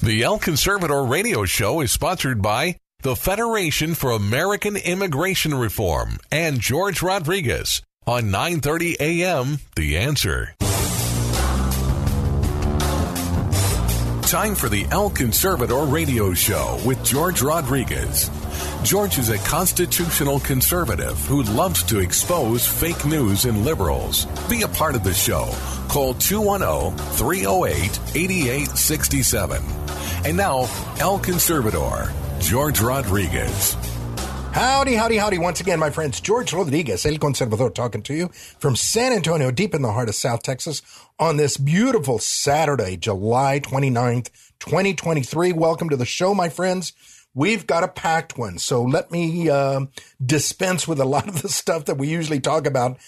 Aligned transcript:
The 0.00 0.22
El 0.22 0.38
Conservador 0.38 1.10
radio 1.10 1.44
show 1.44 1.80
is 1.80 1.90
sponsored 1.90 2.40
by 2.40 2.76
the 3.02 3.16
Federation 3.16 3.96
for 3.96 4.12
American 4.12 4.76
Immigration 4.76 5.52
Reform 5.52 6.18
and 6.30 6.60
George 6.60 7.02
Rodriguez 7.02 7.82
on 8.06 8.30
9:30 8.30 8.94
a.m. 9.00 9.58
The 9.74 9.98
Answer. 9.98 10.54
Time 14.22 14.54
for 14.54 14.68
the 14.68 14.86
El 14.92 15.10
Conservador 15.10 15.90
radio 15.90 16.32
show 16.32 16.80
with 16.86 17.02
George 17.04 17.42
Rodriguez. 17.42 18.30
George 18.82 19.18
is 19.18 19.28
a 19.28 19.38
constitutional 19.38 20.40
conservative 20.40 21.18
who 21.26 21.42
loves 21.42 21.82
to 21.84 21.98
expose 21.98 22.66
fake 22.66 23.04
news 23.04 23.44
and 23.44 23.64
liberals. 23.64 24.26
Be 24.48 24.62
a 24.62 24.68
part 24.68 24.94
of 24.94 25.04
the 25.04 25.12
show. 25.14 25.48
Call 25.88 26.14
210 26.14 26.96
308 27.16 28.00
8867. 28.16 29.62
And 30.24 30.36
now, 30.36 30.68
El 30.98 31.18
Conservador, 31.18 32.12
George 32.40 32.80
Rodriguez. 32.80 33.76
Howdy, 34.52 34.94
howdy, 34.94 35.16
howdy. 35.16 35.38
Once 35.38 35.60
again, 35.60 35.78
my 35.78 35.90
friends, 35.90 36.20
George 36.20 36.52
Rodriguez, 36.52 37.06
El 37.06 37.18
Conservador, 37.18 37.72
talking 37.72 38.02
to 38.02 38.14
you 38.14 38.28
from 38.58 38.74
San 38.74 39.12
Antonio, 39.12 39.50
deep 39.50 39.74
in 39.74 39.82
the 39.82 39.92
heart 39.92 40.08
of 40.08 40.14
South 40.14 40.42
Texas, 40.42 40.82
on 41.18 41.36
this 41.36 41.56
beautiful 41.56 42.18
Saturday, 42.18 42.96
July 42.96 43.60
29th, 43.60 44.30
2023. 44.58 45.52
Welcome 45.52 45.90
to 45.90 45.96
the 45.96 46.04
show, 46.04 46.34
my 46.34 46.48
friends. 46.48 46.92
We've 47.38 47.68
got 47.68 47.84
a 47.84 47.88
packed 47.88 48.36
one, 48.36 48.58
so 48.58 48.82
let 48.82 49.12
me 49.12 49.48
uh, 49.48 49.82
dispense 50.20 50.88
with 50.88 50.98
a 50.98 51.04
lot 51.04 51.28
of 51.28 51.40
the 51.40 51.48
stuff 51.48 51.84
that 51.84 51.96
we 51.96 52.08
usually 52.08 52.40
talk 52.40 52.66
about. 52.66 52.98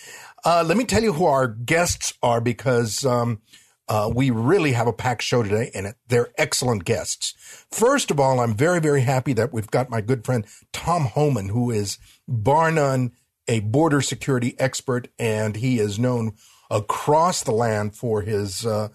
Uh, 0.45 0.63
let 0.65 0.77
me 0.77 0.85
tell 0.85 1.03
you 1.03 1.15
who 1.15 1.25
our 1.25 1.49
guests 1.49 2.15
are 2.23 2.41
because 2.41 3.05
um, 3.05 3.41
uh, 3.89 4.09
we 4.15 4.31
really 4.31 4.71
have 4.71 4.87
a 4.87 4.93
packed 4.93 5.23
show 5.23 5.43
today, 5.43 5.73
and 5.75 5.95
they're 6.07 6.31
excellent 6.39 6.85
guests. 6.85 7.35
First 7.73 8.13
of 8.13 8.21
all, 8.21 8.39
I'm 8.39 8.55
very, 8.55 8.79
very 8.79 9.01
happy 9.01 9.33
that 9.33 9.53
we've 9.53 9.67
got 9.67 9.91
my 9.91 10.01
good 10.01 10.25
friend 10.25 10.47
Tom 10.73 11.07
Homan, 11.07 11.49
who 11.49 11.73
is 11.73 11.99
bar 12.29 12.71
none 12.71 13.11
a 13.49 13.59
border 13.59 14.01
security 14.01 14.55
expert, 14.61 15.09
and 15.19 15.57
he 15.57 15.81
is 15.81 15.99
known 15.99 16.35
across 16.71 17.43
the 17.43 17.51
land 17.51 17.97
for 17.97 18.23
his 18.23 18.65
uh, 18.65 18.91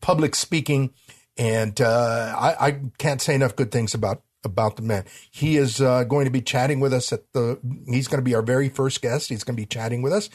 public 0.00 0.34
speaking. 0.34 0.94
And 1.36 1.78
uh, 1.78 2.34
I, 2.38 2.68
I, 2.68 2.80
can't 2.96 3.20
say 3.20 3.34
enough 3.34 3.54
good 3.54 3.70
things 3.70 3.92
about 3.92 4.22
about 4.44 4.76
the 4.76 4.82
man. 4.82 5.04
He 5.30 5.56
is 5.56 5.80
uh, 5.80 6.04
going 6.04 6.24
to 6.24 6.30
be 6.30 6.40
chatting 6.40 6.80
with 6.80 6.92
us 6.92 7.12
at 7.12 7.32
the. 7.32 7.58
He's 7.86 8.08
going 8.08 8.18
to 8.18 8.24
be 8.24 8.34
our 8.34 8.42
very 8.42 8.68
first 8.68 9.02
guest. 9.02 9.28
He's 9.28 9.44
going 9.44 9.56
to 9.56 9.62
be 9.62 9.66
chatting 9.66 10.02
with 10.02 10.12
us. 10.12 10.30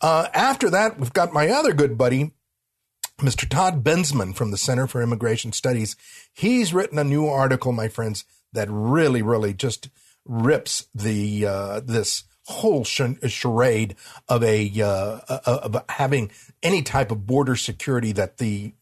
Uh, 0.00 0.28
after 0.34 0.70
that, 0.70 0.98
we've 0.98 1.12
got 1.12 1.32
my 1.32 1.48
other 1.48 1.72
good 1.72 1.96
buddy, 1.96 2.32
Mr. 3.20 3.48
Todd 3.48 3.84
Bensman 3.84 4.34
from 4.34 4.50
the 4.50 4.56
Center 4.56 4.86
for 4.86 5.02
Immigration 5.02 5.52
Studies. 5.52 5.96
He's 6.32 6.74
written 6.74 6.98
a 6.98 7.04
new 7.04 7.26
article, 7.26 7.72
my 7.72 7.88
friends, 7.88 8.24
that 8.52 8.68
really, 8.70 9.22
really 9.22 9.54
just 9.54 9.88
rips 10.24 10.86
the 10.94 11.46
uh, 11.46 11.80
this 11.80 12.24
whole 12.46 12.84
charade 12.84 13.96
of 14.28 14.42
a 14.42 14.70
uh, 14.80 15.20
of 15.46 15.82
having 15.88 16.30
any 16.62 16.82
type 16.82 17.10
of 17.10 17.26
border 17.26 17.56
security 17.56 18.12
that 18.12 18.38
the 18.38 18.74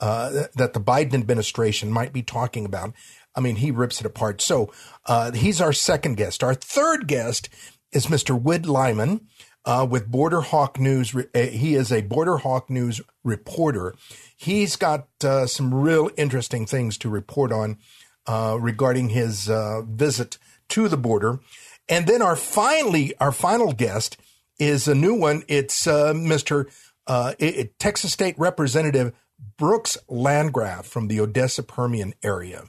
uh, 0.00 0.46
that 0.54 0.72
the 0.72 0.80
Biden 0.80 1.14
administration 1.14 1.90
might 1.90 2.12
be 2.12 2.22
talking 2.22 2.64
about. 2.66 2.92
I 3.36 3.40
mean, 3.40 3.56
he 3.56 3.70
rips 3.70 4.00
it 4.00 4.06
apart. 4.06 4.40
So 4.40 4.72
uh, 5.04 5.32
he's 5.32 5.60
our 5.60 5.72
second 5.72 6.16
guest. 6.16 6.42
Our 6.42 6.54
third 6.54 7.06
guest 7.06 7.48
is 7.92 8.06
Mr. 8.06 8.40
Whit 8.40 8.66
Lyman 8.66 9.26
uh, 9.66 9.86
with 9.88 10.10
Border 10.10 10.40
Hawk 10.40 10.78
News. 10.78 11.14
Uh, 11.14 11.24
he 11.34 11.74
is 11.74 11.92
a 11.92 12.02
Border 12.02 12.38
Hawk 12.38 12.70
News 12.70 13.00
reporter. 13.24 13.94
He's 14.36 14.76
got 14.76 15.08
uh, 15.22 15.46
some 15.46 15.74
real 15.74 16.10
interesting 16.16 16.66
things 16.66 16.96
to 16.98 17.10
report 17.10 17.52
on 17.52 17.78
uh, 18.26 18.56
regarding 18.60 19.10
his 19.10 19.50
uh, 19.50 19.82
visit 19.82 20.38
to 20.70 20.88
the 20.88 20.96
border. 20.96 21.40
And 21.88 22.06
then 22.06 22.22
our 22.22 22.36
finally 22.36 23.14
our 23.20 23.32
final 23.32 23.72
guest 23.72 24.16
is 24.58 24.88
a 24.88 24.94
new 24.94 25.14
one. 25.14 25.44
It's 25.46 25.86
Mr. 25.86 26.66
It, 27.08 27.78
Texas 27.78 28.12
State 28.12 28.36
Representative 28.38 29.12
Brooks 29.56 29.96
Landgraf 30.08 30.86
from 30.86 31.08
the 31.08 31.20
Odessa 31.20 31.62
Permian 31.62 32.14
area. 32.22 32.64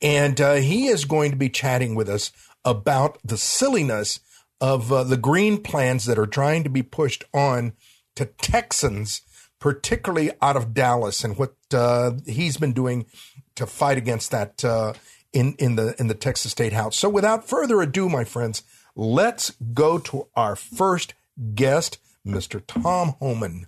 And 0.00 0.38
he 0.38 0.86
is 0.86 1.04
going 1.04 1.30
to 1.32 1.36
be 1.36 1.48
chatting 1.48 1.94
with 1.94 2.08
us 2.08 2.30
about 2.64 3.18
the 3.24 3.36
silliness 3.36 4.20
of 4.60 4.92
uh, 4.92 5.04
the 5.04 5.16
green 5.16 5.62
plans 5.62 6.04
that 6.06 6.18
are 6.18 6.26
trying 6.26 6.64
to 6.64 6.70
be 6.70 6.82
pushed 6.82 7.24
on 7.32 7.72
to 8.16 8.26
Texans, 8.26 9.22
particularly 9.60 10.32
out 10.42 10.56
of 10.56 10.74
Dallas, 10.74 11.24
and 11.24 11.36
what 11.36 11.54
uh, 11.72 12.12
he's 12.26 12.56
been 12.56 12.72
doing 12.72 13.06
to 13.54 13.66
fight 13.66 13.98
against 13.98 14.30
that 14.30 14.64
uh, 14.64 14.94
in 15.32 15.54
in 15.58 15.76
the 15.76 15.94
in 15.98 16.08
the 16.08 16.14
Texas 16.14 16.52
State 16.52 16.72
House. 16.72 16.96
So, 16.96 17.08
without 17.08 17.48
further 17.48 17.80
ado, 17.80 18.08
my 18.08 18.24
friends, 18.24 18.62
let's 18.96 19.50
go 19.72 19.98
to 19.98 20.28
our 20.34 20.56
first 20.56 21.14
guest, 21.54 21.98
Mr. 22.26 22.62
Tom 22.66 23.14
Homan. 23.20 23.66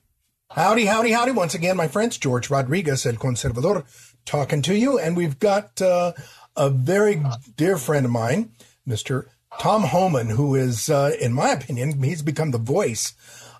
Howdy, 0.50 0.86
howdy, 0.86 1.12
howdy! 1.12 1.30
Once 1.30 1.54
again, 1.54 1.76
my 1.76 1.86
friends, 1.86 2.18
George 2.18 2.50
Rodriguez, 2.50 3.06
El 3.06 3.14
Conservador, 3.14 3.84
talking 4.30 4.62
to 4.62 4.76
you, 4.76 4.96
and 4.96 5.16
we've 5.16 5.40
got 5.40 5.82
uh, 5.82 6.12
a 6.56 6.70
very 6.70 7.20
dear 7.56 7.76
friend 7.76 8.06
of 8.06 8.12
mine, 8.12 8.52
Mr. 8.86 9.26
Tom 9.58 9.82
Homan, 9.82 10.30
who 10.30 10.54
is, 10.54 10.88
uh, 10.88 11.10
in 11.20 11.32
my 11.32 11.50
opinion, 11.50 12.00
he's 12.00 12.22
become 12.22 12.52
the 12.52 12.58
voice 12.58 13.12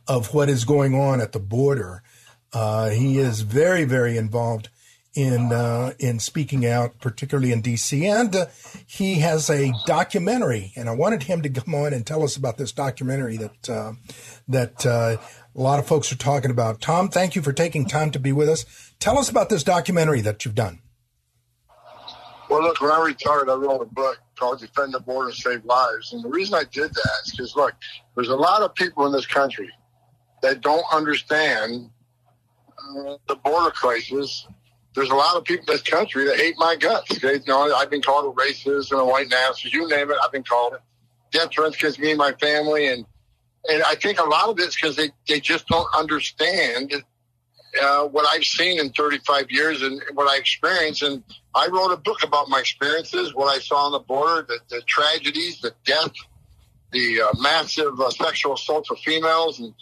of 0.06 0.32
what 0.32 0.48
is 0.48 0.64
going 0.64 0.94
on 0.94 1.20
at 1.20 1.32
the 1.32 1.41
border. 1.41 2.04
Uh, 2.53 2.91
he 2.91 3.19
is 3.19 3.41
very, 3.41 3.82
very 3.82 4.16
involved 4.16 4.69
in 5.12 5.53
uh, 5.53 5.92
in 5.98 6.20
speaking 6.20 6.64
out, 6.64 7.00
particularly 7.00 7.50
in 7.50 7.62
D.C. 7.62 8.06
And 8.06 8.34
uh, 8.37 8.47
he 8.87 9.16
has 9.16 9.50
a 9.50 9.72
documentary, 9.87 10.72
and 10.76 10.88
I 10.88 10.94
wanted 10.94 11.25
him 11.25 11.42
to 11.42 11.48
come 11.48 11.75
on 11.75 11.92
and 11.92 12.06
tell 12.06 12.22
us 12.22 12.37
about 12.37 12.58
this 12.58 12.70
documentary 12.70 13.37
that 13.38 13.69
uh, 13.69 13.92
that 14.47 14.84
a 14.87 15.19
lot 15.54 15.81
of 15.81 15.87
folks 15.88 16.12
are 16.12 16.16
talking 16.16 16.52
about. 16.52 16.81
Tom, 16.81 17.08
thank 17.08 17.34
you 17.34 17.42
for 17.42 17.52
taking 17.52 17.87
time 17.87 18.12
to 18.12 18.20
be 18.20 18.31
with 18.31 18.48
us. 18.48 18.90
Tell 19.00 19.19
us 19.19 19.31
about 19.31 19.49
this 19.49 19.65
documentary 19.65 20.21
that 20.21 20.44
you've 20.44 20.55
done. 20.55 20.81
Well, 22.50 22.62
look, 22.62 22.81
when 22.83 22.91
I 22.91 23.03
retired, 23.03 23.49
I 23.49 23.55
wrote 23.55 23.81
a 23.81 23.87
book 23.87 24.19
called 24.38 24.61
Defend 24.61 24.93
the 24.93 25.00
Border, 25.00 25.33
Save 25.33 25.65
Lives. 25.65 26.12
And 26.12 26.22
the 26.22 26.28
reason 26.28 26.55
I 26.55 26.65
did 26.65 26.93
that 26.93 27.11
is 27.25 27.31
because, 27.31 27.56
look, 27.56 27.75
there's 28.15 28.28
a 28.28 28.37
lot 28.37 28.62
of 28.62 28.75
people 28.75 29.06
in 29.06 29.12
this 29.12 29.25
country 29.25 29.71
that 30.43 30.61
don't 30.61 30.84
understand 30.93 31.91
uh, 32.78 33.16
the 33.27 33.37
border 33.37 33.71
crisis. 33.71 34.47
There's 34.94 35.11
a 35.11 35.15
lot 35.15 35.37
of 35.37 35.44
people 35.44 35.65
in 35.69 35.75
this 35.75 35.82
country 35.82 36.27
that 36.27 36.37
hate 36.37 36.56
my 36.59 36.77
guts. 36.77 37.21
They, 37.21 37.34
you 37.34 37.41
know, 37.47 37.72
I've 37.75 37.91
been 37.91 38.03
called 38.03 38.37
a 38.37 38.41
racist 38.41 38.91
and 38.91 39.00
a 39.00 39.05
white 39.05 39.28
nationalist. 39.31 39.72
You 39.72 39.88
name 39.88 40.11
it, 40.11 40.17
I've 40.22 40.32
been 40.32 40.43
called 40.43 40.75
it. 40.75 40.81
Death 41.31 41.53
threats 41.53 41.77
against 41.77 42.00
me 42.00 42.11
and 42.11 42.19
my 42.19 42.32
family. 42.32 42.88
And, 42.88 43.06
and 43.71 43.82
I 43.84 43.94
think 43.94 44.19
a 44.19 44.25
lot 44.25 44.49
of 44.49 44.59
it's 44.59 44.75
because 44.75 44.97
they, 44.97 45.11
they 45.28 45.38
just 45.38 45.69
don't 45.69 45.87
understand 45.97 46.93
uh, 47.81 48.04
what 48.04 48.26
I've 48.28 48.44
seen 48.44 48.81
in 48.81 48.91
35 48.91 49.50
years 49.50 49.82
and 49.82 50.03
what 50.14 50.28
I 50.28 50.38
experienced. 50.38 51.03
And 51.03 51.22
I 51.54 51.69
wrote 51.69 51.92
a 51.92 51.97
book 51.97 52.22
about 52.22 52.49
my 52.49 52.61
experiences, 52.61 53.34
what 53.34 53.55
I 53.55 53.61
saw 53.61 53.87
on 53.87 53.93
the 53.93 54.00
border, 54.00 54.46
the, 54.46 54.58
the 54.69 54.82
tragedies, 54.82 55.61
the 55.61 55.75
death, 55.84 56.12
the 56.93 57.22
uh, 57.22 57.38
massive 57.40 58.00
uh, 58.00 58.11
sexual 58.11 58.55
assaults 58.55 58.90
of 58.90 58.99
females. 58.99 59.61
And 59.61 59.75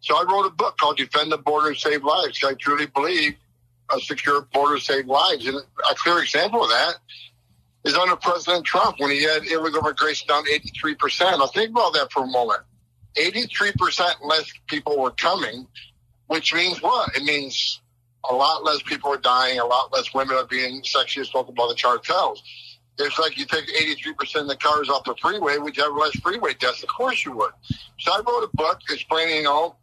so 0.00 0.16
I 0.16 0.24
wrote 0.24 0.46
a 0.46 0.50
book 0.50 0.76
called 0.78 0.96
Defend 0.96 1.32
the 1.32 1.38
Border 1.38 1.68
and 1.68 1.76
Save 1.76 2.04
Lives. 2.04 2.42
I 2.44 2.54
truly 2.54 2.86
believe 2.86 3.36
a 3.94 4.00
secure 4.00 4.42
border 4.52 4.78
save 4.78 5.06
lives. 5.06 5.46
And 5.46 5.56
a 5.56 5.94
clear 5.94 6.20
example 6.20 6.64
of 6.64 6.70
that 6.70 6.96
is 7.84 7.94
under 7.94 8.16
President 8.16 8.64
Trump 8.64 8.98
when 8.98 9.10
he 9.10 9.22
had 9.22 9.44
illegal 9.44 9.80
immigration 9.80 10.28
down 10.28 10.44
83%. 10.44 11.38
Now 11.38 11.46
think 11.46 11.70
about 11.70 11.92
that 11.94 12.10
for 12.10 12.24
a 12.24 12.26
moment. 12.26 12.60
83% 13.16 14.14
less 14.24 14.52
people 14.66 15.00
were 15.00 15.12
coming 15.12 15.66
which 16.26 16.54
means 16.54 16.82
what? 16.82 17.14
It 17.16 17.24
means 17.24 17.80
a 18.28 18.34
lot 18.34 18.64
less 18.64 18.82
people 18.82 19.12
are 19.12 19.18
dying, 19.18 19.58
a 19.58 19.64
lot 19.64 19.92
less 19.92 20.12
women 20.14 20.36
are 20.36 20.46
being 20.46 20.82
sexually 20.84 21.26
assaulted 21.26 21.54
by 21.54 21.66
the 21.68 21.76
cartels. 21.80 22.42
It's 22.98 23.18
like 23.18 23.38
you 23.38 23.44
take 23.44 23.66
83% 23.66 24.42
of 24.42 24.48
the 24.48 24.56
cars 24.56 24.88
off 24.88 25.04
the 25.04 25.14
freeway, 25.20 25.58
would 25.58 25.76
you 25.76 25.82
have 25.82 25.92
less 25.92 26.16
freeway 26.20 26.54
deaths? 26.54 26.82
Of 26.82 26.88
course 26.88 27.24
you 27.24 27.32
would. 27.32 27.52
So 28.00 28.12
I 28.12 28.22
wrote 28.26 28.44
a 28.44 28.56
book 28.56 28.80
explaining, 28.90 29.36
you 29.36 29.42
know, 29.42 29.76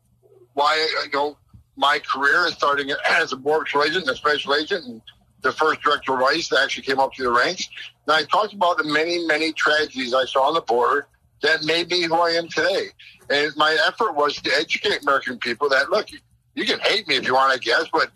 why, 0.53 0.75
you 1.05 1.11
know, 1.11 1.37
my 1.75 1.99
career 1.99 2.45
is 2.47 2.53
starting 2.53 2.91
as 3.09 3.31
a 3.31 3.35
border 3.35 3.83
agent, 3.83 4.09
a 4.09 4.15
special 4.15 4.55
agent, 4.55 4.85
and 4.85 5.01
the 5.41 5.51
first 5.51 5.81
director 5.81 6.15
of 6.15 6.21
ICE 6.21 6.47
that 6.49 6.63
actually 6.63 6.83
came 6.83 6.99
up 6.99 7.11
through 7.15 7.25
the 7.25 7.31
ranks. 7.31 7.69
And 8.07 8.15
I 8.15 8.23
talked 8.23 8.53
about 8.53 8.77
the 8.77 8.85
many, 8.85 9.25
many 9.27 9.51
tragedies 9.53 10.13
I 10.13 10.25
saw 10.25 10.47
on 10.47 10.53
the 10.53 10.61
border 10.61 11.07
that 11.41 11.63
made 11.63 11.89
me 11.89 12.03
who 12.03 12.15
I 12.15 12.31
am 12.31 12.47
today. 12.47 12.87
And 13.29 13.51
my 13.57 13.77
effort 13.87 14.15
was 14.15 14.35
to 14.37 14.51
educate 14.57 15.03
American 15.03 15.37
people 15.37 15.69
that, 15.69 15.89
look, 15.89 16.07
you 16.55 16.65
can 16.65 16.79
hate 16.79 17.07
me 17.07 17.15
if 17.15 17.25
you 17.25 17.33
want, 17.33 17.53
I 17.53 17.57
guess, 17.57 17.85
but 17.91 18.11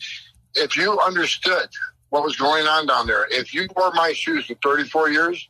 if 0.55 0.75
you 0.77 0.99
understood 0.99 1.67
what 2.09 2.23
was 2.23 2.35
going 2.35 2.65
on 2.65 2.87
down 2.87 3.07
there, 3.07 3.27
if 3.29 3.53
you 3.53 3.67
wore 3.75 3.91
my 3.93 4.13
shoes 4.13 4.45
for 4.45 4.55
34 4.55 5.09
years, 5.09 5.49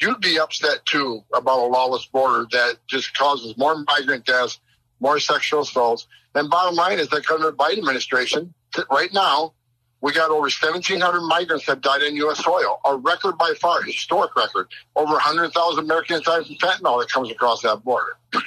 you'd 0.00 0.20
be 0.20 0.38
upset 0.38 0.84
too 0.86 1.24
about 1.34 1.58
a 1.58 1.66
lawless 1.66 2.06
border 2.06 2.46
that 2.52 2.76
just 2.86 3.16
causes 3.16 3.56
more 3.56 3.84
migrant 3.86 4.24
deaths, 4.24 4.60
more 5.00 5.18
sexual 5.18 5.62
assaults. 5.62 6.06
And 6.34 6.48
bottom 6.50 6.76
line 6.76 6.98
is 6.98 7.08
that 7.08 7.28
under 7.30 7.50
the 7.50 7.56
Biden 7.56 7.78
administration, 7.78 8.54
right 8.90 9.12
now, 9.12 9.54
we 10.00 10.12
got 10.12 10.30
over 10.30 10.42
1,700 10.42 11.20
migrants 11.22 11.66
that 11.66 11.80
died 11.80 12.02
in 12.02 12.14
U.S. 12.16 12.44
soil, 12.44 12.80
a 12.84 12.96
record 12.96 13.36
by 13.36 13.52
far, 13.60 13.82
historic 13.82 14.36
record. 14.36 14.68
Over 14.94 15.12
100,000 15.14 15.84
Americans 15.84 16.20
died 16.20 16.46
from 16.46 16.54
fentanyl 16.56 17.00
that 17.00 17.10
comes 17.10 17.30
across 17.32 17.62
that 17.62 17.82
border. 17.82 18.16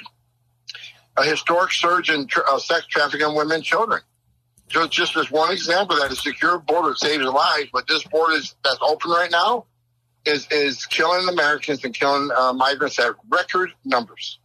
a 1.16 1.24
historic 1.24 1.72
surge 1.72 2.10
in 2.10 2.28
uh, 2.48 2.58
sex 2.58 2.86
trafficking 2.86 3.26
of 3.26 3.34
women 3.34 3.56
and 3.56 3.64
children. 3.64 4.00
So 4.70 4.86
just 4.86 5.16
as 5.16 5.30
one 5.30 5.52
example 5.52 5.96
that 5.96 6.10
a 6.10 6.16
secure 6.16 6.58
border 6.58 6.94
saves 6.94 7.24
lives, 7.24 7.68
but 7.72 7.86
this 7.86 8.02
border 8.04 8.34
is, 8.34 8.54
that's 8.64 8.78
open 8.80 9.10
right 9.10 9.30
now 9.30 9.66
is 10.24 10.46
is 10.50 10.86
killing 10.86 11.28
Americans 11.28 11.84
and 11.84 11.94
killing 11.94 12.30
uh, 12.34 12.52
migrants 12.52 12.98
at 12.98 13.14
record 13.28 13.72
numbers. 13.84 14.38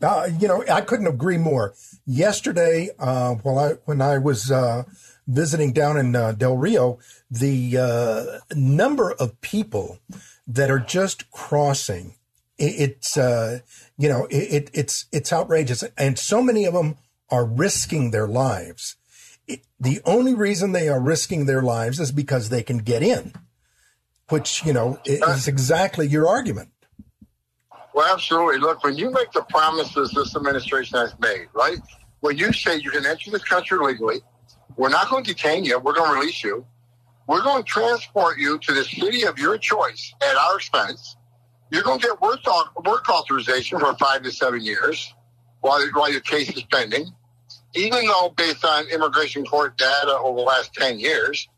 Uh, 0.00 0.28
you 0.38 0.48
know, 0.48 0.64
I 0.70 0.80
couldn't 0.80 1.06
agree 1.06 1.38
more. 1.38 1.74
Yesterday, 2.06 2.90
uh, 2.98 3.34
while 3.36 3.58
I 3.58 3.72
when 3.84 4.00
I 4.00 4.18
was 4.18 4.50
uh, 4.50 4.82
visiting 5.26 5.72
down 5.72 5.96
in 5.96 6.16
uh, 6.16 6.32
Del 6.32 6.56
Rio, 6.56 6.98
the 7.30 7.78
uh, 7.78 8.54
number 8.54 9.12
of 9.12 9.40
people 9.40 9.98
that 10.46 10.70
are 10.70 10.80
just 10.80 11.30
crossing, 11.30 12.16
it, 12.58 12.90
it's 12.90 13.16
you 13.98 14.08
know, 14.08 14.26
it, 14.30 14.70
it's 14.72 15.06
it's 15.12 15.32
outrageous, 15.32 15.84
and 15.96 16.18
so 16.18 16.42
many 16.42 16.64
of 16.64 16.74
them 16.74 16.96
are 17.30 17.44
risking 17.44 18.10
their 18.10 18.26
lives. 18.26 18.96
It, 19.46 19.62
the 19.80 20.00
only 20.04 20.34
reason 20.34 20.72
they 20.72 20.88
are 20.88 21.00
risking 21.00 21.46
their 21.46 21.62
lives 21.62 21.98
is 21.98 22.12
because 22.12 22.48
they 22.48 22.62
can 22.62 22.78
get 22.78 23.02
in 23.02 23.32
which, 24.32 24.64
you 24.64 24.72
know, 24.72 24.98
is 25.04 25.46
exactly 25.46 26.06
your 26.08 26.26
argument. 26.26 26.70
Well, 27.94 28.10
absolutely. 28.10 28.58
Look, 28.58 28.82
when 28.82 28.96
you 28.96 29.10
make 29.10 29.30
the 29.32 29.42
promises 29.42 30.10
this 30.12 30.34
administration 30.34 30.98
has 30.98 31.14
made, 31.20 31.48
right? 31.52 31.78
When 32.20 32.38
you 32.38 32.50
say 32.52 32.76
you 32.76 32.90
can 32.90 33.04
enter 33.04 33.30
this 33.30 33.44
country 33.44 33.78
legally, 33.78 34.20
we're 34.76 34.88
not 34.88 35.10
going 35.10 35.22
to 35.24 35.34
detain 35.34 35.64
you, 35.64 35.78
we're 35.78 35.92
going 35.92 36.10
to 36.10 36.18
release 36.18 36.42
you. 36.42 36.64
We're 37.28 37.42
going 37.42 37.62
to 37.62 37.68
transport 37.68 38.38
you 38.38 38.58
to 38.58 38.72
the 38.72 38.84
city 38.84 39.24
of 39.24 39.38
your 39.38 39.58
choice 39.58 40.14
at 40.22 40.34
our 40.34 40.56
expense. 40.56 41.16
You're 41.72 41.82
going 41.82 42.00
to 42.00 42.06
get 42.06 42.20
work, 42.20 42.40
work 42.84 43.08
authorization 43.08 43.80
for 43.80 43.94
five 43.94 44.22
to 44.24 44.30
seven 44.30 44.60
years 44.60 45.14
while, 45.60 45.80
while 45.94 46.12
your 46.12 46.20
case 46.20 46.50
is 46.50 46.62
pending. 46.64 47.06
Even 47.74 48.04
though, 48.04 48.34
based 48.36 48.62
on 48.62 48.88
immigration 48.88 49.46
court 49.46 49.78
data 49.78 50.18
over 50.18 50.36
the 50.36 50.44
last 50.44 50.74
10 50.74 50.98
years, 50.98 51.48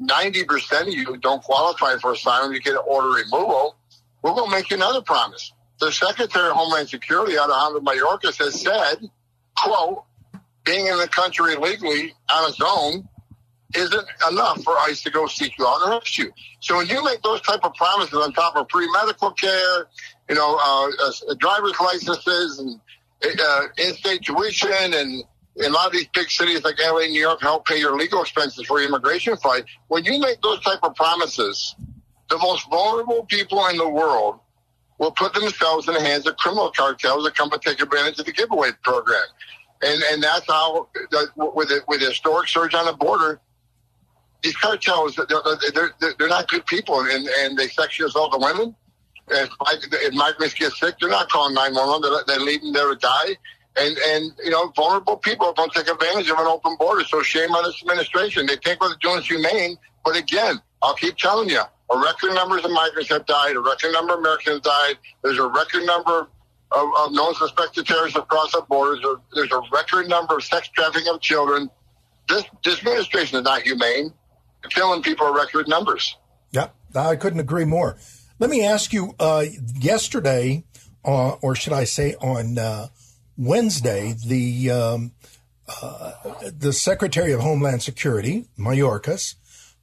90% 0.00 0.82
of 0.82 0.88
you 0.88 1.16
don't 1.16 1.42
qualify 1.42 1.96
for 1.96 2.12
asylum, 2.12 2.52
you 2.52 2.60
get 2.60 2.74
an 2.74 2.82
order 2.86 3.08
removal, 3.08 3.76
we're 4.22 4.34
going 4.34 4.48
to 4.48 4.56
make 4.56 4.70
you 4.70 4.76
another 4.76 5.02
promise. 5.02 5.52
The 5.80 5.90
Secretary 5.90 6.48
of 6.48 6.54
Homeland 6.54 6.88
Security, 6.88 7.36
Alejandro 7.36 7.80
Mayorkas, 7.80 8.38
has 8.38 8.60
said, 8.60 9.10
quote, 9.56 10.04
being 10.64 10.86
in 10.86 10.96
the 10.96 11.08
country 11.08 11.54
illegally 11.54 12.14
on 12.30 12.48
its 12.48 12.60
own 12.64 13.08
isn't 13.76 14.06
enough 14.30 14.62
for 14.62 14.76
ICE 14.78 15.02
to 15.02 15.10
go 15.10 15.26
seek 15.26 15.58
you 15.58 15.66
out 15.66 15.82
and 15.82 15.92
arrest 15.92 16.18
you. 16.18 16.32
So 16.60 16.76
when 16.76 16.86
you 16.86 17.02
make 17.04 17.22
those 17.22 17.40
type 17.42 17.60
of 17.64 17.74
promises 17.74 18.14
on 18.14 18.32
top 18.32 18.56
of 18.56 18.66
free 18.70 18.88
medical 18.92 19.30
care, 19.32 19.86
you 20.28 20.34
know, 20.34 20.58
uh, 20.60 20.88
uh, 21.06 21.34
driver's 21.38 21.78
licenses 21.80 22.58
and 22.58 22.80
uh, 23.40 23.62
in-state 23.78 24.22
tuition 24.22 24.94
and 24.94 25.24
in 25.56 25.64
a 25.64 25.68
lot 25.70 25.86
of 25.86 25.92
these 25.92 26.08
big 26.08 26.30
cities 26.30 26.62
like 26.64 26.74
LA, 26.78 26.98
and 26.98 27.12
New 27.12 27.20
York, 27.20 27.40
help 27.40 27.66
pay 27.66 27.78
your 27.78 27.96
legal 27.96 28.20
expenses 28.20 28.66
for 28.66 28.78
your 28.78 28.88
immigration 28.88 29.36
fight. 29.38 29.64
When 29.88 30.04
you 30.04 30.18
make 30.20 30.42
those 30.42 30.60
type 30.60 30.80
of 30.82 30.94
promises, 30.94 31.74
the 32.28 32.38
most 32.38 32.68
vulnerable 32.68 33.24
people 33.24 33.66
in 33.68 33.78
the 33.78 33.88
world 33.88 34.38
will 34.98 35.12
put 35.12 35.32
themselves 35.34 35.88
in 35.88 35.94
the 35.94 36.00
hands 36.00 36.26
of 36.26 36.36
criminal 36.36 36.70
cartels 36.76 37.24
that 37.24 37.34
come 37.34 37.52
and 37.52 37.62
take 37.62 37.80
advantage 37.80 38.18
of 38.18 38.26
the 38.26 38.32
giveaway 38.32 38.70
program. 38.82 39.24
And 39.82 40.02
and 40.10 40.22
that's 40.22 40.46
how, 40.46 40.88
with 40.94 41.68
the, 41.68 41.82
with 41.86 42.00
the 42.00 42.06
historic 42.06 42.48
surge 42.48 42.74
on 42.74 42.86
the 42.86 42.94
border, 42.94 43.40
these 44.42 44.56
cartels, 44.56 45.16
they're, 45.16 45.26
they're, 45.74 46.14
they're 46.18 46.28
not 46.28 46.48
good 46.48 46.64
people 46.66 47.00
and, 47.00 47.26
and 47.26 47.58
they 47.58 47.68
sexually 47.68 48.08
assault 48.08 48.32
the 48.32 48.38
women. 48.38 48.74
If, 49.28 50.14
migrants 50.14 50.54
get 50.54 50.72
sick, 50.72 50.96
they're 51.00 51.10
not 51.10 51.28
calling 51.28 51.54
911. 51.54 52.02
They're, 52.02 52.36
they're 52.36 52.44
leaving 52.44 52.72
there 52.72 52.88
to 52.88 52.96
die 52.96 53.36
and 53.76 53.96
and 53.98 54.32
you 54.42 54.50
know 54.50 54.72
vulnerable 54.74 55.16
people 55.16 55.52
to 55.52 55.70
take 55.74 55.88
advantage 55.88 56.30
of 56.30 56.38
an 56.38 56.46
open 56.46 56.76
border. 56.76 57.04
So 57.04 57.22
shame 57.22 57.50
on 57.50 57.64
this 57.64 57.82
administration. 57.82 58.46
They 58.46 58.56
think 58.56 58.80
what 58.80 58.88
they're 58.88 59.10
doing 59.10 59.18
is 59.18 59.26
humane, 59.26 59.76
but 60.04 60.16
again, 60.16 60.60
I'll 60.82 60.94
keep 60.94 61.16
telling 61.16 61.48
you, 61.48 61.60
a 61.60 61.98
record 61.98 62.34
number 62.34 62.58
of 62.58 62.70
migrants 62.70 63.10
have 63.10 63.26
died. 63.26 63.56
A 63.56 63.60
record 63.60 63.92
number 63.92 64.14
of 64.14 64.20
Americans 64.20 64.60
died. 64.60 64.94
There's 65.22 65.38
a 65.38 65.46
record 65.46 65.84
number 65.84 66.28
of, 66.72 66.88
of 66.98 67.12
known 67.12 67.34
suspected 67.34 67.86
terrorists 67.86 68.18
across 68.18 68.52
the 68.52 68.64
borders. 68.68 69.04
There's 69.34 69.52
a 69.52 69.60
record 69.72 70.08
number 70.08 70.36
of 70.36 70.44
sex 70.44 70.68
trafficking 70.68 71.12
of 71.12 71.20
children. 71.20 71.70
This 72.28 72.44
this 72.64 72.78
administration 72.78 73.38
is 73.38 73.44
not 73.44 73.62
humane. 73.62 74.12
Killing 74.66 75.02
people 75.02 75.32
record 75.32 75.68
numbers. 75.68 76.16
Yeah, 76.50 76.68
I 76.94 77.16
couldn't 77.16 77.40
agree 77.40 77.64
more. 77.64 77.96
Let 78.38 78.50
me 78.50 78.64
ask 78.64 78.92
you. 78.92 79.14
Uh, 79.18 79.44
yesterday, 79.78 80.64
uh, 81.04 81.32
or 81.40 81.54
should 81.54 81.72
I 81.72 81.84
say, 81.84 82.14
on 82.20 82.58
uh, 82.58 82.88
Wednesday, 83.36 84.14
the 84.26 84.70
um, 84.70 85.12
uh, 85.82 86.12
the 86.56 86.72
Secretary 86.72 87.32
of 87.32 87.40
Homeland 87.40 87.82
Security, 87.82 88.46
Mayorkas, 88.58 89.34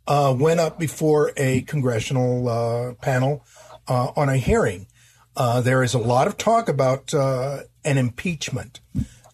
uh, 0.07 0.35
went 0.37 0.59
up 0.59 0.79
before 0.79 1.31
a 1.37 1.61
congressional 1.61 2.47
uh, 2.47 2.93
panel 2.95 3.45
uh, 3.87 4.11
on 4.15 4.29
a 4.29 4.37
hearing. 4.37 4.87
Uh, 5.35 5.61
there 5.61 5.83
is 5.83 5.93
a 5.93 5.99
lot 5.99 6.27
of 6.27 6.37
talk 6.37 6.69
about 6.69 7.13
uh, 7.13 7.61
an 7.83 7.97
impeachment. 7.97 8.79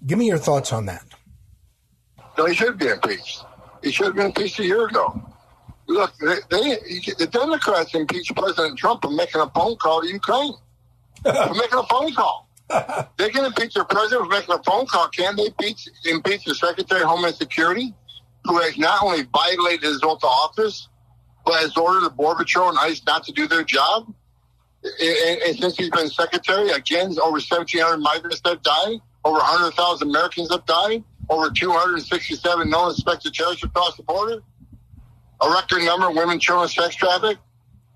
Give 0.05 0.17
me 0.17 0.27
your 0.27 0.37
thoughts 0.37 0.71
on 0.71 0.85
that. 0.85 1.03
No, 2.37 2.45
he 2.45 2.55
should 2.55 2.77
be 2.77 2.87
impeached. 2.87 3.43
He 3.83 3.91
should 3.91 4.07
have 4.07 4.15
been 4.15 4.27
impeached 4.27 4.59
a 4.59 4.65
year 4.65 4.87
ago. 4.87 5.21
Look, 5.89 6.13
they, 6.19 6.36
they, 6.50 6.75
the 7.18 7.27
Democrats 7.31 7.95
impeached 7.95 8.36
President 8.36 8.78
Trump 8.78 9.02
for 9.02 9.09
making 9.09 9.42
a 9.42 9.49
phone 9.49 9.75
call 9.75 10.02
to 10.02 10.07
Ukraine. 10.07 10.54
for 11.23 11.54
making 11.56 11.80
a 11.80 11.83
phone 11.83 12.13
call 12.13 12.49
they 13.18 13.30
can 13.30 13.45
impeach 13.45 13.73
their 13.73 13.83
president 13.83 14.30
for 14.30 14.30
making 14.30 14.54
a 14.54 14.63
phone 14.63 14.85
call. 14.85 15.07
Can 15.09 15.35
they 15.35 15.47
impeach, 15.47 15.87
impeach 16.06 16.45
the 16.45 16.54
Secretary 16.54 17.02
of 17.02 17.07
Homeland 17.07 17.35
Security, 17.35 17.94
who 18.45 18.59
has 18.59 18.78
not 18.78 19.02
only 19.02 19.23
violated 19.23 19.83
his 19.83 20.02
oath 20.04 20.23
of 20.23 20.30
office, 20.30 20.87
but 21.45 21.61
has 21.61 21.75
ordered 21.75 22.04
the 22.04 22.11
Border 22.11 22.44
Patrol 22.44 22.69
and 22.69 22.78
ICE 22.78 23.02
not 23.07 23.23
to 23.23 23.31
do 23.31 23.47
their 23.47 23.63
job? 23.63 24.13
And, 24.83 25.42
and 25.42 25.59
since 25.59 25.78
he's 25.78 25.90
been 25.90 26.09
secretary, 26.09 26.69
again, 26.69 27.16
over 27.19 27.42
1,700 27.42 27.97
migrants 27.97 28.42
have 28.45 28.61
died, 28.61 28.99
over 29.25 29.40
100,000 29.40 30.07
Americans 30.07 30.52
have 30.52 30.66
died, 30.66 31.04
over 31.30 31.49
267 31.49 32.69
known 32.69 32.94
suspected 32.94 33.33
terrorists 33.33 33.63
across 33.63 33.97
the 33.97 34.04
border, 34.04 34.44
a 35.41 35.49
record 35.49 35.83
number 35.83 36.09
of 36.09 36.15
women, 36.15 36.39
children, 36.39 36.67
sex 36.67 36.95
trafficked. 36.95 37.39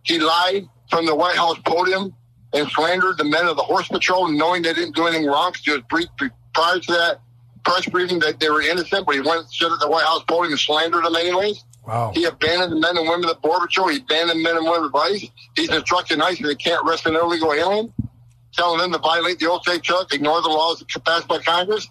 He 0.03 0.19
lied 0.19 0.67
from 0.89 1.05
the 1.05 1.15
White 1.15 1.35
House 1.35 1.57
podium 1.65 2.13
and 2.53 2.69
slandered 2.69 3.17
the 3.17 3.23
men 3.23 3.47
of 3.47 3.57
the 3.57 3.63
Horse 3.63 3.87
Patrol, 3.87 4.27
knowing 4.27 4.61
they 4.61 4.73
didn't 4.73 4.95
do 4.95 5.07
anything 5.07 5.25
wrong. 5.27 5.53
Because 5.53 5.83
was 5.91 6.29
prior 6.53 6.79
to 6.79 6.91
that 6.93 7.19
press 7.63 7.85
briefing 7.87 8.19
that 8.19 8.39
they 8.39 8.49
were 8.49 8.61
innocent, 8.61 9.05
but 9.05 9.15
he 9.15 9.21
went 9.21 9.41
and 9.41 9.49
stood 9.49 9.71
at 9.71 9.79
the 9.79 9.89
White 9.89 10.05
House 10.05 10.23
podium 10.27 10.51
and 10.51 10.59
slandered 10.59 11.05
them 11.05 11.15
anyways. 11.15 11.63
Wow. 11.85 12.11
He 12.13 12.25
abandoned 12.25 12.71
the 12.71 12.79
men 12.79 12.97
and 12.97 13.07
women 13.07 13.29
of 13.29 13.35
the 13.35 13.41
Border 13.41 13.67
Patrol. 13.67 13.89
He 13.89 13.97
abandoned 13.97 14.41
men 14.41 14.55
and 14.55 14.65
women 14.65 14.85
of 14.85 14.95
ICE. 14.95 15.27
He's 15.55 15.69
instructing 15.69 16.21
ICE 16.21 16.39
that 16.39 16.47
they 16.47 16.55
can't 16.55 16.87
arrest 16.87 17.05
an 17.05 17.15
illegal 17.15 17.51
alien, 17.51 17.93
telling 18.53 18.79
them 18.79 18.91
to 18.93 18.99
violate 18.99 19.39
the 19.39 19.49
oath 19.49 19.63
they 19.65 19.79
took, 19.79 20.13
ignore 20.13 20.41
the 20.41 20.49
laws 20.49 20.83
passed 21.03 21.27
by 21.27 21.39
Congress. 21.39 21.89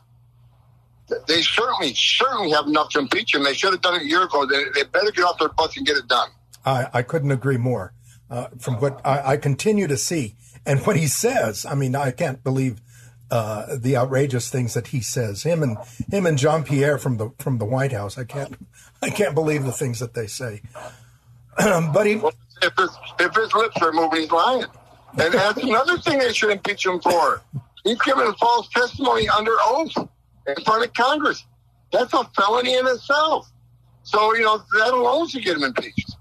They 1.26 1.42
certainly, 1.42 1.95
certainly 1.95 2.50
have 2.50 2.66
enough 2.66 2.90
to 2.90 2.99
impeach 2.99 3.35
him. 3.35 3.45
They 3.45 3.54
should 3.54 3.73
have 3.73 3.83
done 3.83 3.95
it 3.95 4.02
a 4.02 4.07
year 4.07 4.23
ago. 4.23 4.47
They, 4.47 4.64
they 4.75 4.85
better 4.85 5.11
get 5.11 5.25
off 5.25 5.38
their 5.38 5.49
butts 5.49 5.76
and 5.76 5.87
get 5.87 5.97
it 5.97 6.09
done. 6.09 6.28
I, 6.64 6.87
I 6.92 7.02
couldn't 7.02 7.31
agree 7.31 7.57
more. 7.57 7.92
Uh, 8.31 8.49
from 8.59 8.81
what 8.81 9.00
I, 9.04 9.33
I 9.33 9.37
continue 9.37 9.87
to 9.87 9.97
see, 9.97 10.37
and 10.64 10.81
what 10.87 10.97
he 10.97 11.07
says, 11.07 11.66
I 11.66 11.75
mean, 11.75 11.95
I 11.95 12.12
can't 12.12 12.42
believe 12.42 12.81
uh, 13.31 13.76
the 13.78 13.97
outrageous 13.97 14.49
things 14.49 14.75
that 14.75 14.88
he 14.88 15.00
says. 15.00 15.42
Him 15.42 15.62
and 15.62 15.76
him 16.11 16.25
and 16.26 16.38
Jean 16.38 16.64
Pierre 16.64 16.99
from 16.99 17.16
the 17.16 17.31
from 17.38 17.59
the 17.59 17.64
White 17.64 17.92
House. 17.92 18.16
I 18.16 18.25
can't 18.25 18.54
I 19.02 19.11
can't 19.11 19.35
believe 19.35 19.64
the 19.64 19.73
things 19.73 19.99
that 19.99 20.14
they 20.14 20.26
say. 20.26 20.62
but 21.59 22.07
he, 22.07 22.16
well, 22.16 22.33
if 22.62 22.75
his 22.76 22.90
if 23.19 23.35
his 23.35 23.52
lips 23.54 23.76
are 23.83 23.92
moving, 23.92 24.21
he's 24.21 24.31
lying. 24.31 24.64
And 25.19 25.35
that's 25.35 25.59
another 25.62 25.99
thing 25.99 26.19
they 26.19 26.33
should 26.33 26.50
impeach 26.50 26.87
him 26.87 27.00
for. 27.00 27.42
He's 27.85 28.00
given 28.02 28.33
false 28.35 28.69
testimony 28.69 29.28
under 29.28 29.57
oath 29.62 29.92
in 30.47 30.65
front 30.65 30.85
of 30.85 30.93
Congress. 30.95 31.45
That's 31.93 32.13
a 32.15 32.25
felony 32.37 32.75
in 32.75 32.87
itself. 32.87 33.51
So 34.03 34.35
you 34.35 34.43
know 34.43 34.63
that 34.79 34.93
alone 34.93 35.29
should 35.29 35.45
get 35.45 35.57
him 35.57 35.65
impeached. 35.65 36.17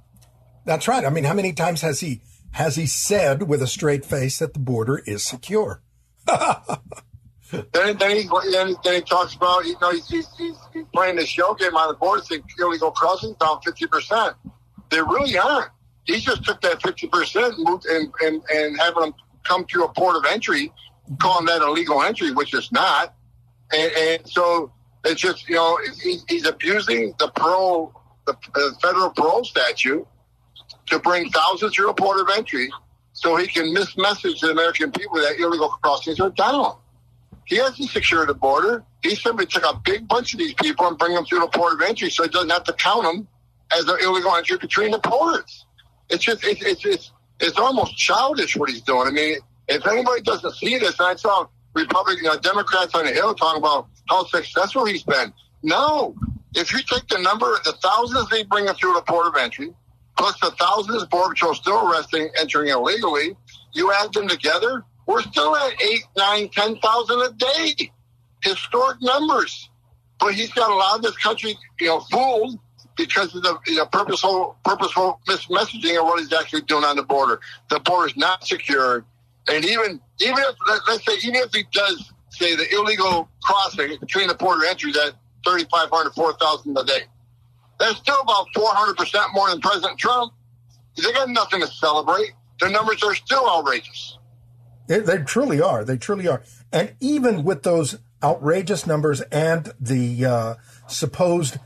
That's 0.65 0.87
right. 0.87 1.05
I 1.05 1.09
mean, 1.09 1.23
how 1.23 1.33
many 1.33 1.53
times 1.53 1.81
has 1.81 2.01
he 2.01 2.21
has 2.51 2.75
he 2.75 2.85
said 2.85 3.43
with 3.43 3.61
a 3.61 3.67
straight 3.67 4.05
face 4.05 4.39
that 4.39 4.53
the 4.53 4.59
border 4.59 5.01
is 5.05 5.23
secure? 5.23 5.81
then, 7.51 7.97
then, 7.97 8.15
he, 8.15 8.29
then, 8.51 8.75
then 8.83 8.93
he 8.95 9.01
talks 9.01 9.35
about, 9.35 9.65
you 9.65 9.75
know, 9.81 9.91
he's, 9.91 10.07
he's, 10.07 10.27
he's 10.37 10.85
playing 10.93 11.15
the 11.15 11.25
show 11.25 11.53
game 11.55 11.75
on 11.75 11.89
the 11.89 11.93
border, 11.95 12.23
saying 12.23 12.43
illegal 12.59 12.91
crossings 12.91 13.35
down 13.37 13.59
50%. 13.61 14.35
They 14.89 15.01
really 15.01 15.37
aren't. 15.37 15.69
He 16.03 16.19
just 16.19 16.43
took 16.43 16.61
that 16.61 16.79
50% 16.81 17.57
and, 17.57 17.85
and, 17.85 18.13
and, 18.21 18.41
and 18.53 18.79
having 18.79 19.01
them 19.01 19.13
come 19.43 19.65
to 19.65 19.83
a 19.83 19.93
port 19.93 20.15
of 20.15 20.25
entry, 20.29 20.71
calling 21.19 21.45
that 21.45 21.61
illegal 21.61 22.01
entry, 22.01 22.31
which 22.31 22.53
is 22.53 22.71
not. 22.71 23.15
And, 23.73 23.91
and 23.93 24.27
so 24.27 24.71
it's 25.05 25.21
just, 25.21 25.47
you 25.47 25.55
know, 25.55 25.79
he, 26.01 26.17
he's 26.27 26.45
abusing 26.45 27.13
the 27.19 27.29
parole, 27.29 27.93
the, 28.25 28.35
the 28.53 28.75
federal 28.81 29.09
parole 29.11 29.43
statute 29.43 30.05
to 30.87 30.99
bring 30.99 31.29
thousands 31.31 31.75
through 31.75 31.89
a 31.89 31.93
port 31.93 32.19
of 32.19 32.27
entry 32.35 32.69
so 33.13 33.35
he 33.35 33.47
can 33.47 33.73
mismessage 33.73 34.39
the 34.41 34.51
American 34.51 34.91
people 34.91 35.15
that 35.17 35.39
illegal 35.39 35.69
crossings 35.69 36.19
are 36.19 36.29
down. 36.31 36.77
He 37.45 37.57
hasn't 37.57 37.89
secured 37.89 38.29
the 38.29 38.33
border. 38.33 38.83
He 39.01 39.15
simply 39.15 39.45
took 39.45 39.65
a 39.65 39.79
big 39.83 40.07
bunch 40.07 40.33
of 40.33 40.39
these 40.39 40.53
people 40.53 40.87
and 40.87 40.97
bring 40.97 41.13
them 41.15 41.25
through 41.25 41.39
the 41.39 41.47
port 41.47 41.73
of 41.73 41.81
entry 41.81 42.09
so 42.09 42.23
he 42.23 42.29
doesn't 42.29 42.49
have 42.49 42.63
to 42.65 42.73
count 42.73 43.03
them 43.03 43.27
as 43.73 43.85
an 43.87 43.97
illegal 44.01 44.35
entry 44.35 44.57
between 44.57 44.91
the 44.91 44.99
ports. 44.99 45.65
It's 46.09 46.23
just, 46.23 46.43
it's, 46.43 46.61
it's, 46.61 46.85
it's, 46.85 47.11
it's 47.39 47.57
almost 47.57 47.97
childish 47.97 48.55
what 48.55 48.69
he's 48.69 48.81
doing. 48.81 49.07
I 49.07 49.11
mean, 49.11 49.37
if 49.67 49.85
anybody 49.87 50.21
doesn't 50.21 50.53
see 50.55 50.77
this, 50.77 50.99
and 50.99 51.07
I 51.07 51.15
saw 51.15 51.47
Republican, 51.73 52.23
know, 52.23 52.31
uh, 52.31 52.37
Democrats 52.37 52.93
on 52.95 53.05
the 53.05 53.11
Hill 53.11 53.33
talking 53.33 53.61
about 53.61 53.87
how 54.09 54.25
successful 54.25 54.85
he's 54.85 55.03
been. 55.03 55.33
No, 55.63 56.15
if 56.55 56.73
you 56.73 56.79
take 56.79 57.07
the 57.07 57.19
number, 57.19 57.47
the 57.63 57.73
thousands 57.81 58.29
they 58.29 58.43
bring 58.43 58.65
them 58.65 58.75
through 58.75 58.93
the 58.93 59.01
port 59.01 59.27
of 59.27 59.35
entry, 59.35 59.73
plus 60.17 60.39
the 60.39 60.51
thousands 60.51 61.05
Border 61.05 61.33
Patrol 61.33 61.53
still 61.53 61.89
arresting, 61.89 62.29
entering 62.39 62.69
illegally, 62.69 63.35
you 63.73 63.91
add 63.93 64.13
them 64.13 64.27
together, 64.27 64.83
we're 65.05 65.21
still 65.21 65.55
at 65.55 65.81
eight, 65.81 66.03
nine, 66.17 66.49
ten 66.49 66.77
thousand 66.77 67.21
a 67.21 67.31
day. 67.31 67.91
Historic 68.43 68.97
numbers. 69.01 69.69
But 70.19 70.33
he's 70.33 70.51
got 70.51 70.69
a 70.69 70.75
lot 70.75 70.97
of 70.97 71.03
this 71.03 71.17
country, 71.17 71.57
you 71.79 71.87
know, 71.87 71.99
fooled 71.99 72.59
because 72.95 73.33
of 73.35 73.43
the 73.43 73.57
you 73.67 73.77
know, 73.77 73.85
purposeful 73.85 74.57
purposeful 74.63 75.19
mismessaging 75.27 75.99
of 75.99 76.05
what 76.05 76.19
he's 76.19 76.33
actually 76.33 76.61
doing 76.61 76.83
on 76.83 76.95
the 76.95 77.03
border. 77.03 77.39
The 77.69 77.79
border 77.79 78.07
is 78.07 78.17
not 78.17 78.45
secured. 78.45 79.05
And 79.47 79.65
even 79.65 79.99
even 80.19 80.37
if 80.37 80.55
let's 80.87 81.05
say 81.05 81.27
even 81.27 81.35
if 81.35 81.53
he 81.53 81.63
does 81.71 82.11
say 82.29 82.55
the 82.55 82.73
illegal 82.73 83.29
crossing 83.43 83.97
between 83.99 84.27
the 84.27 84.35
border 84.35 84.65
entries 84.65 84.97
at 84.97 85.13
3,500, 85.45 86.13
4,000 86.13 86.77
a 86.77 86.83
day, 86.83 87.01
that's 87.79 87.97
still 87.97 88.21
about 88.21 88.47
400 88.53 88.95
percent 88.95 89.25
more 89.33 89.49
than 89.49 89.59
President 89.59 89.99
Trump. 89.99 90.33
They 90.97 91.11
got 91.13 91.29
nothing 91.29 91.61
to 91.61 91.67
celebrate. 91.67 92.31
The 92.59 92.69
numbers 92.69 93.01
are 93.03 93.15
still 93.15 93.49
outrageous. 93.49 94.17
They, 94.87 94.99
they 94.99 95.19
truly 95.19 95.61
are. 95.61 95.83
They 95.83 95.97
truly 95.97 96.27
are. 96.27 96.43
And 96.71 96.95
even 96.99 97.43
with 97.43 97.63
those 97.63 97.97
outrageous 98.23 98.85
numbers 98.85 99.21
and 99.21 99.73
the 99.79 100.25
uh, 100.25 100.55
supposed 100.87 101.57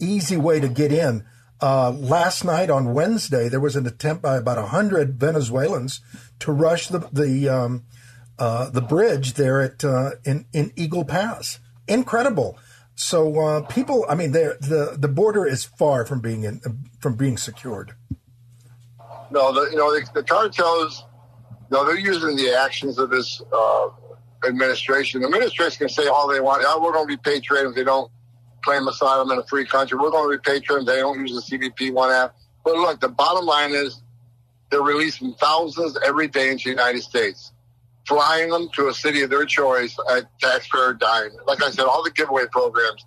easy 0.00 0.36
way 0.36 0.60
to 0.60 0.68
get 0.68 0.92
in, 0.92 1.24
uh, 1.62 1.90
last 1.90 2.44
night 2.44 2.70
on 2.70 2.94
Wednesday, 2.94 3.48
there 3.48 3.60
was 3.60 3.76
an 3.76 3.86
attempt 3.86 4.22
by 4.22 4.36
about 4.36 4.56
100 4.56 5.18
Venezuelans 5.18 6.00
to 6.40 6.52
rush 6.52 6.88
the, 6.88 7.00
the, 7.12 7.48
um, 7.48 7.84
uh, 8.38 8.70
the 8.70 8.80
bridge 8.80 9.34
there 9.34 9.60
at, 9.60 9.84
uh, 9.84 10.12
in, 10.24 10.46
in 10.52 10.72
Eagle 10.76 11.04
Pass. 11.04 11.58
Incredible. 11.86 12.58
So 12.94 13.40
uh, 13.40 13.60
people, 13.62 14.04
I 14.10 14.14
mean, 14.14 14.32
the 14.32 14.94
the 14.98 15.08
border 15.08 15.46
is 15.46 15.64
far 15.64 16.04
from 16.04 16.20
being 16.20 16.44
in, 16.44 16.60
from 17.00 17.16
being 17.16 17.38
secured. 17.38 17.94
No, 19.30 19.54
the, 19.54 19.70
you 19.70 19.76
know 19.78 19.90
the, 19.90 20.06
the 20.12 20.22
cartels 20.22 21.02
no, 21.70 21.84
they're 21.84 21.98
using 21.98 22.36
the 22.36 22.54
actions 22.54 22.98
of 22.98 23.10
this 23.10 23.40
uh, 23.52 23.88
administration. 24.46 25.20
The 25.20 25.28
administration 25.28 25.86
can 25.86 25.88
say 25.88 26.08
all 26.08 26.26
they 26.28 26.40
want. 26.40 26.64
Oh, 26.66 26.82
we're 26.82 26.92
going 26.92 27.08
to 27.08 27.16
repatriate 27.16 27.62
them 27.62 27.74
they 27.74 27.84
don't 27.84 28.10
claim 28.62 28.86
asylum 28.88 29.30
in 29.30 29.38
a 29.38 29.44
free 29.44 29.66
country. 29.66 29.98
We're 29.98 30.10
going 30.10 30.30
to 30.30 30.38
repatriate 30.38 30.68
them. 30.68 30.84
They 30.84 30.96
don't 30.96 31.20
use 31.26 31.46
the 31.48 31.58
CBP 31.58 31.92
one 31.92 32.10
app. 32.10 32.34
But 32.64 32.76
look, 32.76 33.00
the 33.00 33.08
bottom 33.08 33.46
line 33.46 33.72
is 33.72 34.00
they're 34.70 34.82
releasing 34.82 35.34
thousands 35.34 35.98
every 36.04 36.28
day 36.28 36.50
into 36.50 36.64
the 36.64 36.70
United 36.70 37.02
States, 37.02 37.52
flying 38.06 38.50
them 38.50 38.68
to 38.74 38.88
a 38.88 38.94
city 38.94 39.22
of 39.22 39.30
their 39.30 39.44
choice 39.44 39.96
at 40.10 40.26
taxpayer 40.40 40.94
dime. 40.94 41.30
Like 41.46 41.62
I 41.62 41.70
said, 41.70 41.86
all 41.86 42.04
the 42.04 42.10
giveaway 42.10 42.44
programs, 42.50 43.04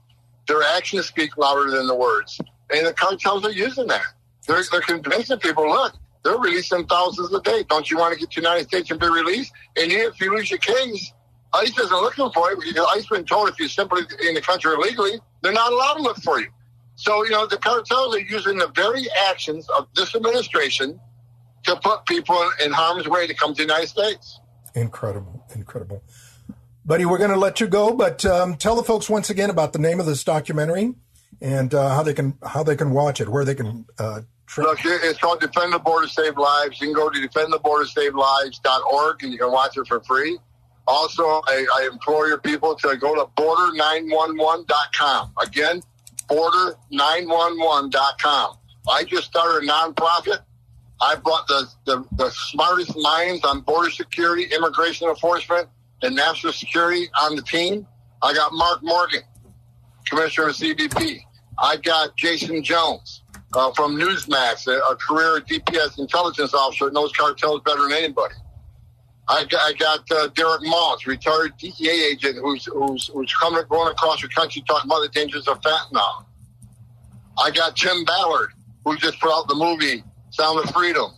their 0.47 0.61
actions 0.61 1.05
speak 1.05 1.37
louder 1.37 1.71
than 1.71 1.87
the 1.87 1.95
words. 1.95 2.39
And 2.69 2.85
the 2.85 2.93
cartels 2.93 3.45
are 3.45 3.51
using 3.51 3.87
that. 3.87 4.01
They're, 4.47 4.63
they're 4.71 4.81
convincing 4.81 5.39
people, 5.39 5.69
look, 5.69 5.93
they're 6.23 6.37
releasing 6.37 6.85
thousands 6.85 7.33
a 7.33 7.41
day. 7.41 7.63
Don't 7.69 7.89
you 7.89 7.97
want 7.97 8.13
to 8.13 8.19
get 8.19 8.31
to 8.31 8.41
the 8.41 8.47
United 8.47 8.67
States 8.67 8.91
and 8.91 8.99
be 8.99 9.07
released? 9.07 9.53
And 9.77 9.91
if 9.91 10.19
you 10.19 10.35
lose 10.35 10.49
your 10.49 10.59
case, 10.59 11.13
ICE 11.53 11.77
isn't 11.77 11.91
looking 11.91 12.29
for 12.31 12.51
you 12.51 12.57
because 12.57 12.87
ICE 12.95 13.05
been 13.07 13.25
told 13.25 13.49
if 13.49 13.59
you're 13.59 13.69
simply 13.69 14.01
in 14.27 14.33
the 14.33 14.41
country 14.41 14.73
illegally, 14.73 15.19
they're 15.41 15.53
not 15.53 15.71
allowed 15.71 15.95
to 15.95 16.01
look 16.01 16.17
for 16.17 16.39
you. 16.39 16.47
So, 16.95 17.23
you 17.23 17.31
know, 17.31 17.45
the 17.45 17.57
cartels 17.57 18.15
are 18.15 18.19
using 18.19 18.57
the 18.57 18.67
very 18.75 19.05
actions 19.29 19.67
of 19.69 19.87
this 19.95 20.15
administration 20.15 20.99
to 21.63 21.75
put 21.77 22.05
people 22.05 22.37
in 22.63 22.71
harm's 22.71 23.07
way 23.07 23.27
to 23.27 23.33
come 23.33 23.53
to 23.53 23.57
the 23.57 23.63
United 23.63 23.87
States. 23.87 24.39
Incredible, 24.75 25.45
incredible. 25.55 26.03
Buddy, 26.85 27.05
we're 27.05 27.17
going 27.17 27.31
to 27.31 27.37
let 27.37 27.59
you 27.59 27.67
go, 27.67 27.93
but 27.93 28.25
um, 28.25 28.55
tell 28.55 28.75
the 28.75 28.83
folks 28.83 29.09
once 29.09 29.29
again 29.29 29.49
about 29.49 29.73
the 29.73 29.79
name 29.79 29.99
of 29.99 30.05
this 30.05 30.23
documentary 30.23 30.93
and 31.41 31.73
uh, 31.73 31.95
how 31.95 32.03
they 32.03 32.13
can 32.13 32.37
how 32.45 32.63
they 32.63 32.75
can 32.75 32.91
watch 32.91 33.21
it, 33.21 33.29
where 33.29 33.45
they 33.45 33.55
can 33.55 33.85
uh, 33.97 34.21
Look, 34.57 34.79
it's 34.83 35.17
called 35.17 35.39
Defend 35.39 35.73
the 35.73 35.79
Border 35.79 36.07
Save 36.07 36.37
Lives. 36.37 36.79
You 36.79 36.87
can 36.87 36.93
go 36.93 37.09
to 37.09 37.27
defendthebordersavelives.org 37.27 39.23
and 39.23 39.31
you 39.31 39.39
can 39.39 39.51
watch 39.51 39.77
it 39.77 39.87
for 39.87 39.99
free. 40.01 40.37
Also, 40.85 41.23
I, 41.23 41.65
I 41.75 41.89
implore 41.91 42.27
your 42.27 42.39
people 42.39 42.75
to 42.75 42.95
go 42.97 43.15
to 43.15 43.23
border911.com. 43.41 45.31
Again, 45.41 45.81
border911.com. 46.29 48.57
I 48.89 49.05
just 49.05 49.27
started 49.27 49.63
a 49.63 49.67
nonprofit. 49.71 50.39
I 51.01 51.15
brought 51.15 51.47
the, 51.47 51.65
the, 51.85 52.05
the 52.13 52.29
smartest 52.31 52.97
minds 52.97 53.45
on 53.45 53.61
border 53.61 53.89
security, 53.89 54.43
immigration 54.53 55.07
enforcement, 55.07 55.69
and 56.01 56.13
national 56.15 56.51
security 56.53 57.07
on 57.21 57.35
the 57.35 57.41
team. 57.41 57.87
I 58.21 58.33
got 58.33 58.53
Mark 58.53 58.83
Morgan, 58.83 59.23
Commissioner 60.05 60.49
of 60.49 60.55
CBP. 60.55 61.21
I 61.61 61.77
got 61.77 62.15
Jason 62.15 62.63
Jones 62.63 63.23
uh, 63.53 63.71
from 63.73 63.95
Newsmax, 63.95 64.67
a, 64.67 64.79
a, 64.91 64.95
career 64.95 65.41
DPS 65.41 65.99
intelligence 65.99 66.53
officer 66.53 66.89
knows 66.91 67.11
cartels 67.13 67.61
better 67.63 67.83
than 67.83 67.93
anybody. 67.93 68.35
I 69.27 69.45
got, 69.45 69.61
I 69.61 69.73
got 69.73 70.11
uh, 70.11 70.27
Derek 70.29 70.61
Maltz, 70.61 71.05
retired 71.05 71.53
DEA 71.57 72.11
agent, 72.11 72.37
who's 72.41 72.65
who's 72.65 73.07
who's 73.07 73.33
coming 73.33 73.63
going 73.69 73.91
across 73.91 74.21
the 74.21 74.27
country 74.27 74.63
talking 74.67 74.89
about 74.89 75.01
the 75.01 75.09
dangers 75.09 75.47
of 75.47 75.61
fentanyl. 75.61 76.25
I 77.37 77.51
got 77.51 77.75
Tim 77.75 78.03
Ballard, 78.03 78.51
who 78.83 78.97
just 78.97 79.19
put 79.19 79.31
out 79.31 79.47
the 79.47 79.55
movie 79.55 80.03
Sound 80.31 80.59
of 80.59 80.69
Freedom, 80.71 81.11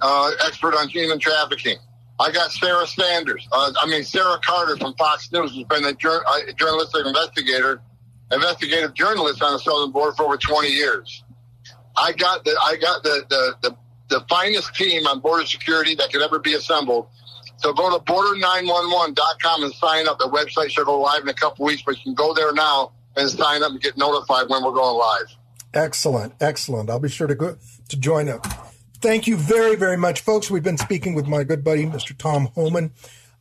uh, 0.00 0.30
expert 0.46 0.74
on 0.74 0.88
human 0.88 1.18
trafficking. 1.18 1.76
I 2.20 2.30
got 2.30 2.52
Sarah 2.52 2.86
Sanders. 2.86 3.48
Uh, 3.50 3.72
I 3.80 3.86
mean 3.86 4.04
Sarah 4.04 4.38
Carter 4.44 4.76
from 4.76 4.94
Fox 4.94 5.30
News, 5.32 5.54
who's 5.54 5.64
been 5.64 5.84
a 5.84 5.92
jur- 5.94 6.22
uh, 6.28 6.52
journalistic 6.56 7.04
investigator, 7.04 7.80
investigative 8.30 8.94
journalist 8.94 9.42
on 9.42 9.54
the 9.54 9.58
southern 9.58 9.90
border 9.90 10.12
for 10.12 10.24
over 10.24 10.36
20 10.36 10.68
years. 10.68 11.24
I 11.96 12.12
got 12.12 12.44
the 12.44 12.56
I 12.62 12.76
got 12.76 13.02
the 13.02 13.24
the, 13.28 13.54
the, 13.62 13.76
the 14.08 14.26
finest 14.28 14.74
team 14.76 15.06
on 15.06 15.20
border 15.20 15.46
security 15.46 15.94
that 15.96 16.12
could 16.12 16.22
ever 16.22 16.38
be 16.38 16.54
assembled. 16.54 17.08
So 17.60 17.72
go 17.72 17.96
to 17.96 18.02
border911.com 18.04 19.64
and 19.64 19.74
sign 19.74 20.08
up. 20.08 20.18
The 20.18 20.28
website 20.28 20.70
should 20.70 20.86
go 20.86 21.00
live 21.00 21.22
in 21.22 21.28
a 21.28 21.34
couple 21.34 21.66
weeks, 21.66 21.82
but 21.82 21.96
you 21.96 22.02
can 22.02 22.14
go 22.14 22.34
there 22.34 22.52
now 22.52 22.92
and 23.16 23.28
sign 23.28 23.62
up 23.62 23.70
and 23.72 23.80
get 23.80 23.96
notified 23.96 24.48
when 24.48 24.64
we're 24.64 24.72
going 24.72 24.96
live. 24.96 25.36
Excellent, 25.74 26.34
excellent. 26.40 26.90
I'll 26.90 26.98
be 26.98 27.08
sure 27.08 27.26
to 27.26 27.34
go 27.34 27.56
to 27.88 27.96
join 27.96 28.28
up. 28.28 28.46
Thank 29.00 29.26
you 29.26 29.36
very, 29.36 29.76
very 29.76 29.96
much, 29.96 30.20
folks. 30.20 30.50
We've 30.50 30.62
been 30.62 30.78
speaking 30.78 31.14
with 31.14 31.26
my 31.26 31.44
good 31.44 31.62
buddy, 31.62 31.86
Mr. 31.86 32.16
Tom 32.16 32.46
Homan, 32.54 32.92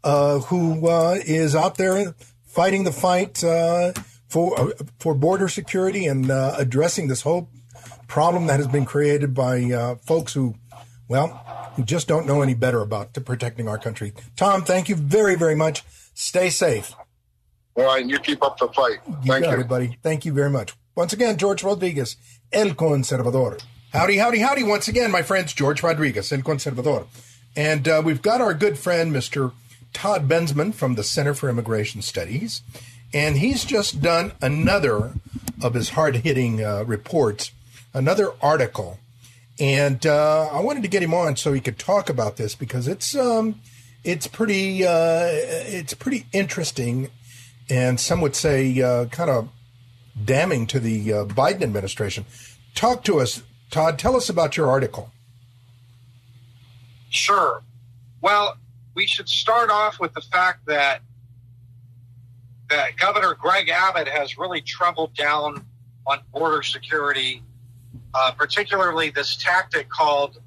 uh, 0.04 0.40
who 0.40 0.88
uh, 0.88 1.18
is 1.26 1.56
out 1.56 1.76
there 1.76 2.14
fighting 2.46 2.84
the 2.84 2.92
fight 2.92 3.44
uh, 3.44 3.94
for 4.28 4.60
uh, 4.60 4.70
for 5.00 5.16
border 5.16 5.48
security 5.48 6.06
and 6.06 6.30
uh, 6.30 6.56
addressing 6.58 7.08
this 7.08 7.22
whole 7.22 7.50
problem 8.08 8.48
that 8.48 8.58
has 8.58 8.68
been 8.68 8.86
created 8.86 9.34
by 9.34 9.64
uh, 9.64 9.96
folks 9.96 10.34
who, 10.34 10.56
well, 11.10 11.28
who 11.76 11.84
just 11.84 12.08
don't 12.08 12.26
know 12.26 12.42
any 12.42 12.54
better 12.54 12.82
about 12.82 13.14
protecting 13.26 13.68
our 13.68 13.78
country. 13.78 14.14
Tom, 14.38 14.64
thank 14.64 14.88
you 14.88 14.96
very, 14.96 15.36
very 15.36 15.56
much. 15.56 15.84
Stay 16.14 16.50
safe. 16.50 16.94
All 17.76 17.84
right, 17.84 18.06
you 18.06 18.20
keep 18.20 18.42
up 18.44 18.58
the 18.58 18.68
fight. 18.70 19.00
You 19.08 19.16
thank 19.26 19.46
you, 19.46 19.52
everybody. 19.52 19.98
Thank 20.02 20.26
you 20.26 20.34
very 20.34 20.50
much. 20.50 20.74
Once 20.96 21.14
again, 21.14 21.38
George 21.38 21.64
Rodriguez, 21.64 22.16
El 22.52 22.70
Conservador. 22.70 23.62
Howdy, 23.94 24.18
howdy, 24.18 24.40
howdy. 24.40 24.64
Once 24.64 24.88
again, 24.88 25.12
my 25.12 25.22
friends, 25.22 25.54
George 25.54 25.82
Rodriguez, 25.82 26.32
El 26.32 26.40
Conservador. 26.40 27.08
And 27.56 27.88
uh, 27.88 28.02
we've 28.04 28.22
got 28.22 28.42
our 28.42 28.54
good 28.54 28.78
friend, 28.78 29.12
Mr. 29.12 29.54
Todd 29.94 30.28
Bensman 30.28 30.74
from 30.74 30.96
the 30.96 31.04
Center 31.04 31.34
for 31.34 31.50
Immigration 31.50 32.02
Studies. 32.02 32.62
And 33.14 33.38
he's 33.38 33.66
just 33.66 34.02
done 34.02 34.34
another 34.42 35.14
of 35.62 35.74
his 35.74 35.90
hard 35.90 36.18
hitting 36.18 36.64
uh, 36.64 36.84
reports 36.86 37.52
another 37.94 38.32
article, 38.42 39.00
and 39.60 40.06
uh, 40.06 40.50
I 40.52 40.62
wanted 40.62 40.84
to 40.84 40.90
get 40.90 41.04
him 41.04 41.14
on 41.14 41.36
so 41.36 41.52
he 41.52 41.60
could 41.60 41.78
talk 41.78 42.10
about 42.10 42.38
this 42.38 42.56
because 42.56 42.88
it's 42.88 43.16
um, 43.16 43.62
it's 44.04 44.28
pretty 44.28 44.86
uh, 44.86 45.28
it's 45.28 45.94
pretty 45.94 46.26
interesting, 46.32 47.10
and 47.70 48.00
some 48.00 48.22
would 48.22 48.36
say 48.36 48.82
uh, 48.82 49.06
kind 49.06 49.30
of 49.30 49.50
damning 50.24 50.66
to 50.68 50.80
the 50.80 51.14
uh, 51.14 51.26
Biden 51.26 51.62
administration. 51.62 52.26
Talk 52.74 53.04
to 53.04 53.20
us, 53.20 53.44
Todd. 53.70 54.00
Tell 54.00 54.16
us 54.16 54.30
about 54.30 54.56
your 54.56 54.70
article. 54.70 55.12
Sure. 57.10 57.62
Well, 58.22 58.58
we 58.96 59.08
should 59.08 59.28
start 59.28 59.70
off 59.70 60.00
with 60.00 60.14
the 60.14 60.22
fact 60.22 60.66
that 60.68 61.02
that 62.70 62.96
Governor 62.98 63.34
Greg 63.34 63.68
Abbott 63.70 64.08
has 64.08 64.38
really 64.38 64.62
troubled 64.62 65.16
down 65.16 65.66
on 66.06 66.20
border 66.32 66.62
security 66.64 67.42
uh, 68.14 68.32
particularly 68.32 69.10
this 69.10 69.36
tactic 69.36 69.90
called 69.90 70.40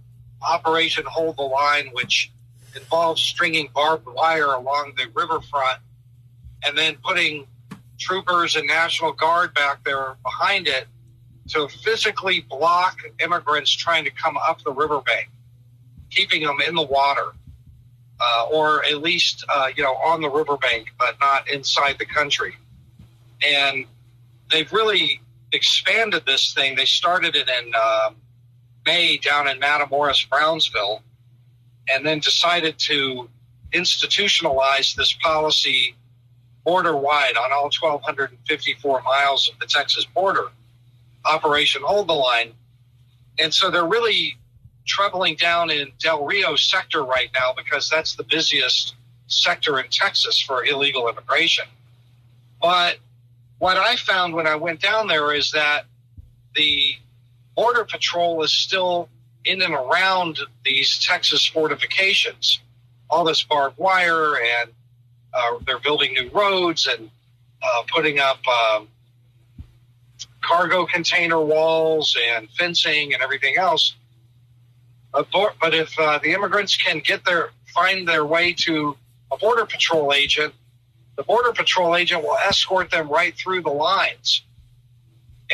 Operation 0.42 1.04
Hold 1.06 1.36
the 1.36 1.42
Line, 1.42 1.90
which 1.92 2.32
involves 2.74 3.20
stringing 3.20 3.68
barbed 3.74 4.06
wire 4.06 4.52
along 4.52 4.94
the 4.96 5.06
riverfront 5.14 5.78
and 6.64 6.76
then 6.76 6.96
putting 7.04 7.46
troopers 7.98 8.56
and 8.56 8.66
National 8.66 9.12
Guard 9.12 9.54
back 9.54 9.84
there 9.84 10.16
behind 10.22 10.66
it 10.66 10.86
to 11.48 11.68
physically 11.68 12.40
block 12.40 12.98
immigrants 13.20 13.70
trying 13.70 14.04
to 14.04 14.10
come 14.10 14.36
up 14.36 14.62
the 14.62 14.72
riverbank, 14.72 15.28
keeping 16.10 16.44
them 16.44 16.60
in 16.66 16.74
the 16.74 16.82
water. 16.82 17.32
Uh, 18.24 18.46
or 18.52 18.84
at 18.84 19.02
least 19.02 19.44
uh, 19.48 19.68
you 19.74 19.82
know 19.82 19.94
on 19.96 20.20
the 20.20 20.30
riverbank, 20.30 20.92
but 20.96 21.18
not 21.18 21.50
inside 21.50 21.96
the 21.98 22.06
country. 22.06 22.54
And 23.44 23.84
they've 24.48 24.72
really 24.72 25.21
expanded 25.52 26.24
this 26.26 26.54
thing. 26.54 26.76
They 26.76 26.84
started 26.84 27.36
it 27.36 27.48
in 27.48 27.72
uh, 27.74 28.10
May 28.86 29.18
down 29.18 29.48
in 29.48 29.60
Matamoros, 29.60 30.28
Brownsville, 30.28 31.02
and 31.88 32.04
then 32.04 32.20
decided 32.20 32.78
to 32.80 33.28
institutionalize 33.72 34.94
this 34.94 35.12
policy 35.22 35.94
border 36.64 36.96
wide 36.96 37.36
on 37.36 37.52
all 37.52 37.64
1,254 37.64 39.02
miles 39.02 39.48
of 39.48 39.58
the 39.58 39.66
Texas 39.66 40.04
border. 40.04 40.48
Operation 41.24 41.82
Hold 41.84 42.08
the 42.08 42.14
Line. 42.14 42.52
And 43.38 43.52
so 43.52 43.70
they're 43.70 43.86
really 43.86 44.36
troubling 44.86 45.36
down 45.36 45.70
in 45.70 45.92
Del 46.00 46.24
Rio 46.24 46.56
sector 46.56 47.04
right 47.04 47.30
now 47.34 47.52
because 47.56 47.88
that's 47.88 48.16
the 48.16 48.24
busiest 48.24 48.94
sector 49.28 49.78
in 49.78 49.86
Texas 49.90 50.40
for 50.40 50.64
illegal 50.64 51.08
immigration. 51.08 51.64
But 52.60 52.98
what 53.62 53.76
I 53.76 53.94
found 53.94 54.34
when 54.34 54.48
I 54.48 54.56
went 54.56 54.80
down 54.80 55.06
there 55.06 55.32
is 55.32 55.52
that 55.52 55.84
the 56.56 56.96
Border 57.54 57.84
Patrol 57.84 58.42
is 58.42 58.50
still 58.50 59.08
in 59.44 59.62
and 59.62 59.72
around 59.72 60.40
these 60.64 60.98
Texas 60.98 61.46
fortifications. 61.46 62.58
All 63.08 63.22
this 63.22 63.44
barbed 63.44 63.78
wire, 63.78 64.34
and 64.34 64.72
uh, 65.32 65.58
they're 65.64 65.78
building 65.78 66.12
new 66.12 66.28
roads 66.30 66.88
and 66.88 67.08
uh, 67.62 67.82
putting 67.86 68.18
up 68.18 68.40
um, 68.48 68.88
cargo 70.40 70.84
container 70.84 71.40
walls 71.40 72.18
and 72.34 72.50
fencing 72.58 73.14
and 73.14 73.22
everything 73.22 73.58
else. 73.58 73.94
But 75.12 75.72
if 75.72 75.96
uh, 76.00 76.18
the 76.18 76.32
immigrants 76.32 76.76
can 76.76 76.98
get 76.98 77.24
their 77.24 77.50
find 77.66 78.08
their 78.08 78.26
way 78.26 78.54
to 78.64 78.96
a 79.30 79.36
border 79.36 79.66
patrol 79.66 80.12
agent 80.12 80.52
the 81.16 81.22
Border 81.22 81.52
Patrol 81.52 81.96
agent 81.96 82.22
will 82.22 82.36
escort 82.36 82.90
them 82.90 83.08
right 83.08 83.36
through 83.36 83.62
the 83.62 83.70
lines 83.70 84.42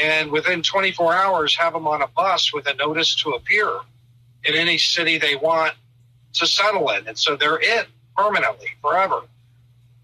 and 0.01 0.31
within 0.31 0.63
24 0.63 1.15
hours 1.15 1.57
have 1.57 1.73
them 1.73 1.87
on 1.87 2.03
a 2.03 2.07
bus 2.09 2.53
with 2.53 2.67
a 2.67 2.75
notice 2.75 3.15
to 3.17 3.31
appear 3.31 3.69
in 4.45 4.55
any 4.55 4.79
city 4.79 5.19
they 5.19 5.37
want 5.37 5.75
to 6.35 6.47
settle 6.47 6.91
in. 6.91 7.09
And 7.09 7.19
so 7.19 7.37
they're 7.37 7.59
in 7.59 7.85
permanently, 8.17 8.69
forever. 8.81 9.23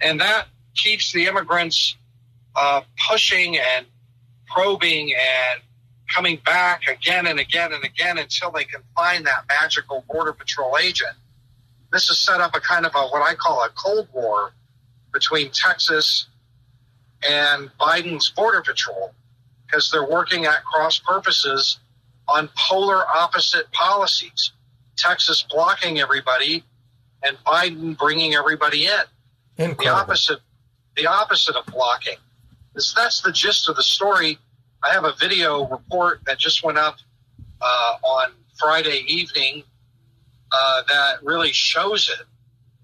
And 0.01 0.21
that 0.21 0.47
keeps 0.75 1.13
the 1.13 1.27
immigrants 1.27 1.97
uh, 2.57 2.83
pushing 3.09 3.57
and 3.57 3.87
probing 4.47 5.15
and 5.15 5.63
coming 6.09 6.41
back 6.45 6.83
again 6.89 7.27
and 7.27 7.39
again 7.39 7.73
and 7.73 7.85
again 7.85 8.19
until 8.19 8.51
they 8.51 8.65
can 8.65 8.83
find 8.95 9.27
that 9.27 9.45
magical 9.49 10.05
Border 10.09 10.33
Patrol 10.33 10.77
agent. 10.79 11.15
This 11.93 12.09
has 12.09 12.19
set 12.19 12.41
up 12.41 12.55
a 12.55 12.61
kind 12.61 12.85
of 12.85 12.95
a 12.95 13.03
what 13.07 13.23
I 13.23 13.35
call 13.35 13.63
a 13.63 13.69
Cold 13.71 14.09
War 14.13 14.53
between 15.15 15.51
Texas 15.51 16.27
and 17.27 17.71
Biden's 17.81 18.29
Border 18.31 18.61
Patrol 18.61 19.15
because 19.67 19.91
they're 19.91 20.07
working 20.07 20.45
at 20.45 20.63
cross 20.65 20.99
purposes 20.99 21.79
on 22.29 22.51
polar 22.57 23.07
opposite 23.07 23.71
policies. 23.73 24.53
Texas 24.97 25.47
blocking 25.49 26.01
everybody 26.01 26.65
and 27.23 27.39
Biden 27.47 27.97
bringing 27.97 28.35
everybody 28.35 28.85
in. 28.87 28.93
Incredible. 29.57 29.85
The 29.85 29.91
opposite, 29.91 30.41
the 30.97 31.07
opposite 31.07 31.57
of 31.57 31.65
blocking. 31.67 32.17
This, 32.75 32.93
that's 32.93 33.23
the 33.23 33.33
gist 33.33 33.69
of 33.69 33.77
the 33.77 33.83
story. 33.83 34.39
I 34.83 34.93
have 34.93 35.05
a 35.05 35.15
video 35.19 35.67
report 35.67 36.21
that 36.27 36.39
just 36.39 36.63
went 36.63 36.77
up 36.77 36.97
uh, 37.61 37.95
on 38.03 38.33
Friday 38.59 39.05
evening 39.07 39.63
uh, 40.53 40.83
that 40.89 41.23
really 41.23 41.53
shows 41.53 42.09
it 42.09 42.27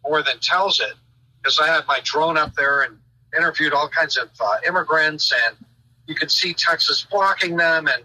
more 0.03 0.23
than 0.23 0.39
tells 0.41 0.81
it 0.81 0.95
because 1.43 1.59
I 1.59 1.67
had 1.69 1.87
my 1.87 2.01
drone 2.03 2.37
up 2.37 2.55
there 2.55 2.83
and 2.83 2.99
interviewed 3.37 3.73
all 3.73 3.89
kinds 3.89 4.17
of 4.17 4.29
uh, 4.41 4.57
immigrants, 4.67 5.33
and 5.47 5.57
you 6.07 6.15
could 6.15 6.31
see 6.31 6.53
Texas 6.53 7.07
blocking 7.11 7.57
them, 7.57 7.87
and 7.87 8.03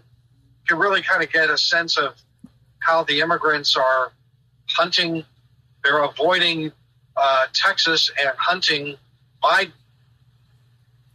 you 0.68 0.76
really 0.76 1.02
kind 1.02 1.22
of 1.22 1.30
get 1.30 1.50
a 1.50 1.58
sense 1.58 1.98
of 1.98 2.14
how 2.78 3.04
the 3.04 3.20
immigrants 3.20 3.76
are 3.76 4.12
hunting. 4.68 5.24
They're 5.82 6.02
avoiding 6.02 6.72
uh, 7.16 7.46
Texas 7.52 8.10
and 8.20 8.32
hunting 8.36 8.96
Biden. 9.42 9.72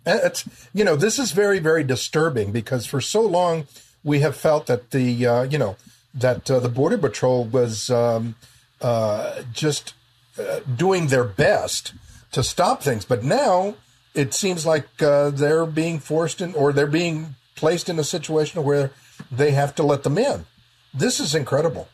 It's, 0.05 0.45
you 0.73 0.84
know, 0.84 0.95
this 0.95 1.19
is 1.19 1.31
very, 1.31 1.60
very 1.60 1.84
disturbing 1.84 2.51
because 2.51 2.86
for 2.86 3.01
so 3.01 3.21
long 3.21 3.67
we 4.03 4.21
have 4.21 4.36
felt 4.36 4.65
that 4.65 4.91
the, 4.91 5.27
uh, 5.27 5.43
you 5.43 5.60
know, 5.60 5.75
that 6.13 6.49
uh, 6.49 6.60
the 6.60 6.69
Border 6.69 6.97
Patrol 6.97 7.45
was 7.45 7.89
um, 7.89 8.36
uh, 8.81 9.43
just 9.53 9.93
uh, 10.39 10.62
doing 10.75 11.07
their 11.07 11.23
best 11.23 11.93
to 12.32 12.44
stop 12.44 12.82
things. 12.84 13.06
But 13.06 13.24
now 13.24 13.76
it 14.13 14.34
seems 14.34 14.65
like 14.65 14.88
uh, 15.02 15.30
they're 15.30 15.65
being 15.65 16.00
forced 16.00 16.41
in, 16.41 16.54
or 16.54 16.74
they're 16.74 16.88
being 16.88 17.36
placed 17.56 17.89
in 17.89 18.00
a 18.00 18.04
situation 18.04 18.63
where 18.63 18.91
they 19.32 19.52
have 19.52 19.76
to 19.76 19.84
let 19.84 20.04
them 20.04 20.17
in. 20.17 20.46
This 20.94 21.20
is 21.20 21.36
incredible. 21.36 21.88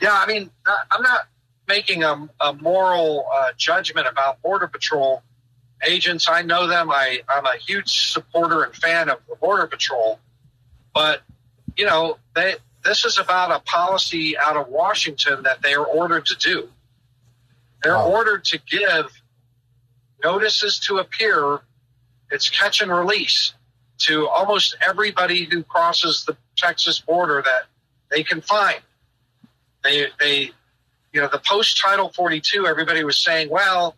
Yeah, 0.00 0.14
I 0.14 0.26
mean, 0.26 0.50
I'm 0.90 1.02
not 1.02 1.28
making 1.68 2.02
a, 2.02 2.28
a 2.40 2.52
moral 2.54 3.26
uh, 3.32 3.48
judgment 3.56 4.06
about 4.06 4.40
Border 4.42 4.66
Patrol 4.66 5.22
agents. 5.86 6.28
I 6.28 6.42
know 6.42 6.66
them. 6.66 6.90
I, 6.90 7.20
I'm 7.28 7.44
a 7.44 7.56
huge 7.56 8.10
supporter 8.12 8.62
and 8.62 8.74
fan 8.74 9.08
of 9.08 9.18
the 9.28 9.36
Border 9.36 9.66
Patrol. 9.66 10.18
But, 10.94 11.22
you 11.76 11.84
know, 11.84 12.18
they, 12.34 12.54
this 12.84 13.04
is 13.04 13.18
about 13.18 13.50
a 13.50 13.60
policy 13.60 14.38
out 14.38 14.56
of 14.56 14.68
Washington 14.68 15.42
that 15.42 15.62
they 15.62 15.74
are 15.74 15.84
ordered 15.84 16.26
to 16.26 16.36
do. 16.36 16.68
They're 17.82 17.94
wow. 17.94 18.10
ordered 18.10 18.44
to 18.46 18.58
give 18.58 19.19
notices 20.22 20.78
to 20.80 20.98
appear, 20.98 21.60
it's 22.30 22.48
catch 22.48 22.80
and 22.80 22.90
release 22.92 23.54
to 23.98 24.28
almost 24.28 24.76
everybody 24.86 25.44
who 25.44 25.62
crosses 25.62 26.24
the 26.24 26.36
Texas 26.56 27.00
border 27.00 27.42
that 27.44 27.64
they 28.10 28.22
can 28.22 28.40
find. 28.40 28.80
They, 29.84 30.06
they, 30.18 30.50
you 31.12 31.20
know, 31.20 31.28
the 31.28 31.40
post 31.44 31.78
Title 31.78 32.10
42, 32.10 32.66
everybody 32.66 33.04
was 33.04 33.18
saying, 33.18 33.50
well, 33.50 33.96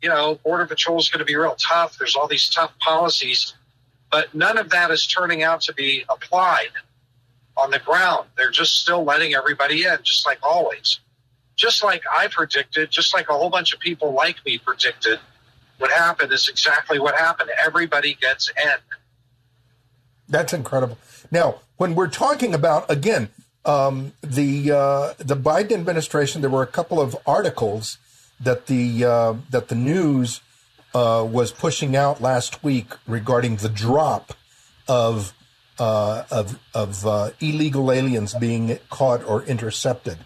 you 0.00 0.08
know, 0.08 0.38
Border 0.44 0.66
Patrol 0.66 0.98
is 0.98 1.08
going 1.08 1.20
to 1.20 1.24
be 1.24 1.36
real 1.36 1.56
tough. 1.56 1.96
There's 1.98 2.16
all 2.16 2.26
these 2.26 2.50
tough 2.50 2.76
policies, 2.80 3.54
but 4.10 4.34
none 4.34 4.58
of 4.58 4.70
that 4.70 4.90
is 4.90 5.06
turning 5.06 5.42
out 5.42 5.60
to 5.62 5.72
be 5.72 6.04
applied 6.08 6.70
on 7.56 7.70
the 7.70 7.78
ground. 7.78 8.28
They're 8.36 8.50
just 8.50 8.80
still 8.80 9.04
letting 9.04 9.34
everybody 9.34 9.84
in, 9.84 9.98
just 10.02 10.26
like 10.26 10.38
always. 10.42 11.00
Just 11.54 11.84
like 11.84 12.02
I 12.12 12.26
predicted, 12.28 12.90
just 12.90 13.14
like 13.14 13.28
a 13.28 13.32
whole 13.32 13.50
bunch 13.50 13.72
of 13.72 13.80
people 13.80 14.12
like 14.12 14.44
me 14.44 14.58
predicted 14.58 15.20
what 15.82 15.90
happened 15.90 16.32
is 16.32 16.48
exactly 16.48 16.98
what 16.98 17.18
happened. 17.18 17.50
Everybody 17.62 18.14
gets 18.14 18.50
in. 18.50 18.78
That's 20.28 20.52
incredible. 20.52 20.96
Now, 21.30 21.56
when 21.76 21.94
we're 21.96 22.08
talking 22.08 22.54
about 22.54 22.90
again 22.90 23.28
um, 23.64 24.12
the 24.22 24.70
uh, 24.70 25.14
the 25.18 25.36
Biden 25.36 25.72
administration, 25.72 26.40
there 26.40 26.50
were 26.50 26.62
a 26.62 26.68
couple 26.78 27.00
of 27.00 27.16
articles 27.26 27.98
that 28.40 28.66
the 28.66 29.04
uh, 29.04 29.34
that 29.50 29.68
the 29.68 29.74
news 29.74 30.40
uh, 30.94 31.26
was 31.28 31.52
pushing 31.52 31.96
out 31.96 32.22
last 32.22 32.62
week 32.62 32.92
regarding 33.06 33.56
the 33.56 33.68
drop 33.68 34.34
of 34.86 35.34
uh, 35.80 36.22
of 36.30 36.58
of 36.74 37.04
uh, 37.04 37.30
illegal 37.40 37.90
aliens 37.90 38.34
being 38.34 38.78
caught 38.88 39.24
or 39.24 39.42
intercepted. 39.42 40.18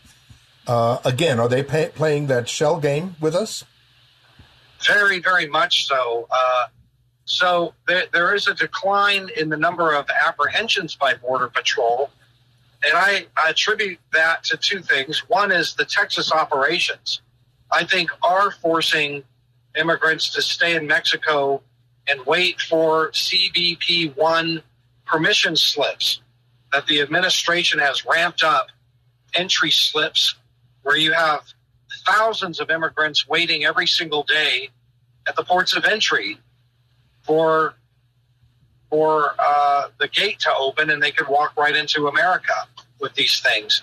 Uh, 0.67 0.99
again, 1.05 1.41
are 1.41 1.49
they 1.49 1.63
pay- 1.63 1.91
playing 1.95 2.27
that 2.27 2.49
shell 2.49 2.79
game 2.79 3.17
with 3.21 3.35
us? 3.35 3.65
Very, 4.85 5.21
very 5.21 5.47
much 5.47 5.87
so. 5.87 6.27
Uh, 6.31 6.67
so 7.25 7.75
there, 7.89 8.05
there 8.13 8.35
is 8.35 8.47
a 8.47 8.55
decline 8.55 9.29
in 9.37 9.49
the 9.49 9.57
number 9.57 9.93
of 9.93 10.07
apprehensions 10.27 10.95
by 10.95 11.15
Border 11.15 11.49
Patrol. 11.49 12.11
and 12.85 12.93
I, 12.95 13.27
I 13.37 13.51
attribute 13.51 13.99
that 14.13 14.45
to 14.45 14.57
two 14.57 14.81
things. 14.81 15.29
One 15.29 15.51
is 15.51 15.75
the 15.75 15.85
Texas 15.85 16.33
operations. 16.33 17.21
I 17.71 17.85
think 17.85 18.11
are 18.23 18.53
forcing 18.53 19.25
immigrants 19.77 20.31
to 20.35 20.43
stay 20.43 20.77
in 20.77 20.87
Mexico 20.87 21.63
and 22.09 22.25
wait 22.27 22.61
for 22.61 23.11
CBP 23.11 24.17
one 24.17 24.63
permission 25.05 25.57
slips 25.57 26.21
that 26.73 26.87
the 26.87 27.01
administration 27.01 27.79
has 27.81 28.05
ramped 28.05 28.45
up 28.45 28.69
entry 29.35 29.71
slips 29.71 30.37
where 30.83 30.97
you 30.97 31.13
have 31.13 31.43
thousands 32.07 32.61
of 32.61 32.71
immigrants 32.71 33.29
waiting 33.29 33.65
every 33.65 33.87
single 33.87 34.23
day 34.23 34.71
at 35.27 35.37
the 35.37 35.43
ports 35.43 35.77
of 35.77 35.85
entry 35.85 36.39
for 37.23 37.75
for 38.89 39.35
uh, 39.39 39.89
the 39.99 40.09
gate 40.09 40.39
to 40.39 40.51
open 40.57 40.91
and 40.91 41.03
they 41.03 41.11
could 41.11 41.29
walk 41.29 41.57
right 41.57 41.75
into 41.75 42.07
America 42.07 42.55
with 43.01 43.15
these 43.15 43.41
things. 43.41 43.83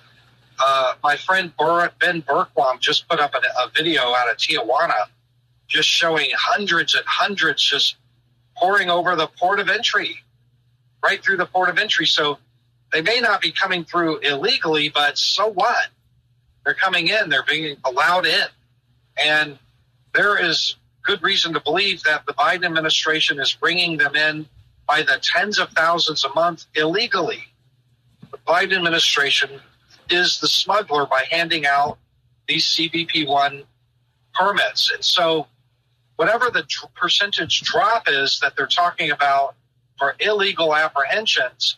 Uh, 0.59 0.93
my 1.03 1.17
friend 1.17 1.51
Ben 1.57 2.21
Bergquam 2.21 2.79
just 2.79 3.07
put 3.09 3.19
up 3.19 3.33
a, 3.33 3.37
a 3.37 3.69
video 3.75 4.01
out 4.01 4.29
of 4.31 4.37
Tijuana 4.37 5.07
just 5.67 5.89
showing 5.89 6.29
hundreds 6.33 6.95
and 6.95 7.03
hundreds 7.05 7.61
just 7.61 7.95
pouring 8.55 8.89
over 8.89 9.15
the 9.15 9.27
port 9.27 9.59
of 9.59 9.69
entry, 9.69 10.23
right 11.03 11.23
through 11.23 11.37
the 11.37 11.45
port 11.45 11.69
of 11.69 11.77
entry. 11.77 12.05
So 12.05 12.37
they 12.91 13.01
may 13.01 13.19
not 13.19 13.41
be 13.41 13.51
coming 13.51 13.83
through 13.83 14.19
illegally, 14.19 14.89
but 14.89 15.17
so 15.17 15.47
what? 15.47 15.87
They're 16.65 16.73
coming 16.73 17.07
in, 17.07 17.29
they're 17.29 17.43
being 17.43 17.77
allowed 17.83 18.25
in. 18.25 18.45
And 19.17 19.59
there 20.13 20.43
is 20.43 20.75
good 21.03 21.21
reason 21.21 21.53
to 21.53 21.59
believe 21.59 22.03
that 22.03 22.25
the 22.25 22.33
Biden 22.33 22.65
administration 22.65 23.39
is 23.39 23.53
bringing 23.53 23.97
them 23.97 24.15
in 24.15 24.47
by 24.87 25.01
the 25.01 25.19
tens 25.21 25.59
of 25.59 25.69
thousands 25.69 26.23
a 26.23 26.33
month 26.33 26.65
illegally. 26.75 27.43
The 28.31 28.37
Biden 28.39 28.75
administration 28.75 29.49
is 30.09 30.39
the 30.39 30.47
smuggler 30.47 31.05
by 31.05 31.25
handing 31.29 31.65
out 31.65 31.97
these 32.47 32.65
CBP 32.65 33.27
1 33.27 33.63
permits. 34.33 34.91
And 34.91 35.03
so, 35.03 35.47
whatever 36.15 36.49
the 36.49 36.63
tr- 36.63 36.87
percentage 36.95 37.61
drop 37.61 38.03
is 38.07 38.39
that 38.39 38.55
they're 38.55 38.67
talking 38.67 39.11
about 39.11 39.55
for 39.97 40.15
illegal 40.19 40.75
apprehensions, 40.75 41.77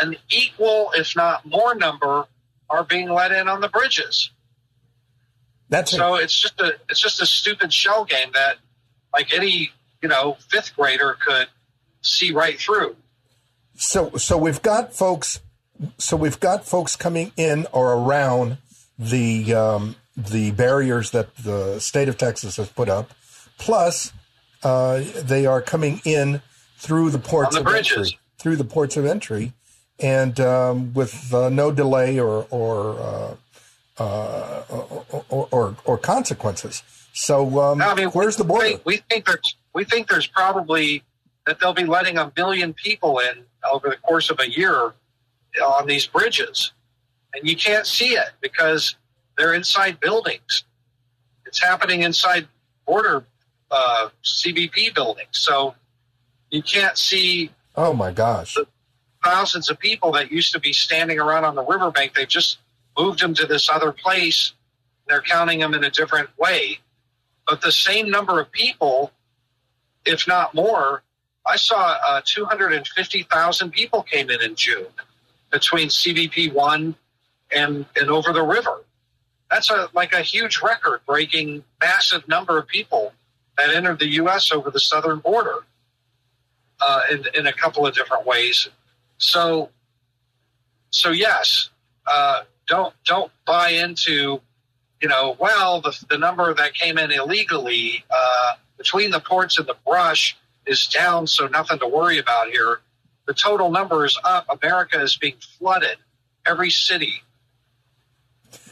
an 0.00 0.16
equal, 0.30 0.90
if 0.94 1.16
not 1.16 1.44
more, 1.44 1.74
number 1.74 2.26
are 2.70 2.84
being 2.84 3.08
let 3.08 3.32
in 3.32 3.48
on 3.48 3.60
the 3.60 3.68
bridges. 3.68 4.30
That's 5.68 5.90
so 5.90 6.14
it's 6.14 6.38
just 6.38 6.60
a 6.60 6.74
it's 6.88 7.00
just 7.00 7.20
a 7.20 7.26
stupid 7.26 7.72
shell 7.72 8.04
game 8.04 8.30
that 8.34 8.56
like 9.12 9.34
any 9.34 9.70
you 10.02 10.08
know 10.08 10.36
fifth 10.48 10.74
grader 10.76 11.16
could 11.24 11.48
see 12.00 12.32
right 12.32 12.58
through. 12.58 12.96
So 13.76 14.12
so 14.16 14.38
we've 14.38 14.62
got 14.62 14.94
folks 14.94 15.40
so 15.98 16.16
we've 16.16 16.40
got 16.40 16.64
folks 16.64 16.96
coming 16.96 17.32
in 17.36 17.66
or 17.72 17.92
around 17.94 18.58
the 18.98 19.54
um, 19.54 19.96
the 20.16 20.50
barriers 20.52 21.10
that 21.12 21.34
the 21.36 21.78
state 21.78 22.08
of 22.08 22.16
Texas 22.18 22.56
has 22.56 22.68
put 22.68 22.88
up, 22.88 23.12
plus 23.58 24.12
uh, 24.62 25.02
they 25.22 25.46
are 25.46 25.62
coming 25.62 26.00
in 26.04 26.42
through 26.76 27.10
the 27.10 27.18
ports 27.18 27.54
the 27.54 27.60
of 27.60 27.66
bridges. 27.66 27.96
entry, 27.96 28.18
through 28.38 28.56
the 28.56 28.64
ports 28.64 28.96
of 28.96 29.04
entry, 29.06 29.52
and 30.00 30.38
um, 30.40 30.94
with 30.94 31.32
uh, 31.32 31.48
no 31.48 31.72
delay 31.72 32.18
or 32.18 32.46
or, 32.50 32.98
uh, 33.00 33.34
uh 33.98 34.62
or, 35.28 35.48
or, 35.50 35.76
or 35.84 35.98
consequences. 35.98 36.82
So 37.12 37.60
um, 37.60 37.82
I 37.82 37.94
mean, 37.94 38.08
where's 38.10 38.36
the 38.36 38.44
border? 38.44 38.66
We, 38.66 38.80
we 38.84 38.96
think 39.10 39.26
there's 39.26 39.56
we 39.74 39.84
think 39.84 40.08
there's 40.08 40.26
probably 40.26 41.02
that 41.46 41.58
they'll 41.60 41.74
be 41.74 41.84
letting 41.84 42.18
a 42.18 42.32
million 42.36 42.74
people 42.74 43.18
in 43.18 43.44
over 43.70 43.88
the 43.88 43.96
course 43.96 44.30
of 44.30 44.38
a 44.38 44.48
year 44.50 44.92
on 45.62 45.86
these 45.86 46.06
bridges, 46.06 46.72
and 47.34 47.48
you 47.48 47.56
can't 47.56 47.86
see 47.86 48.10
it 48.14 48.30
because 48.40 48.96
they're 49.36 49.54
inside 49.54 49.98
buildings. 49.98 50.64
It's 51.46 51.60
happening 51.60 52.02
inside 52.02 52.46
border 52.86 53.24
uh, 53.70 54.10
CBP 54.22 54.94
buildings, 54.94 55.30
so 55.32 55.74
you 56.50 56.62
can't 56.62 56.96
see 56.96 57.50
oh 57.76 57.92
my 57.92 58.12
gosh! 58.12 58.56
Thousands 59.28 59.68
of 59.68 59.78
people 59.78 60.12
that 60.12 60.32
used 60.32 60.52
to 60.52 60.60
be 60.60 60.72
standing 60.72 61.18
around 61.18 61.44
on 61.44 61.54
the 61.54 61.62
riverbank. 61.62 62.14
They've 62.14 62.26
just 62.26 62.58
moved 62.96 63.20
them 63.20 63.34
to 63.34 63.46
this 63.46 63.68
other 63.68 63.92
place. 63.92 64.52
They're 65.06 65.20
counting 65.20 65.60
them 65.60 65.74
in 65.74 65.84
a 65.84 65.90
different 65.90 66.30
way, 66.38 66.78
but 67.46 67.60
the 67.60 67.72
same 67.72 68.10
number 68.10 68.40
of 68.40 68.50
people, 68.50 69.12
if 70.04 70.26
not 70.26 70.54
more. 70.54 71.02
I 71.46 71.56
saw 71.56 71.96
uh, 72.06 72.20
250,000 72.24 73.70
people 73.70 74.02
came 74.02 74.28
in 74.30 74.42
in 74.42 74.54
June 74.54 74.86
between 75.50 75.88
CBP 75.88 76.52
one 76.52 76.94
and 77.50 77.86
and 77.96 78.10
over 78.10 78.32
the 78.32 78.42
river. 78.42 78.84
That's 79.50 79.70
a 79.70 79.88
like 79.94 80.12
a 80.12 80.20
huge 80.20 80.60
record 80.62 81.00
breaking 81.06 81.64
massive 81.80 82.28
number 82.28 82.58
of 82.58 82.66
people 82.66 83.14
that 83.56 83.74
entered 83.74 83.98
the 83.98 84.08
U.S. 84.22 84.52
over 84.52 84.70
the 84.70 84.80
southern 84.80 85.20
border 85.20 85.64
uh, 86.82 87.00
in 87.10 87.24
in 87.34 87.46
a 87.46 87.52
couple 87.52 87.86
of 87.86 87.94
different 87.94 88.26
ways. 88.26 88.68
So 89.18 89.70
so 90.90 91.10
yes, 91.10 91.70
uh, 92.06 92.42
don't 92.66 92.94
don't 93.04 93.30
buy 93.46 93.70
into 93.70 94.40
you 95.00 95.08
know 95.08 95.36
well 95.38 95.80
the 95.80 95.96
the 96.08 96.18
number 96.18 96.52
that 96.54 96.74
came 96.74 96.98
in 96.98 97.10
illegally 97.10 98.04
uh, 98.10 98.54
between 98.76 99.10
the 99.10 99.20
ports 99.20 99.58
and 99.58 99.66
the 99.66 99.76
brush 99.86 100.36
is 100.66 100.86
down, 100.86 101.26
so 101.26 101.46
nothing 101.46 101.78
to 101.78 101.86
worry 101.86 102.18
about 102.18 102.48
here 102.48 102.80
the 103.28 103.34
total 103.34 103.70
number 103.70 104.06
is 104.06 104.18
up. 104.24 104.46
America 104.48 105.00
is 105.02 105.16
being 105.16 105.36
flooded. 105.58 105.98
Every 106.46 106.70
city. 106.70 107.22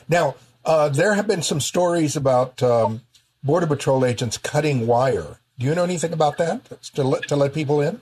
Now, 0.08 0.36
uh, 0.64 0.88
there 0.88 1.12
have 1.12 1.26
been 1.26 1.42
some 1.42 1.60
stories 1.60 2.16
about 2.16 2.62
um, 2.62 3.02
Border 3.44 3.66
Patrol 3.66 4.04
agents 4.04 4.38
cutting 4.38 4.86
wire. 4.86 5.40
Do 5.58 5.66
you 5.66 5.74
know 5.74 5.84
anything 5.84 6.14
about 6.14 6.38
that 6.38 6.64
to 6.94 7.04
let, 7.04 7.28
to 7.28 7.36
let 7.36 7.52
people 7.52 7.82
in? 7.82 8.00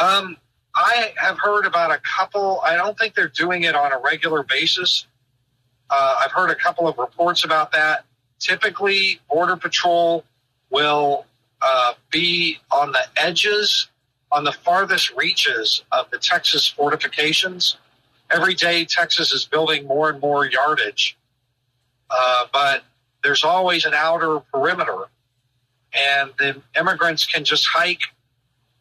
Um, 0.00 0.36
I 0.74 1.12
have 1.16 1.38
heard 1.38 1.66
about 1.66 1.90
a 1.92 1.98
couple. 1.98 2.60
I 2.64 2.76
don't 2.76 2.98
think 2.98 3.14
they're 3.14 3.28
doing 3.28 3.62
it 3.62 3.74
on 3.74 3.92
a 3.92 3.98
regular 3.98 4.42
basis. 4.42 5.06
Uh, 5.88 6.16
I've 6.20 6.32
heard 6.32 6.50
a 6.50 6.54
couple 6.54 6.88
of 6.88 6.98
reports 6.98 7.44
about 7.44 7.72
that. 7.72 8.04
Typically, 8.40 9.20
Border 9.30 9.56
Patrol 9.56 10.24
will 10.70 11.26
uh, 11.62 11.92
be 12.10 12.58
on 12.70 12.92
the 12.92 13.02
edges 13.16 13.88
on 14.34 14.42
the 14.42 14.52
farthest 14.52 15.14
reaches 15.14 15.84
of 15.92 16.10
the 16.10 16.18
Texas 16.18 16.66
fortifications. 16.66 17.76
Every 18.30 18.54
day, 18.54 18.84
Texas 18.84 19.32
is 19.32 19.44
building 19.44 19.86
more 19.86 20.10
and 20.10 20.20
more 20.20 20.44
yardage, 20.44 21.16
uh, 22.10 22.46
but 22.52 22.82
there's 23.22 23.44
always 23.44 23.84
an 23.84 23.94
outer 23.94 24.40
perimeter, 24.52 25.04
and 25.92 26.32
the 26.38 26.60
immigrants 26.76 27.24
can 27.24 27.44
just 27.44 27.66
hike 27.66 28.00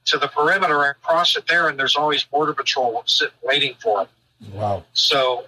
to 0.05 0.17
the 0.17 0.27
perimeter 0.27 0.83
and 0.83 0.95
cross 1.01 1.35
it 1.37 1.47
there, 1.47 1.67
and 1.67 1.77
there's 1.79 1.95
always 1.95 2.23
border 2.23 2.53
patrol 2.53 3.03
sitting 3.05 3.33
waiting 3.43 3.75
for 3.81 3.99
them. 3.99 4.53
Wow! 4.53 4.83
So 4.93 5.45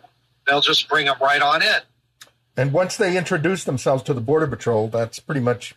they'll 0.48 0.62
just 0.62 0.88
bring 0.88 1.06
them 1.06 1.18
right 1.22 1.42
on 1.42 1.62
in. 1.62 1.82
And 2.58 2.72
once 2.72 2.96
they 2.96 3.18
introduce 3.18 3.64
themselves 3.64 4.04
to 4.04 4.14
the 4.14 4.22
border 4.22 4.48
patrol, 4.48 4.88
that's 4.88 5.20
pretty 5.20 5.42
much 5.42 5.76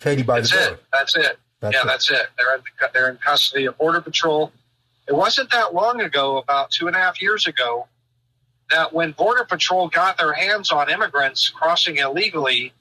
Katie 0.00 0.22
by 0.22 0.40
that's 0.40 0.50
the 0.50 0.56
door. 0.56 0.74
It. 0.74 0.82
That's 0.92 1.16
it. 1.16 1.38
That's 1.60 1.74
yeah, 1.74 1.82
it. 1.82 1.86
that's 1.86 2.10
it. 2.10 2.26
They're 2.36 2.54
in, 2.56 2.62
they're 2.92 3.10
in 3.10 3.16
custody 3.16 3.66
of 3.66 3.78
Border 3.78 4.00
Patrol. 4.00 4.52
It 5.08 5.14
wasn't 5.14 5.50
that 5.52 5.72
long 5.72 6.00
ago, 6.00 6.36
about 6.36 6.70
two 6.70 6.86
and 6.86 6.96
a 6.96 6.98
half 6.98 7.22
years 7.22 7.46
ago, 7.46 7.86
that 8.70 8.92
when 8.92 9.12
Border 9.12 9.44
Patrol 9.44 9.88
got 9.88 10.18
their 10.18 10.32
hands 10.32 10.70
on 10.70 10.90
immigrants 10.90 11.48
crossing 11.48 11.96
illegally, 11.96 12.72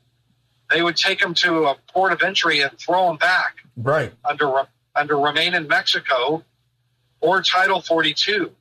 they 0.72 0.82
would 0.82 0.98
take 0.98 1.20
them 1.20 1.36
to 1.36 1.66
a 1.66 1.76
port 1.94 2.12
of 2.12 2.22
entry 2.24 2.62
and 2.62 2.78
throw 2.78 3.08
them 3.08 3.18
back. 3.18 3.58
Right. 3.78 4.12
Under 4.28 4.66
under 4.96 5.18
remain 5.18 5.54
in 5.54 5.68
Mexico 5.68 6.44
or 7.22 7.42
Title 7.42 7.82
42, 7.82 8.52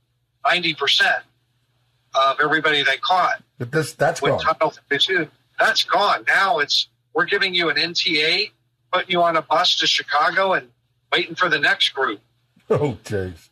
90% 0.44 1.20
of 2.14 2.40
everybody 2.42 2.82
they 2.82 2.96
caught. 2.96 3.42
But 3.58 3.72
this 3.72 3.92
that's 3.92 4.22
with 4.22 4.32
gone. 4.32 4.40
Title 4.40 4.70
42. 4.88 5.28
That's 5.58 5.84
gone. 5.84 6.24
Now 6.26 6.58
it's 6.58 6.88
we're 7.12 7.26
giving 7.26 7.54
you 7.54 7.70
an 7.70 7.76
NTA 7.76 8.50
putting 8.92 9.10
you 9.10 9.22
on 9.22 9.36
a 9.36 9.42
bus 9.42 9.78
to 9.78 9.86
Chicago 9.86 10.52
and 10.52 10.68
waiting 11.12 11.34
for 11.34 11.48
the 11.48 11.58
next 11.58 11.90
group. 11.90 12.20
Oh, 12.70 12.96
jeez. 13.04 13.50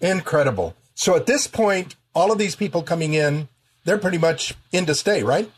Incredible. 0.00 0.76
So 0.94 1.16
at 1.16 1.26
this 1.26 1.48
point, 1.48 1.96
all 2.14 2.30
of 2.30 2.38
these 2.38 2.54
people 2.54 2.84
coming 2.84 3.12
in, 3.12 3.48
they're 3.84 3.98
pretty 3.98 4.18
much 4.18 4.54
in 4.70 4.86
to 4.86 4.94
stay, 4.94 5.24
right? 5.24 5.50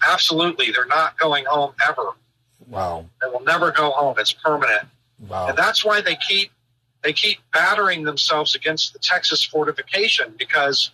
Absolutely. 0.00 0.70
They're 0.70 0.86
not 0.86 1.18
going 1.18 1.44
home 1.46 1.72
ever. 1.84 2.12
Wow. 2.68 3.06
They 3.20 3.28
will 3.28 3.42
never 3.44 3.70
go 3.70 3.90
home. 3.90 4.16
It's 4.18 4.32
permanent. 4.32 4.88
Wow. 5.28 5.48
And 5.48 5.58
that's 5.58 5.84
why 5.84 6.00
they 6.00 6.16
keep 6.16 6.50
they 7.02 7.12
keep 7.12 7.38
battering 7.52 8.02
themselves 8.02 8.54
against 8.54 8.92
the 8.92 8.98
Texas 8.98 9.42
fortification 9.44 10.34
because 10.38 10.90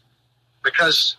because 0.63 1.17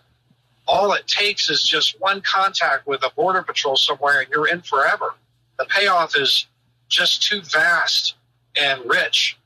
all 0.68 0.94
it 0.94 1.06
takes 1.08 1.50
is 1.50 1.64
just 1.64 2.00
one 2.00 2.22
contact 2.22 2.88
with 2.88 3.04
a 3.04 3.12
border 3.16 3.44
patrol 3.44 3.76
somewhere 3.76 4.22
and 4.22 4.30
you're 4.30 4.48
in 4.48 4.62
forever 4.62 5.14
the 5.58 5.66
payoff 5.66 6.16
is 6.18 6.48
just 6.90 7.24
too 7.24 7.42
vast 7.42 8.16
and 8.56 8.82
rich 8.86 9.38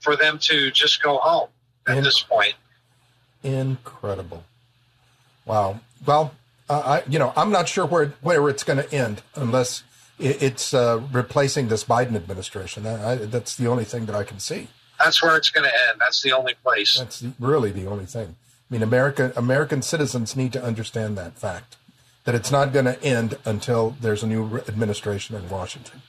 for 0.00 0.16
them 0.16 0.38
to 0.38 0.70
just 0.70 1.02
go 1.02 1.18
home. 1.18 1.48
at 1.86 1.98
In- 1.98 2.04
this 2.04 2.20
point. 2.20 2.54
Incredible. 3.42 4.44
Wow. 5.44 5.80
Well, 6.04 6.34
uh, 6.68 7.00
I, 7.00 7.08
you 7.08 7.18
know, 7.18 7.32
I'm 7.36 7.50
not 7.50 7.68
sure 7.68 7.86
where 7.86 8.12
where 8.20 8.48
it's 8.48 8.64
going 8.64 8.78
to 8.82 8.92
end 8.92 9.22
unless 9.34 9.84
it's 10.18 10.72
uh, 10.72 11.02
replacing 11.12 11.68
this 11.68 11.84
Biden 11.84 12.16
administration. 12.16 12.86
I, 12.86 13.16
that's 13.16 13.56
the 13.56 13.66
only 13.66 13.84
thing 13.84 14.06
that 14.06 14.14
I 14.14 14.24
can 14.24 14.38
see. 14.38 14.68
That's 14.98 15.22
where 15.22 15.36
it's 15.36 15.50
going 15.50 15.64
to 15.64 15.74
end. 15.88 16.00
That's 16.00 16.22
the 16.22 16.32
only 16.32 16.54
place. 16.62 16.98
That's 16.98 17.22
really 17.38 17.70
the 17.70 17.86
only 17.86 18.06
thing. 18.06 18.36
I 18.70 18.74
mean, 18.74 18.82
America, 18.82 19.32
American 19.36 19.82
citizens 19.82 20.34
need 20.34 20.52
to 20.54 20.62
understand 20.62 21.16
that 21.18 21.38
fact 21.38 21.76
that 22.24 22.34
it's 22.34 22.50
not 22.50 22.72
going 22.72 22.86
to 22.86 23.00
end 23.02 23.38
until 23.44 23.94
there's 24.00 24.22
a 24.22 24.26
new 24.26 24.58
administration 24.66 25.36
in 25.36 25.48
Washington. 25.48 26.02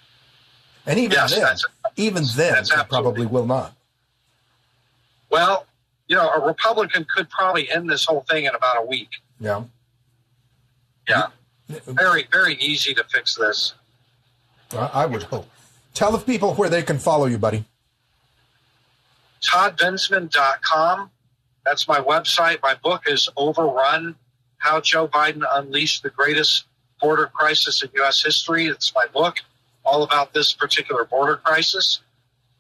And 0.86 0.98
even 1.00 1.12
yes, 1.12 1.36
then, 1.36 1.58
even 1.98 2.24
then, 2.36 2.64
it 2.64 2.90
probably 2.90 3.26
will 3.26 3.46
not. 3.46 3.74
Well, 5.30 5.66
you 6.08 6.16
know, 6.16 6.30
a 6.30 6.46
Republican 6.46 7.06
could 7.14 7.30
probably 7.30 7.70
end 7.70 7.90
this 7.90 8.06
whole 8.06 8.22
thing 8.22 8.46
in 8.46 8.56
about 8.56 8.78
a 8.78 8.86
week. 8.86 9.10
Yeah. 9.40 9.64
Yeah. 11.08 11.28
Very, 11.68 12.28
very 12.32 12.56
easy 12.56 12.94
to 12.94 13.04
fix 13.04 13.36
this. 13.36 13.74
I 14.76 15.06
would 15.06 15.24
hope. 15.24 15.48
Tell 15.94 16.12
the 16.12 16.18
people 16.20 16.54
where 16.56 16.70
they 16.70 16.84
can 16.84 17.00
follow 17.00 17.26
you, 17.26 17.38
buddy. 17.38 17.66
ToddBensman.com. 19.42 21.12
That's 21.66 21.88
my 21.88 22.00
website. 22.00 22.62
My 22.62 22.76
book 22.76 23.04
is 23.08 23.30
Overrun 23.36 24.16
How 24.58 24.82
Joe 24.82 25.08
Biden 25.08 25.44
Unleashed 25.50 26.04
the 26.04 26.10
Greatest 26.10 26.66
Border 27.02 27.28
Crisis 27.28 27.84
in 27.84 27.90
U.S. 27.96 28.24
History. 28.24 28.66
It's 28.66 28.94
my 28.96 29.06
book, 29.08 29.38
all 29.86 30.04
about 30.04 30.34
this 30.34 30.54
particular 30.54 31.06
border 31.06 31.38
crisis. 31.38 32.02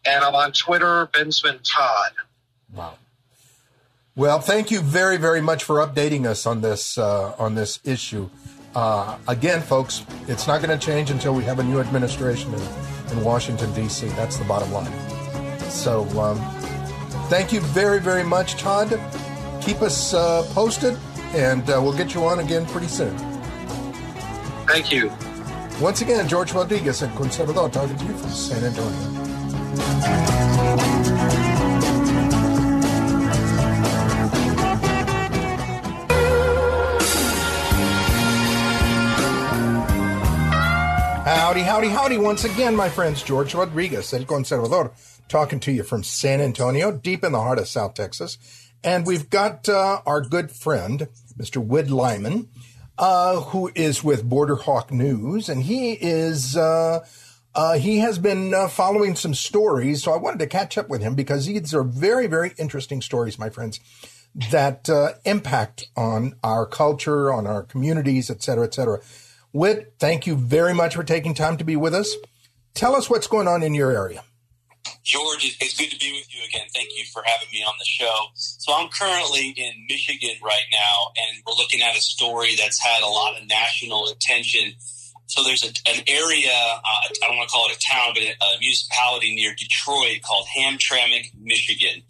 And 0.06 0.24
I'm 0.24 0.36
on 0.36 0.52
Twitter, 0.52 1.08
Bensman 1.08 1.60
Todd. 1.64 2.12
Wow. 2.74 2.96
Well, 4.16 4.40
thank 4.40 4.72
you 4.72 4.82
very, 4.82 5.18
very 5.18 5.42
much 5.42 5.64
for 5.64 5.76
updating 5.76 6.26
us 6.26 6.46
on 6.46 6.62
this 6.62 6.98
uh, 6.98 7.36
on 7.38 7.56
this 7.56 7.80
issue. 7.84 8.30
Uh, 8.78 9.18
again, 9.28 9.60
folks, 9.60 10.06
it's 10.28 10.46
not 10.46 10.62
going 10.62 10.70
to 10.70 10.86
change 10.86 11.10
until 11.10 11.34
we 11.34 11.44
have 11.44 11.58
a 11.58 11.64
new 11.64 11.80
administration 11.80 12.54
in, 12.54 12.62
in 13.12 13.24
Washington 13.24 13.74
D.C. 13.74 14.06
That's 14.10 14.38
the 14.38 14.46
bottom 14.46 14.72
line. 14.72 14.92
So, 15.72 16.04
um, 16.20 16.38
thank 17.28 17.52
you 17.52 17.60
very, 17.60 18.00
very 18.00 18.24
much, 18.24 18.54
Todd. 18.54 18.90
Keep 19.62 19.82
us 19.82 20.14
uh, 20.14 20.44
posted, 20.54 20.96
and 21.34 21.68
uh, 21.68 21.80
we'll 21.82 21.98
get 21.98 22.14
you 22.14 22.24
on 22.26 22.38
again 22.38 22.68
pretty 22.68 22.86
soon. 22.86 23.18
Thank 24.68 24.92
you. 24.92 25.12
Once 25.82 26.02
again, 26.02 26.28
George 26.28 26.54
Rodriguez 26.54 27.02
and 27.02 27.12
Conservador 27.16 27.72
talking 27.72 27.98
to 27.98 28.06
you 28.06 28.14
from 28.16 28.30
San 28.30 28.64
Antonio. 28.64 30.57
Howdy, 41.28 41.64
howdy, 41.64 41.90
howdy. 41.90 42.18
Once 42.18 42.46
again, 42.46 42.74
my 42.74 42.88
friends, 42.88 43.22
George 43.22 43.54
Rodriguez, 43.54 44.14
El 44.14 44.24
Conservador, 44.24 44.94
talking 45.28 45.60
to 45.60 45.74
you 45.74 45.84
from 45.84 46.02
San 46.02 46.40
Antonio, 46.40 46.90
deep 46.90 47.22
in 47.22 47.34
the 47.34 47.42
heart 47.42 47.60
of 47.60 47.68
South 47.68 47.96
Texas. 47.96 48.38
And 48.82 49.06
we've 49.06 49.30
got 49.30 49.68
uh, 49.68 50.02
our 50.06 50.22
good 50.22 50.52
friend, 50.52 51.10
Mr. 51.38 51.58
Wood 51.58 51.92
Lyman, 51.92 52.48
uh, 52.98 53.42
who 53.42 53.70
is 53.76 54.06
with 54.06 54.30
Border 54.30 54.56
Hawk 54.56 54.90
News. 54.90 55.50
And 55.50 55.64
he 55.64 55.96
is, 55.96 56.56
uh, 56.56 57.06
uh 57.54 57.74
he 57.74 57.98
has 57.98 58.18
been 58.20 58.54
uh, 58.54 58.70
following 58.70 59.14
some 59.18 59.34
stories. 59.34 60.04
So 60.04 60.14
I 60.14 60.18
wanted 60.18 60.40
to 60.40 60.48
catch 60.48 60.78
up 60.78 60.88
with 60.88 61.02
him 61.02 61.14
because 61.14 61.46
these 61.46 61.74
are 61.74 61.84
very, 61.84 62.28
very 62.28 62.54
interesting 62.58 63.02
stories, 63.02 63.38
my 63.38 63.50
friends, 63.50 63.82
that 64.50 64.90
uh, 64.90 65.16
impact 65.26 65.90
on 65.98 66.36
our 66.42 66.66
culture, 66.66 67.34
on 67.34 67.46
our 67.46 67.64
communities, 67.64 68.30
et 68.30 68.42
cetera, 68.42 68.64
et 68.64 68.74
cetera. 68.74 69.02
Whit, 69.54 69.94
thank 70.00 70.28
you 70.28 70.36
very 70.36 70.74
much 70.74 70.96
for 70.96 71.04
taking 71.04 71.34
time 71.34 71.58
to 71.58 71.64
be 71.64 71.76
with 71.76 71.94
us. 71.94 72.16
Tell 72.74 72.96
us 72.96 73.10
what's 73.10 73.28
going 73.28 73.48
on 73.48 73.64
in 73.64 73.74
your 73.74 73.92
area. 73.92 74.24
George, 75.04 75.58
it's 75.60 75.78
good 75.78 75.90
to 75.90 75.98
be 75.98 76.12
with 76.12 76.28
you 76.36 76.44
again. 76.48 76.68
Thank 76.74 76.90
you 76.98 77.06
for 77.06 77.24
having 77.26 77.48
me 77.52 77.64
on 77.64 77.74
the 77.80 77.86
show. 77.86 78.28
So 78.36 78.74
I'm 78.74 78.90
currently 78.90 79.54
in 79.56 79.86
Michigan 79.90 80.36
right 80.44 80.68
now, 80.72 81.12
and 81.16 81.44
we're 81.46 81.56
looking 81.56 81.82
at 81.82 81.96
a 81.96 82.02
story 82.02 82.56
that's 82.58 82.84
had 82.84 83.02
a 83.04 83.08
lot 83.08 83.40
of 83.40 83.48
national 83.48 84.10
attention. 84.10 84.74
So 85.28 85.44
there's 85.44 85.64
a, 85.64 85.68
an 85.90 86.04
area, 86.08 86.52
uh, 86.52 86.80
I 86.84 87.08
don't 87.22 87.38
want 87.38 87.50
to 87.50 87.54
call 87.54 87.68
it 87.70 87.78
a 87.78 87.80
town, 87.80 88.12
but 88.14 88.24
a, 88.24 88.32
a 88.32 88.60
municipality 88.60 89.36
near 89.36 89.56
Detroit 89.56 90.22
called 90.24 90.46
Hamtramck, 90.58 91.32
Michigan. 91.40 92.04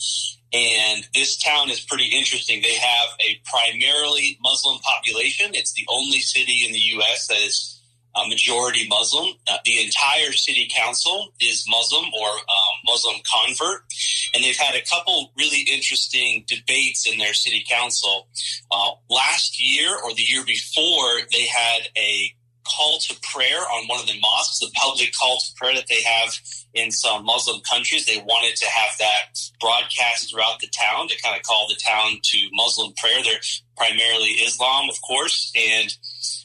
And 0.54 1.08
this 1.14 1.38
town 1.38 1.70
is 1.70 1.82
pretty 1.82 2.06
interesting. 2.06 2.62
They 2.62 2.76
have 2.76 3.10
a 3.20 3.42
primarily 3.46 4.38
Muslim 4.42 4.80
population. 4.80 5.52
It's 5.54 5.74
the 5.74 5.86
only 5.90 6.20
city 6.20 6.64
in 6.66 6.72
the 6.72 6.80
U.S. 6.80 7.28
that 7.28 7.38
is 7.38 7.82
a 8.16 8.28
majority 8.28 8.88
Muslim. 8.88 9.34
Uh, 9.48 9.58
the 9.66 9.84
entire 9.84 10.32
city 10.32 10.70
council 10.74 11.34
is 11.42 11.66
Muslim 11.70 12.06
or 12.06 12.30
um, 12.30 12.76
Muslim 12.86 13.18
convert. 13.30 13.82
And 14.34 14.44
they've 14.44 14.58
had 14.58 14.76
a 14.76 14.84
couple 14.90 15.32
really 15.38 15.62
interesting 15.62 16.46
debates 16.48 17.08
in 17.12 17.18
their 17.18 17.34
city 17.34 17.66
council. 17.70 18.28
Uh, 18.72 18.92
last 19.10 19.62
year 19.62 19.90
or 20.04 20.14
the 20.14 20.24
year 20.24 20.44
before, 20.46 21.28
they 21.32 21.46
had 21.46 21.90
a 21.98 22.34
call 22.68 23.00
to 23.00 23.16
prayer 23.34 23.60
on 23.60 23.88
one 23.88 24.00
of 24.00 24.08
the 24.08 24.20
mosques, 24.20 24.60
the 24.60 24.72
public 24.76 25.12
call 25.14 25.40
to 25.40 25.54
prayer 25.56 25.76
that 25.76 25.88
they 25.88 26.02
have 26.04 26.34
in 26.74 26.92
some 26.92 27.26
Muslim 27.26 27.62
countries. 27.62 28.06
They 28.06 28.18
wanted 28.18 28.56
to 28.58 28.66
have 28.66 28.98
that 29.00 29.40
broadcast 29.60 30.32
throughout 30.32 30.60
the 30.60 30.68
town 30.68 31.08
to 31.08 31.22
kind 31.22 31.36
of 31.36 31.44
call 31.44 31.68
the 31.68 31.80
town 31.84 32.20
to 32.22 32.38
Muslim 32.54 32.94
prayer. 32.94 33.24
They're 33.24 33.40
primarily 33.76 34.44
Islam, 34.46 34.90
of 34.90 35.02
course. 35.02 35.52
And 35.56 35.96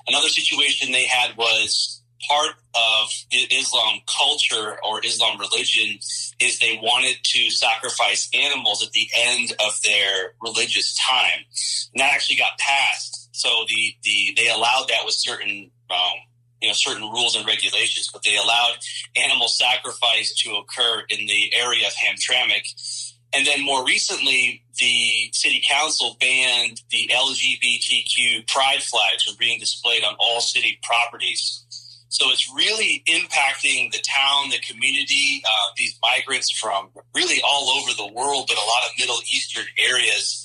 another 0.06 0.28
situation 0.28 0.92
they 0.92 1.06
had 1.06 1.36
was 1.36 2.02
part 2.28 2.54
of 2.74 3.10
Islam 3.32 3.98
culture 4.06 4.78
or 4.88 5.04
Islam 5.04 5.38
religion 5.38 5.98
is 6.40 6.58
they 6.58 6.78
wanted 6.82 7.16
to 7.22 7.50
sacrifice 7.50 8.30
animals 8.32 8.84
at 8.84 8.92
the 8.92 9.08
end 9.14 9.52
of 9.64 9.80
their 9.82 10.34
religious 10.40 10.96
time. 10.96 11.44
And 11.92 12.00
that 12.00 12.12
actually 12.14 12.36
got 12.36 12.58
passed. 12.58 13.28
So 13.32 13.48
the, 13.68 13.94
the 14.04 14.34
they 14.36 14.48
allowed 14.48 14.86
that 14.88 15.04
with 15.04 15.14
certain 15.14 15.71
um, 15.92 16.18
you 16.60 16.68
know 16.68 16.74
certain 16.74 17.02
rules 17.10 17.36
and 17.36 17.46
regulations, 17.46 18.08
but 18.12 18.22
they 18.22 18.36
allowed 18.36 18.76
animal 19.16 19.48
sacrifice 19.48 20.34
to 20.42 20.56
occur 20.56 21.02
in 21.10 21.26
the 21.26 21.52
area 21.54 21.86
of 21.86 21.92
Hamtramck. 21.94 23.12
And 23.34 23.46
then 23.46 23.64
more 23.64 23.84
recently, 23.84 24.62
the 24.78 25.30
city 25.32 25.62
council 25.66 26.16
banned 26.20 26.82
the 26.90 27.10
LGBTQ 27.10 28.46
pride 28.46 28.82
flags 28.82 29.24
from 29.24 29.36
being 29.38 29.58
displayed 29.58 30.04
on 30.04 30.14
all 30.18 30.40
city 30.40 30.78
properties. 30.82 31.64
So 32.12 32.26
it's 32.30 32.52
really 32.54 33.02
impacting 33.08 33.90
the 33.90 34.04
town, 34.04 34.50
the 34.50 34.58
community, 34.58 35.42
uh, 35.46 35.72
these 35.78 35.98
migrants 36.02 36.50
from 36.50 36.90
really 37.14 37.40
all 37.42 37.70
over 37.70 37.92
the 37.96 38.12
world, 38.12 38.44
but 38.48 38.58
a 38.58 38.60
lot 38.60 38.84
of 38.84 38.98
Middle 38.98 39.18
Eastern 39.32 39.64
areas. 39.78 40.41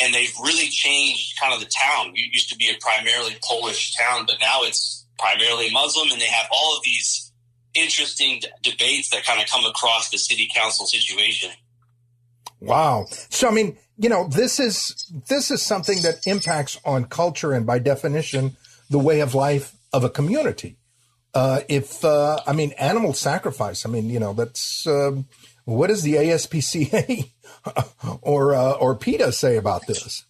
And 0.00 0.12
they've 0.12 0.32
really 0.42 0.68
changed 0.68 1.38
kind 1.40 1.54
of 1.54 1.60
the 1.60 1.66
town. 1.66 2.12
It 2.14 2.32
used 2.32 2.50
to 2.50 2.56
be 2.56 2.68
a 2.68 2.74
primarily 2.80 3.36
Polish 3.42 3.94
town, 3.94 4.26
but 4.26 4.36
now 4.40 4.60
it's 4.62 5.06
primarily 5.18 5.70
Muslim, 5.70 6.10
and 6.12 6.20
they 6.20 6.26
have 6.26 6.46
all 6.52 6.76
of 6.76 6.82
these 6.84 7.32
interesting 7.74 8.40
d- 8.40 8.48
debates 8.62 9.10
that 9.10 9.24
kind 9.24 9.40
of 9.40 9.48
come 9.48 9.64
across 9.64 10.10
the 10.10 10.18
city 10.18 10.48
council 10.54 10.86
situation. 10.86 11.50
Wow. 12.60 13.06
So 13.30 13.48
I 13.48 13.52
mean, 13.52 13.76
you 13.98 14.08
know, 14.08 14.28
this 14.28 14.60
is 14.60 15.10
this 15.28 15.50
is 15.50 15.62
something 15.62 16.02
that 16.02 16.26
impacts 16.26 16.78
on 16.84 17.04
culture 17.04 17.52
and 17.52 17.66
by 17.66 17.78
definition 17.78 18.56
the 18.90 18.98
way 18.98 19.20
of 19.20 19.34
life 19.34 19.74
of 19.92 20.04
a 20.04 20.10
community. 20.10 20.76
Uh, 21.34 21.60
if 21.68 22.04
uh, 22.04 22.40
I 22.46 22.52
mean 22.52 22.72
animal 22.72 23.12
sacrifice, 23.12 23.84
I 23.84 23.90
mean 23.90 24.08
you 24.08 24.18
know 24.18 24.32
that's 24.32 24.86
um, 24.86 25.26
what 25.64 25.88
does 25.88 26.02
the 26.02 26.14
ASPCA 26.14 27.30
or 28.22 28.54
uh, 28.54 28.72
or 28.72 28.94
PETA 28.94 29.32
say 29.32 29.56
about 29.56 29.86
this? 29.86 30.24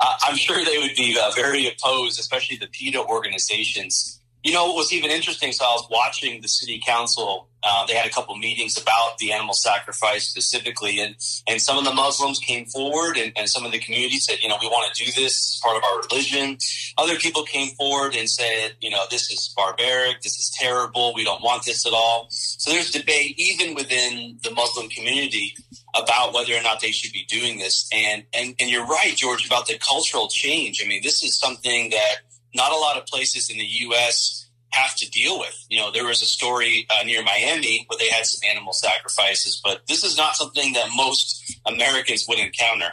uh, 0.00 0.14
I'm 0.22 0.36
sure 0.36 0.64
they 0.64 0.78
would 0.78 0.94
be 0.96 1.16
uh, 1.20 1.30
very 1.34 1.68
opposed, 1.68 2.18
especially 2.18 2.56
the 2.56 2.66
PETA 2.66 3.04
organizations. 3.04 4.20
You 4.42 4.52
know 4.52 4.66
what 4.66 4.76
was 4.76 4.92
even 4.92 5.10
interesting? 5.10 5.52
So 5.52 5.64
I 5.64 5.68
was 5.68 5.86
watching 5.90 6.42
the 6.42 6.48
city 6.48 6.82
council. 6.84 7.48
Uh, 7.62 7.86
they 7.86 7.94
had 7.94 8.06
a 8.06 8.10
couple 8.10 8.36
meetings 8.36 8.80
about 8.80 9.18
the 9.18 9.32
animal 9.32 9.54
sacrifice 9.54 10.28
specifically, 10.28 11.00
and 11.00 11.14
and 11.46 11.60
some 11.60 11.78
of 11.78 11.84
the 11.84 11.92
Muslims 11.92 12.38
came 12.38 12.66
forward, 12.66 13.16
and, 13.16 13.32
and 13.36 13.48
some 13.48 13.64
of 13.64 13.72
the 13.72 13.78
community 13.78 14.16
said, 14.16 14.38
you 14.42 14.48
know, 14.48 14.56
we 14.60 14.66
want 14.66 14.92
to 14.92 15.04
do 15.04 15.10
this 15.12 15.60
part 15.62 15.76
of 15.76 15.84
our 15.84 16.00
religion. 16.00 16.58
Other 16.98 17.16
people 17.16 17.44
came 17.44 17.68
forward 17.76 18.14
and 18.14 18.28
said, 18.28 18.74
you 18.80 18.90
know, 18.90 19.04
this 19.10 19.30
is 19.30 19.52
barbaric, 19.56 20.22
this 20.22 20.38
is 20.38 20.50
terrible, 20.58 21.14
we 21.14 21.24
don't 21.24 21.42
want 21.42 21.64
this 21.64 21.86
at 21.86 21.92
all. 21.92 22.26
So 22.30 22.70
there's 22.70 22.90
debate 22.90 23.34
even 23.38 23.74
within 23.74 24.38
the 24.42 24.50
Muslim 24.50 24.88
community 24.88 25.54
about 25.94 26.34
whether 26.34 26.54
or 26.54 26.62
not 26.62 26.80
they 26.80 26.90
should 26.90 27.12
be 27.12 27.24
doing 27.28 27.58
this. 27.58 27.88
And, 27.92 28.24
and, 28.32 28.54
and 28.58 28.70
you're 28.70 28.86
right, 28.86 29.14
George, 29.14 29.46
about 29.46 29.66
the 29.66 29.78
cultural 29.78 30.28
change. 30.28 30.82
I 30.82 30.88
mean, 30.88 31.02
this 31.02 31.22
is 31.22 31.38
something 31.38 31.90
that 31.90 32.16
not 32.54 32.72
a 32.72 32.76
lot 32.76 32.96
of 32.96 33.06
places 33.06 33.50
in 33.50 33.58
the 33.58 33.64
U.S. 33.64 34.48
have 34.72 34.96
to 34.96 35.10
deal 35.10 35.38
with. 35.38 35.66
You 35.68 35.80
know, 35.80 35.90
there 35.90 36.04
was 36.04 36.22
a 36.22 36.26
story 36.26 36.86
uh, 36.90 37.04
near 37.04 37.22
Miami 37.22 37.84
where 37.88 37.98
they 37.98 38.08
had 38.08 38.26
some 38.26 38.40
animal 38.50 38.72
sacrifices, 38.72 39.60
but 39.62 39.86
this 39.86 40.04
is 40.04 40.16
not 40.16 40.36
something 40.36 40.72
that 40.72 40.88
most 40.94 41.58
Americans 41.66 42.26
would 42.28 42.38
encounter. 42.38 42.92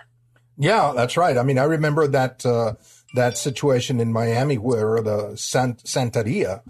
Yeah, 0.57 0.93
that's 0.95 1.15
right. 1.15 1.37
I 1.37 1.43
mean, 1.43 1.57
I 1.57 1.63
remember 1.63 2.07
that 2.07 2.45
uh, 2.45 2.73
that 3.15 3.37
situation 3.37 3.99
in 3.99 4.11
Miami 4.11 4.57
where 4.57 5.01
the 5.01 5.35
Sant- 5.35 5.83
Santeria 5.85 6.61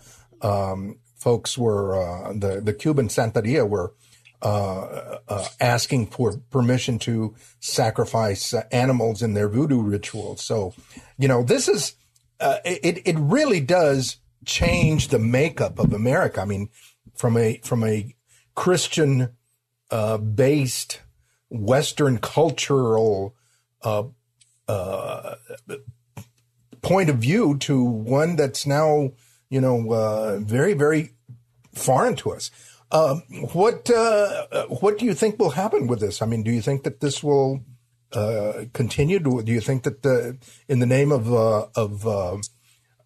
um, 0.41 0.99
folks 1.17 1.57
were 1.57 1.95
uh, 1.95 2.33
the 2.33 2.61
the 2.61 2.73
Cuban 2.73 3.07
Santeria 3.07 3.67
were 3.67 3.93
uh, 4.41 5.17
uh, 5.27 5.45
asking 5.59 6.07
for 6.07 6.37
permission 6.49 6.97
to 6.99 7.35
sacrifice 7.59 8.53
animals 8.71 9.21
in 9.21 9.33
their 9.33 9.49
voodoo 9.49 9.81
rituals. 9.81 10.41
So, 10.41 10.73
you 11.17 11.27
know, 11.27 11.43
this 11.43 11.67
is 11.67 11.95
uh, 12.39 12.57
it. 12.63 13.01
It 13.05 13.17
really 13.19 13.59
does 13.59 14.17
change 14.45 15.09
the 15.09 15.19
makeup 15.19 15.79
of 15.79 15.93
America. 15.93 16.41
I 16.41 16.45
mean, 16.45 16.69
from 17.15 17.37
a 17.37 17.59
from 17.63 17.83
a 17.83 18.15
Christian 18.55 19.29
uh, 19.91 20.17
based 20.17 21.01
Western 21.49 22.19
cultural 22.19 23.35
uh, 23.81 24.03
uh, 24.67 25.35
point 26.81 27.09
of 27.09 27.17
view 27.17 27.57
to 27.57 27.83
one 27.83 28.35
that's 28.35 28.65
now, 28.65 29.11
you 29.49 29.59
know, 29.59 29.91
uh, 29.91 30.39
very, 30.39 30.73
very 30.73 31.11
foreign 31.73 32.15
to 32.17 32.31
us. 32.31 32.51
Um, 32.91 33.23
what 33.53 33.89
uh, 33.89 34.65
what 34.67 34.97
do 34.97 35.05
you 35.05 35.13
think 35.13 35.37
will 35.37 35.51
happen 35.51 35.87
with 35.87 35.99
this? 35.99 36.21
I 36.21 36.25
mean, 36.25 36.43
do 36.43 36.51
you 36.51 36.61
think 36.61 36.83
that 36.83 37.01
this 37.01 37.23
will 37.23 37.61
uh, 38.13 38.65
continue? 38.73 39.19
Do, 39.19 39.43
do 39.43 39.51
you 39.51 39.61
think 39.61 39.83
that 39.83 40.01
the, 40.01 40.37
in 40.67 40.79
the 40.79 40.87
name 40.87 41.11
of 41.11 41.31
of 41.31 42.07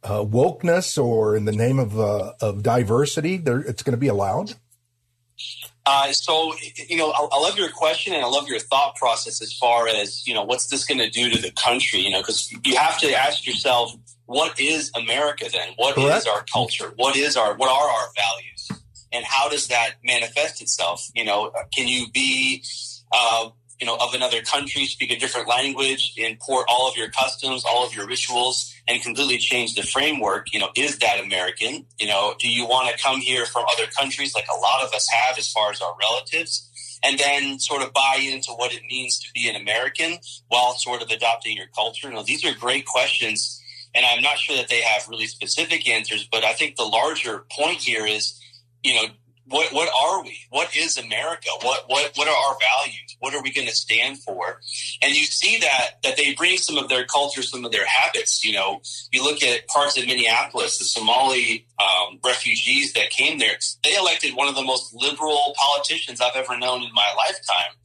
wokeness 0.03 1.01
or 1.03 1.35
in 1.35 1.45
the 1.45 1.51
name 1.51 1.79
of 1.79 1.97
of 1.97 2.63
diversity, 2.63 3.37
there, 3.37 3.59
it's 3.59 3.83
going 3.83 3.93
to 3.93 3.97
be 3.97 4.07
allowed? 4.07 4.55
Uh, 5.85 6.13
so, 6.13 6.53
you 6.87 6.95
know, 6.95 7.11
I, 7.11 7.27
I, 7.29 7.39
love 7.39 7.57
your 7.57 7.69
question 7.69 8.13
and 8.13 8.23
I 8.23 8.27
love 8.27 8.47
your 8.47 8.59
thought 8.59 8.95
process 8.95 9.41
as 9.41 9.51
far 9.51 9.89
as, 9.89 10.25
you 10.25 10.33
know, 10.33 10.43
what's 10.43 10.67
this 10.67 10.85
going 10.85 10.99
to 10.99 11.09
do 11.09 11.29
to 11.29 11.41
the 11.41 11.51
country? 11.51 11.99
You 11.99 12.11
know, 12.11 12.21
because 12.21 12.49
you 12.63 12.77
have 12.77 12.97
to 12.99 13.13
ask 13.13 13.45
yourself, 13.45 13.93
what 14.25 14.57
is 14.59 14.91
America 14.95 15.49
then? 15.51 15.73
What 15.75 15.95
Correct. 15.95 16.19
is 16.19 16.27
our 16.27 16.45
culture? 16.45 16.93
What 16.95 17.17
is 17.17 17.35
our, 17.35 17.55
what 17.55 17.69
are 17.69 17.89
our 17.89 18.07
values? 18.15 18.83
And 19.11 19.25
how 19.25 19.49
does 19.49 19.67
that 19.67 19.95
manifest 20.05 20.61
itself? 20.61 21.05
You 21.13 21.25
know, 21.25 21.51
can 21.75 21.89
you 21.89 22.09
be, 22.13 22.63
uh, 23.11 23.49
you 23.79 23.87
know, 23.87 23.97
of 23.99 24.13
another 24.13 24.41
country, 24.41 24.85
speak 24.85 25.11
a 25.11 25.17
different 25.17 25.47
language, 25.47 26.13
import 26.17 26.65
all 26.69 26.89
of 26.89 26.95
your 26.95 27.09
customs, 27.09 27.63
all 27.65 27.85
of 27.85 27.95
your 27.95 28.07
rituals, 28.07 28.73
and 28.87 29.01
completely 29.01 29.37
change 29.37 29.75
the 29.75 29.81
framework. 29.81 30.53
You 30.53 30.59
know, 30.59 30.69
is 30.75 30.99
that 30.99 31.19
American? 31.23 31.85
You 31.99 32.07
know, 32.07 32.35
do 32.39 32.49
you 32.49 32.65
want 32.65 32.95
to 32.95 33.03
come 33.03 33.19
here 33.19 33.45
from 33.45 33.65
other 33.71 33.89
countries 33.97 34.33
like 34.35 34.47
a 34.53 34.59
lot 34.59 34.83
of 34.83 34.93
us 34.93 35.07
have 35.09 35.37
as 35.37 35.51
far 35.51 35.71
as 35.71 35.81
our 35.81 35.95
relatives? 35.99 36.69
And 37.05 37.19
then 37.19 37.59
sort 37.59 37.81
of 37.81 37.91
buy 37.91 38.19
into 38.21 38.51
what 38.51 38.73
it 38.73 38.81
means 38.89 39.19
to 39.19 39.27
be 39.33 39.49
an 39.49 39.57
American 39.57 40.19
while 40.47 40.73
sort 40.75 41.01
of 41.01 41.09
adopting 41.09 41.57
your 41.57 41.67
culture. 41.75 42.07
You 42.07 42.13
know, 42.13 42.23
these 42.23 42.45
are 42.45 42.53
great 42.57 42.85
questions. 42.85 43.61
And 43.93 44.05
I'm 44.05 44.23
not 44.23 44.37
sure 44.37 44.55
that 44.55 44.69
they 44.69 44.81
have 44.81 45.07
really 45.09 45.27
specific 45.27 45.87
answers, 45.87 46.27
but 46.31 46.45
I 46.45 46.53
think 46.53 46.77
the 46.77 46.83
larger 46.83 47.45
point 47.51 47.81
here 47.81 48.05
is, 48.05 48.39
you 48.83 48.95
know, 48.95 49.07
what 49.45 49.73
what 49.73 49.89
are 49.89 50.23
we? 50.23 50.37
What 50.49 50.75
is 50.75 50.97
America? 50.97 51.49
What 51.61 51.85
what 51.87 52.11
what 52.15 52.27
are 52.27 52.35
our 52.35 52.57
values? 52.59 53.17
What 53.19 53.33
are 53.33 53.43
we 53.43 53.51
going 53.51 53.67
to 53.67 53.75
stand 53.75 54.19
for? 54.19 54.61
And 55.01 55.13
you 55.13 55.25
see 55.25 55.59
that 55.59 56.01
that 56.03 56.17
they 56.17 56.33
bring 56.33 56.57
some 56.57 56.77
of 56.77 56.89
their 56.89 57.05
culture, 57.05 57.41
some 57.41 57.65
of 57.65 57.71
their 57.71 57.85
habits. 57.85 58.45
You 58.45 58.53
know, 58.53 58.81
you 59.11 59.23
look 59.23 59.43
at 59.43 59.67
parts 59.67 59.97
of 59.97 60.05
Minneapolis, 60.05 60.77
the 60.77 60.85
Somali 60.85 61.67
um, 61.79 62.19
refugees 62.23 62.93
that 62.93 63.09
came 63.09 63.39
there. 63.39 63.57
They 63.83 63.95
elected 63.95 64.35
one 64.35 64.47
of 64.47 64.55
the 64.55 64.63
most 64.63 64.93
liberal 64.93 65.55
politicians 65.57 66.21
I've 66.21 66.35
ever 66.35 66.57
known 66.57 66.83
in 66.83 66.93
my 66.93 67.13
lifetime. 67.17 67.75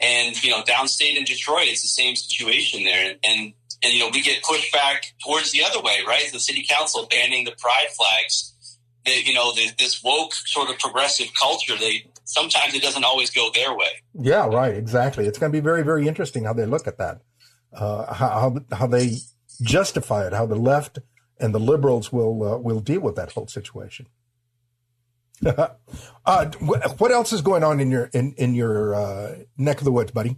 And 0.00 0.42
you 0.44 0.50
know, 0.50 0.62
downstate 0.62 1.16
in 1.16 1.24
Detroit, 1.24 1.68
it's 1.68 1.82
the 1.82 1.88
same 1.88 2.14
situation 2.14 2.84
there. 2.84 3.14
And 3.24 3.54
and 3.82 3.92
you 3.92 4.00
know, 4.00 4.10
we 4.12 4.20
get 4.20 4.42
pushed 4.42 4.72
back 4.72 5.14
towards 5.24 5.52
the 5.52 5.62
other 5.64 5.80
way, 5.80 5.98
right? 6.06 6.28
The 6.30 6.40
city 6.40 6.66
council 6.68 7.06
banning 7.10 7.44
the 7.44 7.52
pride 7.52 7.88
flags 7.96 8.55
you 9.06 9.34
know, 9.34 9.52
this 9.54 10.02
woke 10.02 10.34
sort 10.34 10.68
of 10.70 10.78
progressive 10.78 11.28
culture, 11.40 11.76
they 11.76 12.10
sometimes 12.24 12.74
it 12.74 12.82
doesn't 12.82 13.04
always 13.04 13.30
go 13.30 13.50
their 13.54 13.74
way. 13.76 14.02
Yeah, 14.14 14.46
right. 14.46 14.74
Exactly. 14.74 15.26
It's 15.26 15.38
going 15.38 15.52
to 15.52 15.56
be 15.56 15.62
very, 15.62 15.82
very 15.82 16.08
interesting 16.08 16.44
how 16.44 16.52
they 16.52 16.66
look 16.66 16.86
at 16.86 16.98
that, 16.98 17.22
uh, 17.72 18.12
how, 18.12 18.56
how 18.72 18.86
they 18.86 19.18
justify 19.62 20.26
it, 20.26 20.32
how 20.32 20.46
the 20.46 20.56
left 20.56 20.98
and 21.38 21.54
the 21.54 21.60
liberals 21.60 22.12
will 22.12 22.42
uh, 22.42 22.58
will 22.58 22.80
deal 22.80 23.00
with 23.00 23.16
that 23.16 23.32
whole 23.32 23.46
situation. 23.46 24.06
uh, 25.46 26.46
what 26.96 27.10
else 27.10 27.32
is 27.32 27.42
going 27.42 27.62
on 27.62 27.80
in 27.80 27.90
your 27.90 28.04
in 28.12 28.34
in 28.38 28.54
your 28.54 28.94
uh, 28.94 29.36
neck 29.56 29.78
of 29.78 29.84
the 29.84 29.92
woods, 29.92 30.10
buddy? 30.12 30.36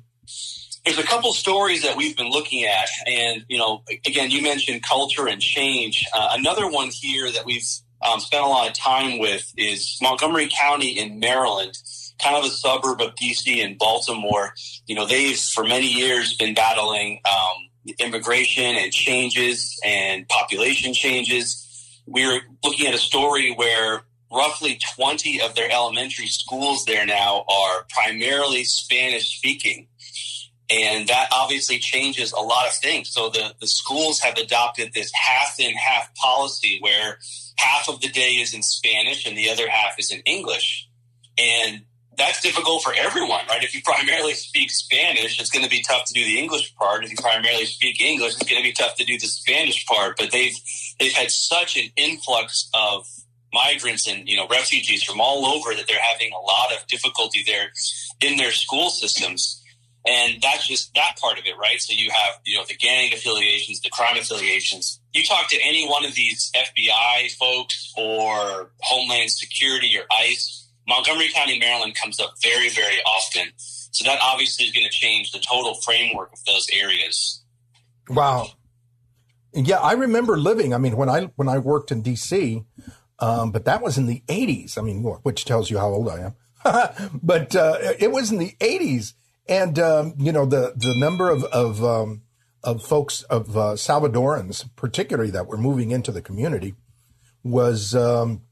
There's 0.84 0.98
a 0.98 1.04
couple 1.04 1.32
stories 1.34 1.82
that 1.82 1.96
we've 1.96 2.16
been 2.16 2.30
looking 2.30 2.64
at, 2.64 2.88
and 3.06 3.44
you 3.48 3.58
know, 3.58 3.82
again, 4.06 4.30
you 4.30 4.42
mentioned 4.42 4.82
culture 4.82 5.28
and 5.28 5.40
change. 5.40 6.04
Uh, 6.14 6.30
another 6.32 6.68
one 6.68 6.90
here 6.90 7.30
that 7.30 7.44
we've 7.44 7.66
um, 8.02 8.20
spent 8.20 8.44
a 8.44 8.48
lot 8.48 8.68
of 8.68 8.74
time 8.74 9.18
with 9.18 9.52
is 9.56 9.98
Montgomery 10.00 10.48
County 10.48 10.98
in 10.98 11.18
Maryland, 11.18 11.76
kind 12.22 12.36
of 12.36 12.44
a 12.44 12.50
suburb 12.50 13.00
of 13.00 13.14
DC 13.16 13.64
and 13.64 13.78
Baltimore. 13.78 14.54
You 14.86 14.94
know, 14.94 15.06
they've 15.06 15.38
for 15.38 15.64
many 15.64 15.86
years 15.86 16.36
been 16.36 16.54
battling 16.54 17.20
um, 17.24 17.94
immigration 17.98 18.76
and 18.76 18.92
changes 18.92 19.80
and 19.84 20.28
population 20.28 20.94
changes. 20.94 21.64
We 22.06 22.24
are 22.24 22.40
looking 22.64 22.86
at 22.86 22.94
a 22.94 22.98
story 22.98 23.52
where 23.52 24.02
roughly 24.30 24.78
20 24.96 25.40
of 25.40 25.54
their 25.54 25.70
elementary 25.70 26.26
schools 26.26 26.84
there 26.84 27.06
now 27.06 27.44
are 27.48 27.86
primarily 27.88 28.64
Spanish 28.64 29.36
speaking. 29.36 29.88
And 30.70 31.08
that 31.08 31.28
obviously 31.32 31.78
changes 31.78 32.32
a 32.32 32.40
lot 32.40 32.66
of 32.66 32.74
things. 32.74 33.08
So 33.10 33.30
the, 33.30 33.54
the 33.58 33.66
schools 33.66 34.20
have 34.20 34.36
adopted 34.36 34.92
this 34.92 35.10
half 35.14 35.58
in 35.58 35.72
half 35.72 36.14
policy 36.14 36.78
where 36.80 37.18
half 37.58 37.88
of 37.88 38.00
the 38.00 38.08
day 38.08 38.30
is 38.30 38.54
in 38.54 38.62
Spanish 38.62 39.26
and 39.26 39.36
the 39.36 39.50
other 39.50 39.68
half 39.68 39.98
is 39.98 40.10
in 40.12 40.20
English. 40.20 40.88
And 41.36 41.82
that's 42.16 42.40
difficult 42.42 42.82
for 42.82 42.92
everyone, 42.96 43.46
right? 43.48 43.62
If 43.62 43.74
you 43.74 43.80
primarily 43.82 44.34
speak 44.34 44.70
Spanish, 44.70 45.40
it's 45.40 45.50
going 45.50 45.64
to 45.64 45.70
be 45.70 45.82
tough 45.82 46.04
to 46.06 46.12
do 46.12 46.24
the 46.24 46.38
English 46.38 46.74
part. 46.74 47.04
If 47.04 47.10
you 47.10 47.16
primarily 47.16 47.64
speak 47.64 48.00
English, 48.00 48.34
it's 48.34 48.50
going 48.50 48.60
to 48.60 48.68
be 48.68 48.72
tough 48.72 48.96
to 48.96 49.04
do 49.04 49.18
the 49.18 49.26
Spanish 49.26 49.86
part. 49.86 50.16
But 50.18 50.32
they've 50.32 50.54
they've 50.98 51.12
had 51.12 51.30
such 51.30 51.76
an 51.76 51.90
influx 51.96 52.68
of 52.74 53.06
migrants 53.52 54.06
and 54.08 54.28
you 54.28 54.36
know 54.36 54.46
refugees 54.48 55.02
from 55.02 55.20
all 55.20 55.46
over 55.46 55.74
that 55.74 55.86
they're 55.86 55.96
having 56.02 56.30
a 56.32 56.40
lot 56.40 56.72
of 56.72 56.86
difficulty 56.88 57.44
there 57.46 57.70
in 58.20 58.36
their 58.36 58.52
school 58.52 58.90
systems. 58.90 59.62
And 60.06 60.40
that's 60.40 60.66
just 60.66 60.94
that 60.94 61.16
part 61.20 61.38
of 61.38 61.44
it, 61.46 61.56
right? 61.58 61.80
So 61.80 61.92
you 61.92 62.10
have, 62.10 62.40
you 62.44 62.56
know, 62.56 62.64
the 62.66 62.76
gang 62.76 63.12
affiliations, 63.12 63.80
the 63.80 63.90
crime 63.90 64.16
affiliations. 64.16 65.00
You 65.12 65.24
talk 65.24 65.48
to 65.50 65.58
any 65.62 65.86
one 65.88 66.04
of 66.04 66.14
these 66.14 66.50
FBI 66.54 67.36
folks 67.36 67.92
or 67.96 68.70
Homeland 68.80 69.30
Security 69.30 69.98
or 69.98 70.04
ICE, 70.10 70.68
Montgomery 70.88 71.28
County, 71.34 71.58
Maryland 71.58 71.94
comes 71.94 72.18
up 72.18 72.34
very, 72.42 72.70
very 72.70 73.02
often. 73.04 73.52
So 73.56 74.04
that 74.04 74.18
obviously 74.22 74.66
is 74.66 74.72
going 74.72 74.86
to 74.86 74.92
change 74.92 75.32
the 75.32 75.38
total 75.38 75.74
framework 75.74 76.32
of 76.32 76.44
those 76.44 76.68
areas. 76.72 77.42
Wow. 78.08 78.48
Yeah, 79.52 79.78
I 79.78 79.92
remember 79.92 80.38
living. 80.38 80.72
I 80.72 80.78
mean, 80.78 80.96
when 80.96 81.08
I 81.08 81.30
when 81.36 81.48
I 81.48 81.58
worked 81.58 81.90
in 81.90 82.02
D.C., 82.02 82.64
um, 83.18 83.50
but 83.50 83.64
that 83.64 83.82
was 83.82 83.98
in 83.98 84.06
the 84.06 84.22
'80s. 84.28 84.78
I 84.78 84.82
mean, 84.82 85.02
which 85.02 85.44
tells 85.44 85.70
you 85.70 85.78
how 85.78 85.88
old 85.88 86.08
I 86.08 86.20
am. 86.20 86.34
but 87.22 87.56
uh, 87.56 87.78
it 87.98 88.12
was 88.12 88.30
in 88.30 88.38
the 88.38 88.54
'80s, 88.60 89.14
and 89.48 89.78
um, 89.78 90.14
you 90.18 90.32
know 90.32 90.44
the 90.44 90.72
the 90.76 90.94
number 90.98 91.30
of 91.30 91.44
of 91.44 91.82
um, 91.84 92.22
of 92.62 92.82
folks 92.82 93.22
of 93.24 93.56
uh, 93.56 93.74
Salvadorans, 93.74 94.68
particularly 94.76 95.30
that 95.30 95.46
were 95.46 95.56
moving 95.56 95.90
into 95.90 96.12
the 96.12 96.22
community, 96.22 96.74
was 97.42 97.94
um, 97.94 98.42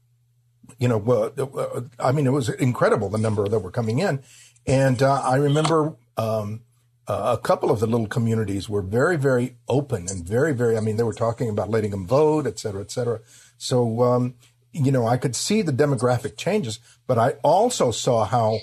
you 0.79 0.87
know 0.87 0.99
uh, 1.05 1.81
I 1.99 2.11
mean 2.11 2.25
it 2.25 2.31
was 2.31 2.49
incredible 2.49 3.09
the 3.09 3.17
number 3.17 3.47
that 3.47 3.59
were 3.59 3.71
coming 3.71 3.99
in, 3.99 4.23
and 4.65 5.01
uh, 5.03 5.21
I 5.21 5.35
remember 5.35 5.95
um, 6.17 6.61
a 7.07 7.37
couple 7.37 7.71
of 7.71 7.79
the 7.79 7.87
little 7.87 8.07
communities 8.07 8.67
were 8.67 8.81
very 8.81 9.17
very 9.17 9.55
open 9.67 10.07
and 10.09 10.27
very 10.27 10.53
very 10.53 10.77
I 10.77 10.79
mean 10.79 10.97
they 10.97 11.03
were 11.03 11.13
talking 11.13 11.49
about 11.49 11.69
letting 11.69 11.91
them 11.91 12.07
vote, 12.07 12.47
et 12.47 12.59
cetera, 12.59 12.81
et 12.81 12.91
cetera. 12.91 13.19
So 13.57 14.01
um, 14.01 14.35
you 14.71 14.91
know 14.91 15.05
I 15.05 15.17
could 15.17 15.35
see 15.35 15.61
the 15.61 15.71
demographic 15.71 16.37
changes, 16.37 16.79
but 17.05 17.17
I 17.19 17.31
also 17.43 17.91
saw 17.91 18.25
how 18.25 18.59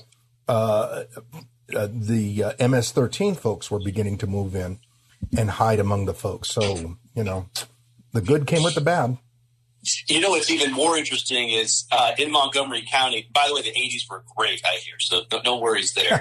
uh, 0.49 1.05
uh, 1.75 1.89
the 1.91 2.45
uh, 2.45 2.69
MS-13 2.69 3.37
folks 3.37 3.71
were 3.71 3.79
beginning 3.79 4.19
to 4.19 4.27
move 4.27 4.55
in 4.55 4.81
and 5.37 5.51
hide 5.51 5.81
among 5.81 6.05
the 6.05 6.15
folks. 6.15 6.51
So 6.51 6.97
you 7.15 7.25
know, 7.25 7.47
the 8.13 8.21
good 8.21 8.47
came 8.47 8.63
with 8.63 8.75
the 8.75 8.81
bad. 8.81 9.19
You 10.09 10.21
know 10.21 10.31
what's 10.31 10.51
even 10.51 10.73
more 10.73 10.97
interesting 10.97 11.51
is 11.51 11.85
uh, 11.93 12.13
in 12.19 12.31
Montgomery 12.31 12.85
County. 12.91 13.29
By 13.33 13.47
the 13.49 13.55
way, 13.55 13.63
the 13.63 13.73
'80s 13.73 14.11
were 14.11 14.25
great, 14.37 14.61
I 14.65 14.77
hear, 14.77 14.95
so 14.99 15.23
no, 15.31 15.41
no 15.45 15.59
worries 15.59 15.93
there. 15.95 16.21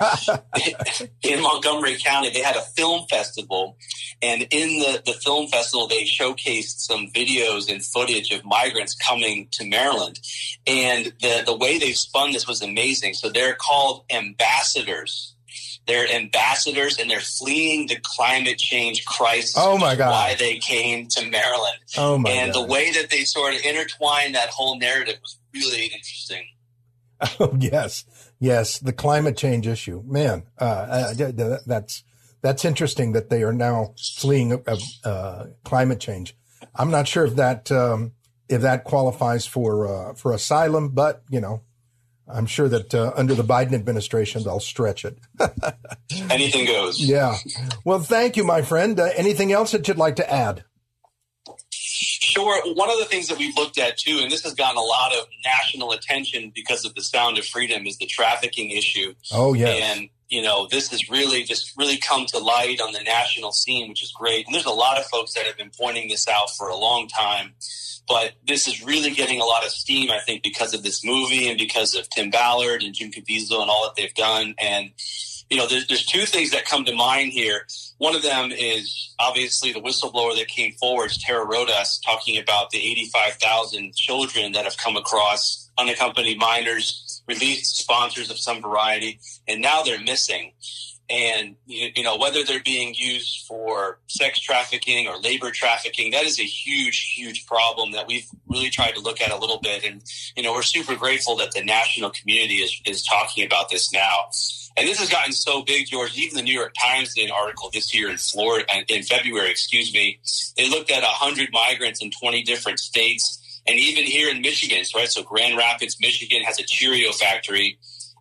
in 1.22 1.42
Montgomery 1.42 1.98
County, 1.98 2.30
they 2.30 2.42
had 2.42 2.56
a 2.56 2.62
film 2.62 3.06
festival, 3.10 3.78
and 4.22 4.44
in 4.52 4.80
the, 4.80 5.02
the 5.06 5.14
film 5.14 5.48
festival, 5.48 5.88
they 5.88 6.04
showcased 6.04 6.80
some 6.80 7.08
videos 7.08 7.72
and 7.72 7.84
footage 7.84 8.32
of 8.32 8.44
migrants 8.46 8.96
coming 8.96 9.48
to 9.52 9.66
Maryland, 9.66 10.20
and 10.68 11.14
the 11.22 11.44
the 11.46 11.56
way 11.56 11.80
they 11.80 11.94
spun 11.94 12.32
this 12.32 12.48
was 12.48 12.62
amazing. 12.62 13.14
So 13.14 13.30
they're 13.30 13.56
called 13.56 14.06
ambassadors 14.10 15.34
they're 15.86 16.08
ambassadors 16.10 16.98
and 16.98 17.10
they're 17.10 17.20
fleeing 17.20 17.88
the 17.88 17.98
climate 18.02 18.58
change 18.58 19.06
crisis. 19.06 19.56
Oh 19.58 19.78
my 19.78 19.96
God. 19.96 20.12
Why 20.12 20.36
they 20.36 20.58
came 20.58 21.08
to 21.10 21.30
Maryland. 21.30 21.78
Oh 21.98 22.18
my 22.18 22.30
And 22.30 22.54
God. 22.54 22.64
the 22.64 22.72
way 22.72 22.92
that 22.92 23.10
they 23.10 23.24
sort 23.24 23.54
of 23.54 23.62
intertwined 23.62 24.36
that 24.36 24.50
whole 24.50 24.78
narrative 24.80 25.18
was 25.22 25.38
really 25.54 25.86
interesting. 25.86 26.46
Oh, 27.40 27.56
yes, 27.58 28.04
yes, 28.40 28.80
the 28.80 28.92
climate 28.92 29.38
change 29.38 29.66
issue, 29.66 30.04
man. 30.06 30.44
Uh, 30.60 31.14
uh, 31.16 31.60
that's 31.66 32.04
that's 32.42 32.66
interesting 32.66 33.14
that 33.14 33.30
they 33.30 33.44
are 33.44 33.54
now 33.54 33.94
fleeing 34.18 34.52
uh, 34.52 34.78
uh, 35.06 35.46
climate 35.64 36.02
change. 36.02 36.36
I'm 36.76 36.92
not 36.92 37.08
sure 37.08 37.24
if 37.24 37.36
that 37.38 37.72
um, 37.72 38.12
if 38.50 38.62
that 38.62 38.84
qualifies 38.84 39.46
for 39.46 39.88
uh, 39.88 40.14
for 40.16 40.34
asylum, 40.34 40.90
but 40.90 41.24
you 41.30 41.40
know, 41.40 41.62
I'm 42.28 42.46
sure 42.46 42.70
that 42.70 42.94
uh, 42.94 43.12
under 43.16 43.34
the 43.36 43.44
Biden 43.44 43.74
administration 43.74 44.44
they'll 44.44 44.60
stretch 44.60 45.06
it. 45.06 45.18
Anything 46.30 46.66
goes. 46.66 47.00
yeah. 47.00 47.36
Well, 47.86 48.00
thank 48.00 48.38
you, 48.38 48.44
my 48.44 48.62
friend. 48.62 49.00
Uh, 49.00 49.10
anything 49.16 49.52
else 49.52 49.72
that 49.72 49.88
you'd 49.88 49.98
like 49.98 50.16
to 50.18 50.34
add? 50.34 50.64
Sure. 51.70 52.62
One 52.74 52.90
of 52.90 52.98
the 52.98 53.06
things 53.06 53.28
that 53.28 53.38
we've 53.38 53.56
looked 53.56 53.78
at 53.78 53.98
too, 53.98 54.20
and 54.22 54.32
this 54.32 54.44
has 54.44 54.54
gotten 54.56 54.78
a 54.78 54.82
lot 54.82 55.14
of 55.14 55.28
national 55.46 55.92
attention 55.92 56.52
because 56.56 56.86
of 56.86 56.96
the 56.96 57.02
Sound 57.04 57.38
of 57.38 57.46
Freedom, 57.46 57.86
is 57.86 57.98
the 57.98 58.08
trafficking 58.08 58.72
issue. 58.72 59.14
Oh 59.32 59.54
yes. 59.54 59.80
And 59.82 60.10
you 60.30 60.42
know, 60.42 60.68
this 60.72 60.90
has 60.90 61.10
really 61.10 61.44
just 61.44 61.78
really 61.78 61.98
come 61.98 62.26
to 62.28 62.40
light 62.40 62.82
on 62.82 62.92
the 62.94 63.04
national 63.04 63.52
scene, 63.52 63.90
which 63.90 64.02
is 64.02 64.12
great. 64.12 64.48
And 64.48 64.56
there's 64.56 64.66
a 64.66 64.72
lot 64.72 64.98
of 64.98 65.06
folks 65.06 65.34
that 65.36 65.46
have 65.46 65.58
been 65.58 65.70
pointing 65.80 66.10
this 66.10 66.28
out 66.28 66.50
for 66.58 66.70
a 66.70 66.76
long 66.76 67.08
time. 67.08 67.54
But 68.08 68.34
this 68.46 68.68
is 68.68 68.84
really 68.84 69.12
getting 69.12 69.40
a 69.40 69.46
lot 69.46 69.66
of 69.66 69.72
steam, 69.72 70.12
I 70.12 70.20
think, 70.20 70.44
because 70.44 70.74
of 70.74 70.84
this 70.84 71.06
movie 71.06 71.48
and 71.48 71.58
because 71.58 71.96
of 71.96 72.10
Tim 72.10 72.30
Ballard 72.30 72.84
and 72.84 72.94
Jim 72.94 73.12
Caviezel 73.12 73.62
and 73.62 73.70
all 73.70 73.84
that 73.86 73.96
they've 73.96 74.14
done. 74.14 74.56
And 74.60 74.92
you 75.50 75.58
know, 75.58 75.68
there's, 75.68 75.88
there's 75.88 76.06
two 76.06 76.26
things 76.26 76.52
that 76.52 76.66
come 76.66 76.84
to 76.86 76.96
mind 76.96 77.32
here. 77.32 77.68
One 78.00 78.16
of 78.16 78.24
them 78.24 78.52
is 78.52 79.14
obviously 79.20 79.72
the 79.72 79.82
whistleblower 79.82 80.36
that 80.38 80.48
came 80.48 80.74
forward, 80.74 81.12
Tara 81.12 81.46
Rodas, 81.46 82.00
talking 82.04 82.38
about 82.38 82.72
the 82.72 82.80
85,000 82.80 83.94
children 83.96 84.54
that 84.54 84.66
have 84.66 84.78
come 84.78 84.98
across 84.98 85.70
unaccompanied 85.78 86.40
minors, 86.40 87.22
released 87.28 87.78
sponsors 87.78 88.30
of 88.30 88.40
some 88.40 88.62
variety, 88.62 89.20
and 89.48 89.62
now 89.62 89.84
they're 89.84 90.02
missing. 90.02 90.54
And, 91.10 91.56
you 91.66 91.90
you 91.96 92.04
know, 92.04 92.18
whether 92.18 92.44
they're 92.44 92.64
being 92.64 92.96
used 92.96 93.46
for 93.46 94.00
sex 94.08 94.40
trafficking 94.40 95.08
or 95.08 95.20
labor 95.20 95.52
trafficking, 95.52 96.12
that 96.12 96.24
is 96.24 96.40
a 96.40 96.44
huge, 96.44 97.14
huge 97.16 97.46
problem 97.46 97.92
that 97.92 98.08
we've 98.08 98.28
really 98.48 98.70
tried 98.70 98.96
to 98.96 99.02
look 99.02 99.22
at 99.22 99.32
a 99.32 99.38
little 99.38 99.60
bit. 99.60 99.84
And, 99.84 100.02
you 100.36 100.44
know, 100.44 100.54
we're 100.54 100.64
super 100.64 100.96
grateful 100.96 101.36
that 101.38 101.52
the 101.52 101.64
national 101.64 102.12
community 102.12 102.56
is, 102.56 102.82
is 102.86 103.04
talking 103.04 103.46
about 103.46 103.70
this 103.70 103.92
now. 103.92 104.30
And 104.76 104.88
this 104.88 105.00
has 105.00 105.10
gotten 105.10 105.34
so 105.34 105.62
big, 105.62 105.88
George. 105.88 106.18
Even 106.18 106.38
the 106.38 106.44
New 106.44 106.54
York 106.54 106.74
Times 106.82 107.14
did 107.14 107.26
an 107.26 107.32
article 107.32 107.70
this 107.72 107.94
year 107.94 108.10
in 108.10 108.18
Florida, 108.18 108.66
uh, 108.74 108.82
in 108.88 109.04
February, 109.04 109.52
excuse 109.52 109.94
me. 109.94 110.20
They 110.58 110.70
looked 110.70 110.90
at 110.90 111.04
100 111.04 111.50
migrants 111.52 112.02
in 112.02 112.12
20 112.12 112.44
different 112.44 112.80
states. 112.80 113.62
And 113.68 113.78
even 113.78 114.04
here 114.04 114.30
in 114.30 114.42
Michigan, 114.42 114.84
right? 114.96 115.08
So 115.08 115.22
Grand 115.22 115.58
Rapids, 115.58 115.98
Michigan 116.02 116.42
has 116.44 116.60
a 116.60 116.64
Cheerio 116.64 117.12
factory. 117.12 117.78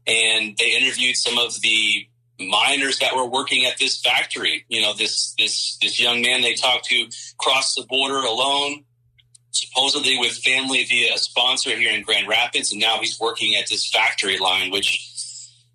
And 0.07 0.57
they 0.59 0.77
interviewed 0.77 1.17
some 1.17 1.39
of 1.39 1.61
the 1.63 2.07
minors 2.49 2.99
that 2.99 3.15
were 3.15 3.27
working 3.27 3.65
at 3.65 3.79
this 3.79 4.01
factory. 4.01 4.65
You 4.69 4.83
know, 4.83 4.95
this, 4.95 5.35
this, 5.39 5.79
this 5.81 6.01
young 6.01 6.23
man 6.23 6.43
they 6.43 6.55
talked 6.55 6.87
to 6.87 7.09
crossed 7.39 7.77
the 7.77 7.87
border 7.89 8.19
alone, 8.19 8.85
supposedly 9.51 10.19
with 10.19 10.33
family 10.33 10.85
via 10.85 11.15
a 11.15 11.19
sponsor 11.19 11.77
here 11.77 11.93
in 11.93 12.03
Grand 12.03 12.29
Rapids. 12.29 12.73
And 12.73 12.81
now 12.81 12.99
he's 13.01 13.19
working 13.21 13.55
at 13.57 13.69
this 13.69 13.89
factory 13.89 14.39
line, 14.39 14.71
which 14.71 15.09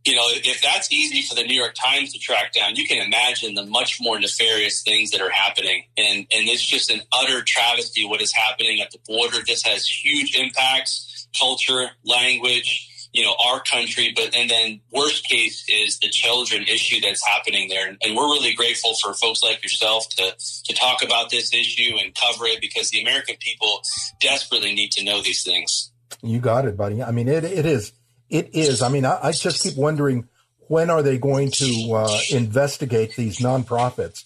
you 0.07 0.15
know, 0.15 0.23
if 0.29 0.61
that's 0.61 0.91
easy 0.91 1.21
for 1.21 1.35
the 1.35 1.43
New 1.43 1.59
York 1.59 1.75
Times 1.75 2.13
to 2.13 2.19
track 2.19 2.53
down, 2.53 2.77
you 2.77 2.87
can 2.87 3.05
imagine 3.05 3.55
the 3.55 3.65
much 3.65 3.99
more 3.99 4.17
nefarious 4.17 4.81
things 4.81 5.11
that 5.11 5.19
are 5.19 5.29
happening. 5.29 5.83
And 5.97 6.19
and 6.19 6.47
it's 6.47 6.65
just 6.65 6.89
an 6.89 7.01
utter 7.11 7.43
travesty 7.43 8.05
what 8.05 8.21
is 8.21 8.33
happening 8.33 8.79
at 8.79 8.91
the 8.91 8.99
border. 9.05 9.39
This 9.45 9.63
has 9.63 9.85
huge 9.85 10.33
impacts, 10.37 11.27
culture, 11.37 11.89
language, 12.05 12.86
you 13.17 13.23
know, 13.23 13.35
our 13.49 13.59
country, 13.63 14.13
but 14.15 14.35
and 14.35 14.47
then 14.47 14.79
worst 14.91 15.27
case 15.27 15.65
is 15.67 15.97
the 15.97 16.07
children 16.07 16.61
issue 16.63 17.01
that's 17.01 17.25
happening 17.25 17.67
there. 17.67 17.87
And, 17.89 18.15
we're 18.15 18.31
really 18.33 18.53
grateful 18.53 18.93
for 19.01 19.13
folks 19.13 19.41
like 19.41 19.63
yourself 19.63 20.07
to 20.09 20.35
to 20.65 20.73
talk 20.75 21.03
about 21.03 21.31
this 21.31 21.51
issue 21.51 21.97
and 21.97 22.13
cover 22.15 22.45
it 22.45 22.61
because 22.61 22.91
the 22.91 23.01
American 23.01 23.35
people 23.39 23.81
desperately 24.21 24.73
need 24.75 24.91
to 24.91 25.03
know 25.03 25.21
these 25.21 25.43
things. 25.43 25.91
You 26.21 26.39
got 26.39 26.65
it, 26.65 26.77
buddy. 26.77 27.01
I 27.01 27.11
mean, 27.11 27.27
it 27.27 27.43
it 27.43 27.65
is 27.65 27.91
it 28.29 28.51
is. 28.53 28.83
I 28.83 28.89
mean, 28.89 29.03
I, 29.03 29.19
I 29.23 29.31
just 29.31 29.63
keep 29.63 29.75
wondering 29.75 30.27
when 30.67 30.91
are 30.91 31.01
they 31.01 31.17
going 31.17 31.49
to 31.51 31.93
uh, 31.93 32.19
investigate 32.31 33.15
these 33.15 33.39
nonprofits 33.39 34.25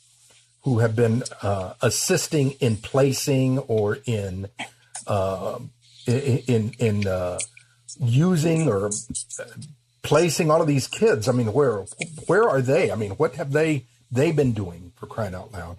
who 0.63 0.79
have 0.79 0.97
been 0.97 1.23
uh, 1.41 1.73
assisting 1.81 2.51
in 2.59 2.75
placing 2.75 3.57
or 3.59 3.99
in 4.05 4.49
uh, 5.07 5.59
in 6.07 6.73
in 6.77 7.07
uh, 7.07 7.39
using 7.99 8.67
or 8.67 8.87
uh, 8.87 9.43
placing 10.03 10.51
all 10.51 10.61
of 10.61 10.67
these 10.67 10.87
kids. 10.87 11.27
I 11.27 11.31
mean, 11.31 11.53
where 11.53 11.85
where 12.27 12.47
are 12.47 12.61
they? 12.61 12.91
I 12.91 12.95
mean, 12.95 13.11
what 13.11 13.35
have 13.35 13.51
they 13.51 13.85
they 14.11 14.31
been 14.31 14.53
doing 14.53 14.91
for 14.95 15.07
crying 15.07 15.35
out 15.35 15.51
loud? 15.51 15.77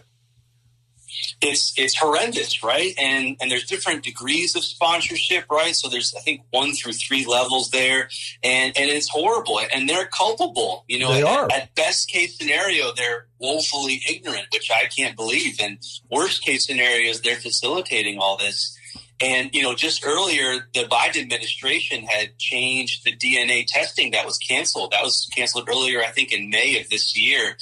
it's 1.41 1.75
it's 1.77 1.99
horrendous, 1.99 2.63
right? 2.63 2.95
And 2.99 3.37
and 3.41 3.51
there's 3.51 3.67
different 3.67 4.03
degrees 4.03 4.57
of 4.57 4.65
sponsorship, 4.65 5.51
right? 5.51 5.75
So 5.75 5.89
there's 5.89 6.15
I 6.15 6.21
think 6.21 6.43
one 6.51 6.73
through 6.73 6.93
three 6.93 7.27
levels 7.27 7.71
there, 7.71 8.09
and 8.43 8.77
and 8.77 8.91
it's 8.91 9.09
horrible, 9.09 9.61
and 9.73 9.89
they're 9.89 10.07
culpable. 10.07 10.85
You 10.89 11.01
know, 11.01 11.13
They 11.13 11.23
at, 11.23 11.27
are. 11.27 11.49
at 11.53 11.75
best 11.75 12.11
case 12.11 12.39
scenario, 12.39 12.93
they're 12.93 13.27
woefully 13.39 14.03
ignorant, 14.09 14.47
which 14.53 14.71
I 14.71 14.87
can't 14.87 15.17
believe, 15.17 15.59
and 15.61 15.79
worst 16.11 16.45
case 16.45 16.67
scenario 16.67 17.11
is 17.11 17.21
they're 17.21 17.37
facilitating 17.37 18.19
all 18.19 18.37
this. 18.37 18.79
And 19.23 19.55
you 19.55 19.62
know, 19.62 19.75
just 19.75 20.05
earlier, 20.05 20.66
the 20.75 20.85
Biden 20.85 21.23
administration 21.23 22.03
had 22.03 22.37
changed 22.39 23.05
the 23.05 23.16
DNA 23.16 23.64
testing 23.66 24.11
that 24.11 24.27
was 24.27 24.37
canceled. 24.37 24.91
That 24.91 25.05
was 25.05 25.31
canceled 25.35 25.68
earlier, 25.68 26.03
I 26.03 26.09
think, 26.09 26.33
in 26.33 26.51
May 26.51 26.81
of 26.81 26.91
this 26.91 27.16
year. 27.16 27.57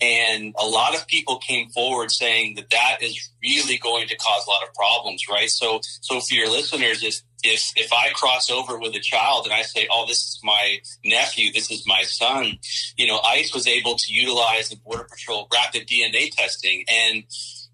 And 0.00 0.54
a 0.58 0.64
lot 0.64 0.94
of 0.94 1.06
people 1.08 1.38
came 1.38 1.68
forward 1.70 2.10
saying 2.10 2.54
that 2.54 2.70
that 2.70 2.98
is 3.02 3.28
really 3.42 3.76
going 3.76 4.08
to 4.08 4.16
cause 4.16 4.46
a 4.46 4.50
lot 4.50 4.62
of 4.62 4.72
problems, 4.72 5.24
right? 5.28 5.50
So, 5.50 5.80
so 5.82 6.20
for 6.20 6.32
your 6.32 6.48
listeners, 6.48 7.02
if 7.02 7.20
if 7.42 7.72
if 7.76 7.92
I 7.92 8.10
cross 8.10 8.48
over 8.48 8.78
with 8.78 8.94
a 8.94 9.00
child 9.00 9.46
and 9.46 9.52
I 9.52 9.62
say, 9.62 9.88
"Oh, 9.92 10.06
this 10.06 10.18
is 10.18 10.40
my 10.44 10.78
nephew, 11.04 11.52
this 11.52 11.70
is 11.70 11.86
my 11.86 12.02
son," 12.02 12.58
you 12.96 13.06
know, 13.06 13.18
ICE 13.18 13.52
was 13.52 13.66
able 13.66 13.96
to 13.96 14.12
utilize 14.12 14.68
the 14.68 14.76
Border 14.76 15.08
Patrol 15.10 15.48
rapid 15.52 15.86
DNA 15.86 16.30
testing, 16.30 16.84
and 16.88 17.24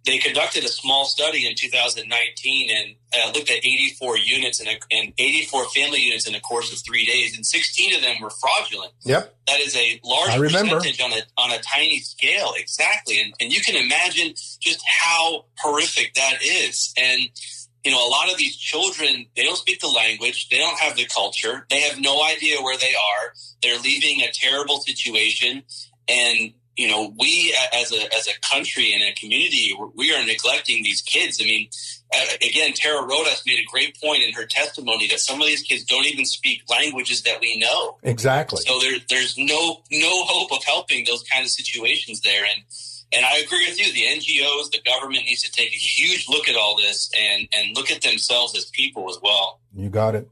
they 0.06 0.18
conducted 0.18 0.64
a 0.64 0.68
small 0.68 1.04
study 1.04 1.46
in 1.46 1.54
2019 1.56 2.70
and 2.70 2.94
uh, 3.12 3.32
looked 3.32 3.50
at 3.50 3.58
84 3.58 4.18
units 4.18 4.60
and, 4.60 4.68
and 4.90 5.12
84 5.18 5.64
family 5.70 6.00
units 6.00 6.28
in 6.28 6.34
a 6.34 6.40
course 6.40 6.72
of 6.72 6.78
three 6.78 7.04
days, 7.04 7.34
and 7.36 7.44
16 7.44 7.94
of 7.96 8.02
them 8.02 8.16
were 8.20 8.30
fraudulent 8.30 8.92
Yep. 9.04 9.34
that 9.46 9.60
is 9.60 9.76
a 9.76 10.00
large 10.04 10.30
I 10.30 10.36
remember. 10.36 10.76
percentage 10.76 11.00
on 11.00 11.12
a 11.12 11.22
on 11.36 11.50
a 11.50 11.58
tiny 11.60 11.98
scale 12.00 12.52
exactly 12.56 13.20
and, 13.20 13.34
and 13.40 13.52
you 13.52 13.60
can 13.60 13.76
imagine 13.76 14.34
just 14.60 14.82
how 14.86 15.44
horrific 15.58 16.14
that 16.14 16.38
is 16.42 16.92
and 16.96 17.20
you 17.84 17.90
know 17.92 17.98
a 18.06 18.10
lot 18.10 18.30
of 18.30 18.36
these 18.38 18.56
children 18.56 19.26
they 19.36 19.42
don't 19.44 19.56
speak 19.56 19.80
the 19.80 19.88
language 19.88 20.48
they 20.48 20.58
don't 20.58 20.78
have 20.78 20.96
the 20.96 21.06
culture 21.06 21.66
they 21.70 21.80
have 21.80 22.00
no 22.00 22.22
idea 22.24 22.60
where 22.62 22.76
they 22.78 22.94
are 22.94 23.32
they're 23.62 23.78
leaving 23.80 24.22
a 24.22 24.30
terrible 24.32 24.78
situation 24.80 25.62
and 26.08 26.52
you 26.76 26.88
know 26.88 27.12
we 27.18 27.56
as 27.72 27.92
a 27.92 28.14
as 28.14 28.26
a 28.28 28.38
country 28.40 28.92
and 28.92 29.02
a 29.02 29.12
community 29.14 29.74
we 29.94 30.12
are 30.14 30.24
neglecting 30.26 30.82
these 30.82 31.00
kids 31.00 31.40
i 31.40 31.44
mean 31.44 31.68
again 32.36 32.72
tara 32.74 33.02
rodas 33.02 33.42
made 33.46 33.58
a 33.58 33.64
great 33.70 33.98
point 34.00 34.22
in 34.22 34.32
her 34.32 34.44
testimony 34.46 35.06
that 35.08 35.20
some 35.20 35.40
of 35.40 35.46
these 35.46 35.62
kids 35.62 35.84
don't 35.84 36.06
even 36.06 36.24
speak 36.24 36.62
languages 36.68 37.22
that 37.22 37.40
we 37.40 37.58
know 37.58 37.96
Exactly. 38.02 38.60
so 38.62 38.78
there, 38.80 38.98
there's 39.08 39.36
no 39.38 39.82
no 39.90 40.24
hope 40.24 40.52
of 40.52 40.62
helping 40.64 41.04
those 41.06 41.22
kind 41.32 41.44
of 41.44 41.50
situations 41.50 42.20
there. 42.20 42.44
And 42.44 42.62
and 43.12 43.24
I 43.24 43.36
agree 43.38 43.64
with 43.68 43.78
you. 43.78 43.92
The 43.92 44.02
NGOs, 44.18 44.72
the 44.72 44.80
government 44.84 45.24
needs 45.26 45.42
to 45.42 45.52
take 45.52 45.68
a 45.68 45.76
huge 45.76 46.28
look 46.28 46.48
at 46.48 46.56
all 46.56 46.76
this 46.76 47.08
and 47.18 47.48
and 47.52 47.76
look 47.76 47.90
at 47.90 48.02
themselves 48.02 48.56
as 48.56 48.66
people 48.66 49.08
as 49.08 49.18
well. 49.22 49.60
You 49.74 49.88
got 49.90 50.14
it. 50.16 50.28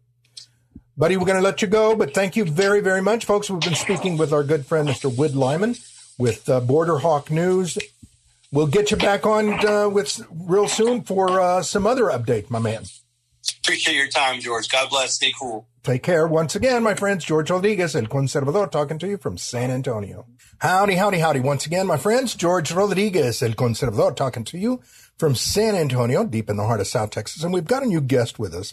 Buddy, 0.96 1.16
we're 1.16 1.26
going 1.26 1.38
to 1.38 1.42
let 1.42 1.62
you 1.62 1.68
go, 1.68 1.96
but 1.96 2.14
thank 2.14 2.36
you 2.36 2.44
very, 2.44 2.80
very 2.80 3.00
much, 3.00 3.24
folks. 3.24 3.48
We've 3.50 3.60
been 3.60 3.74
speaking 3.74 4.16
with 4.16 4.32
our 4.32 4.44
good 4.44 4.64
friend, 4.66 4.88
Mr. 4.88 5.10
Wyd 5.10 5.34
Lyman, 5.34 5.74
with 6.18 6.48
uh, 6.48 6.60
Borderhawk 6.60 7.30
News. 7.30 7.78
We'll 8.52 8.66
get 8.68 8.90
you 8.90 8.96
back 8.96 9.26
on 9.26 9.66
uh, 9.66 9.88
with 9.88 10.24
real 10.30 10.68
soon 10.68 11.02
for 11.02 11.40
uh, 11.40 11.62
some 11.62 11.86
other 11.86 12.04
update, 12.04 12.50
my 12.50 12.60
man. 12.60 12.84
Appreciate 13.62 13.96
your 13.96 14.08
time, 14.08 14.40
George. 14.40 14.68
God 14.68 14.90
bless. 14.90 15.14
Stay 15.14 15.32
cool. 15.38 15.66
Take 15.82 16.02
care. 16.02 16.26
Once 16.26 16.54
again, 16.54 16.82
my 16.82 16.94
friends, 16.94 17.24
George 17.24 17.50
Rodriguez, 17.50 17.94
El 17.94 18.04
Conservador, 18.04 18.70
talking 18.70 18.98
to 18.98 19.06
you 19.06 19.18
from 19.18 19.36
San 19.36 19.70
Antonio. 19.70 20.26
Howdy, 20.58 20.94
howdy, 20.94 21.18
howdy. 21.18 21.40
Once 21.40 21.66
again, 21.66 21.86
my 21.86 21.96
friends, 21.96 22.34
George 22.34 22.72
Rodriguez, 22.72 23.42
El 23.42 23.50
Conservador, 23.50 24.14
talking 24.16 24.44
to 24.44 24.58
you 24.58 24.80
from 25.18 25.34
San 25.34 25.74
Antonio, 25.74 26.24
deep 26.24 26.48
in 26.48 26.56
the 26.56 26.64
heart 26.64 26.80
of 26.80 26.86
South 26.86 27.10
Texas. 27.10 27.42
And 27.42 27.52
we've 27.52 27.66
got 27.66 27.82
a 27.82 27.86
new 27.86 28.00
guest 28.00 28.38
with 28.38 28.54
us, 28.54 28.72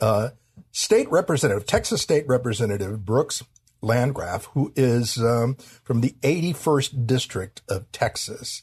uh, 0.00 0.28
State 0.72 1.10
Representative, 1.10 1.66
Texas 1.66 2.02
State 2.02 2.28
Representative 2.28 3.04
Brooks 3.04 3.42
Landgraf, 3.80 4.46
who 4.46 4.72
is 4.76 5.18
um, 5.18 5.56
from 5.84 6.00
the 6.00 6.14
81st 6.22 7.06
District 7.06 7.62
of 7.68 7.90
Texas, 7.92 8.62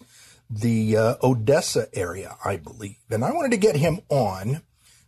the 0.49 0.97
uh, 0.97 1.16
Odessa 1.24 1.88
area, 1.93 2.38
I 2.43 2.57
believe. 2.57 2.97
And 3.09 3.24
I 3.24 3.32
wanted 3.32 3.51
to 3.51 3.57
get 3.57 3.76
him 3.76 4.01
on 4.09 4.61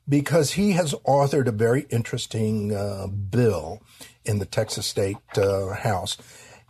because 0.07 0.53
he 0.53 0.71
has 0.71 0.93
authored 1.07 1.47
a 1.47 1.51
very 1.51 1.87
interesting 1.89 2.73
uh, 2.73 3.07
bill 3.07 3.81
in 4.23 4.39
the 4.39 4.45
Texas 4.45 4.85
State 4.85 5.17
uh, 5.37 5.73
House. 5.73 6.17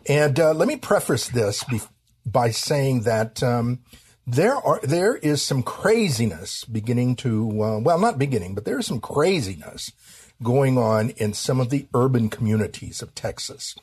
And 0.07 0.39
uh, 0.39 0.53
let 0.53 0.67
me 0.67 0.77
preface 0.77 1.27
this 1.27 1.63
be- 1.65 1.81
by 2.25 2.51
saying 2.51 3.01
that 3.01 3.41
um, 3.43 3.79
there 4.27 4.55
are 4.55 4.79
there 4.81 5.15
is 5.15 5.41
some 5.41 5.63
craziness 5.63 6.63
beginning 6.65 7.15
to 7.17 7.49
uh, 7.63 7.79
well, 7.79 7.99
not 7.99 8.17
beginning, 8.17 8.55
but 8.55 8.65
there 8.65 8.79
is 8.79 8.87
some 8.87 8.99
craziness 8.99 9.91
going 10.43 10.77
on 10.77 11.11
in 11.11 11.33
some 11.33 11.59
of 11.59 11.69
the 11.69 11.87
urban 11.93 12.29
communities 12.29 13.01
of 13.01 13.15
Texas. 13.15 13.75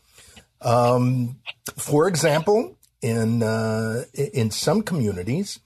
Um, 0.61 1.37
for 1.77 2.07
example, 2.07 2.77
in 3.01 3.43
uh, 3.43 4.05
in 4.15 4.51
some 4.51 4.83
communities, 4.83 5.59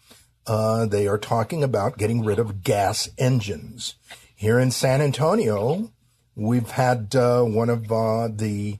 uh, 0.46 0.86
they 0.86 1.06
are 1.06 1.18
talking 1.18 1.62
about 1.62 1.98
getting 1.98 2.24
rid 2.24 2.38
of 2.38 2.62
gas 2.62 3.08
engines. 3.18 3.94
Here 4.34 4.58
in 4.58 4.70
San 4.70 5.00
Antonio, 5.00 5.92
we've 6.34 6.70
had 6.70 7.14
uh, 7.14 7.42
one 7.42 7.70
of 7.70 7.90
uh, 7.90 8.28
the 8.28 8.78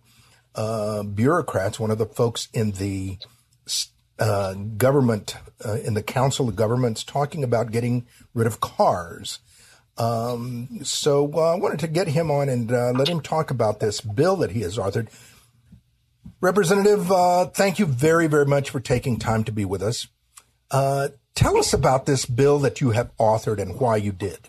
uh, 0.55 1.03
bureaucrats, 1.03 1.81
one 1.81 1.91
of 1.91 1.99
the 1.99 2.07
folks 2.07 2.49
in 2.53 2.73
the 2.73 3.19
uh, 4.19 4.55
government, 4.55 5.37
in 5.85 5.95
the 5.95 6.03
Council 6.03 6.49
of 6.49 6.57
Governments, 6.57 7.05
talking 7.05 7.45
about 7.45 7.73
getting 7.73 8.07
rid 8.33 8.47
of 8.47 8.61
cars. 8.61 9.41
Um, 9.99 10.81
so 10.83 11.25
I 11.39 11.57
wanted 11.57 11.81
to 11.81 11.89
get 11.89 12.09
him 12.09 12.31
on 12.31 12.49
and 12.49 12.71
let 12.71 13.09
him 13.09 13.21
talk 13.21 13.51
about 13.51 13.81
this 13.81 14.01
bill 14.01 14.37
that 14.37 14.51
he 14.53 14.61
has 14.61 14.79
authored. 14.79 15.09
Representative, 16.41 17.07
thank 17.55 17.79
you 17.79 17.87
very, 17.87 18.27
very 18.27 18.47
much 18.47 18.71
for 18.71 18.81
taking 18.81 19.19
time 19.19 19.45
to 19.45 19.53
be 19.53 19.65
with 19.65 19.83
us. 19.83 20.09
Tell 21.37 21.59
us 21.59 21.75
about 21.75 22.07
this 22.07 22.25
bill 22.25 22.59
that 22.61 22.81
you 22.81 22.93
have 22.93 23.15
authored 23.19 23.61
and 23.61 23.79
why 23.79 23.97
you 23.97 24.11
did. 24.11 24.49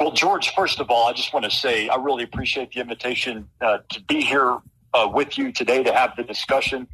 Well, 0.00 0.12
George, 0.12 0.54
first 0.54 0.80
of 0.80 0.90
all, 0.90 1.06
I 1.06 1.12
just 1.12 1.34
want 1.34 1.44
to 1.44 1.50
say 1.50 1.88
I 1.88 1.96
really 1.96 2.24
appreciate 2.24 2.72
the 2.72 2.80
invitation 2.80 3.46
uh, 3.60 3.78
to 3.90 4.02
be 4.04 4.22
here 4.22 4.58
uh, 4.94 5.10
with 5.12 5.36
you 5.36 5.52
today 5.52 5.82
to 5.82 5.92
have 5.92 6.16
the 6.16 6.24
discussion. 6.24 6.88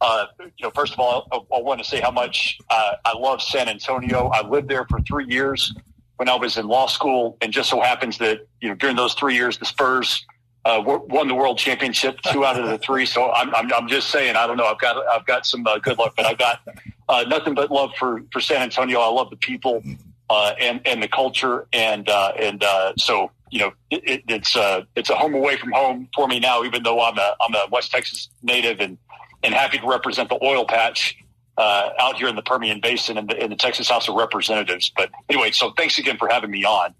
Uh, 0.00 0.26
you 0.40 0.50
know, 0.62 0.70
first 0.70 0.94
of 0.94 1.00
all, 1.00 1.28
I, 1.30 1.36
I 1.36 1.60
want 1.60 1.82
to 1.82 1.84
say 1.84 2.00
how 2.00 2.10
much 2.10 2.58
uh, 2.70 2.94
I 3.04 3.18
love 3.18 3.42
San 3.42 3.68
Antonio. 3.68 4.28
I 4.28 4.46
lived 4.46 4.68
there 4.68 4.86
for 4.88 5.00
three 5.00 5.26
years 5.26 5.70
when 6.16 6.28
I 6.28 6.36
was 6.36 6.56
in 6.56 6.66
law 6.66 6.86
school, 6.86 7.36
and 7.40 7.52
just 7.52 7.68
so 7.68 7.80
happens 7.80 8.18
that 8.18 8.46
you 8.60 8.68
know 8.68 8.74
during 8.74 8.96
those 8.96 9.14
three 9.14 9.34
years, 9.34 9.58
the 9.58 9.66
Spurs 9.66 10.24
uh, 10.64 10.82
won 10.84 11.28
the 11.28 11.34
world 11.34 11.58
championship 11.58 12.20
two 12.22 12.44
out 12.44 12.58
of 12.58 12.68
the 12.68 12.78
three. 12.78 13.04
So 13.04 13.30
I'm, 13.30 13.54
I'm, 13.54 13.72
I'm 13.72 13.88
just 13.88 14.08
saying, 14.08 14.36
I 14.36 14.46
don't 14.46 14.56
know. 14.56 14.66
I've 14.66 14.78
got 14.78 14.96
I've 15.08 15.26
got 15.26 15.46
some 15.46 15.66
uh, 15.66 15.78
good 15.78 15.98
luck, 15.98 16.14
but 16.16 16.24
I've 16.24 16.38
got 16.38 16.60
uh, 17.08 17.24
nothing 17.28 17.54
but 17.54 17.70
love 17.70 17.90
for 17.98 18.22
for 18.32 18.40
San 18.40 18.62
Antonio. 18.62 19.00
I 19.00 19.08
love 19.08 19.30
the 19.30 19.36
people 19.36 19.82
uh, 20.30 20.54
and 20.58 20.80
and 20.86 21.02
the 21.02 21.08
culture, 21.08 21.66
and 21.72 22.08
uh, 22.08 22.32
and 22.38 22.64
uh, 22.64 22.94
so 22.96 23.30
you 23.50 23.60
know 23.60 23.72
it, 23.90 24.22
it's 24.26 24.56
it's 24.96 25.10
a 25.10 25.14
home 25.14 25.34
away 25.34 25.56
from 25.56 25.72
home 25.72 26.08
for 26.14 26.26
me 26.26 26.40
now. 26.40 26.64
Even 26.64 26.82
though 26.82 27.02
I'm 27.02 27.18
a 27.18 27.36
I'm 27.40 27.54
a 27.54 27.66
West 27.70 27.90
Texas 27.90 28.30
native 28.42 28.80
and 28.80 28.96
and 29.42 29.52
happy 29.52 29.78
to 29.78 29.86
represent 29.86 30.30
the 30.30 30.42
oil 30.42 30.64
patch. 30.64 31.18
Uh, 31.56 31.90
out 32.00 32.16
here 32.16 32.26
in 32.26 32.34
the 32.34 32.42
Permian 32.42 32.80
Basin 32.80 33.16
in 33.16 33.28
the, 33.28 33.44
in 33.44 33.48
the 33.48 33.54
Texas 33.54 33.88
House 33.88 34.08
of 34.08 34.16
Representatives. 34.16 34.90
But 34.96 35.10
anyway, 35.28 35.52
so 35.52 35.70
thanks 35.76 35.98
again 35.98 36.16
for 36.18 36.26
having 36.26 36.50
me 36.50 36.64
on 36.64 36.94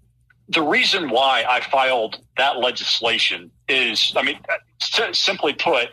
the 0.49 0.61
reason 0.61 1.09
why 1.09 1.43
I 1.47 1.61
filed 1.61 2.19
that 2.37 2.57
legislation 2.57 3.51
is, 3.67 4.13
I 4.15 4.21
mean, 4.21 4.39
simply 5.11 5.53
put, 5.53 5.89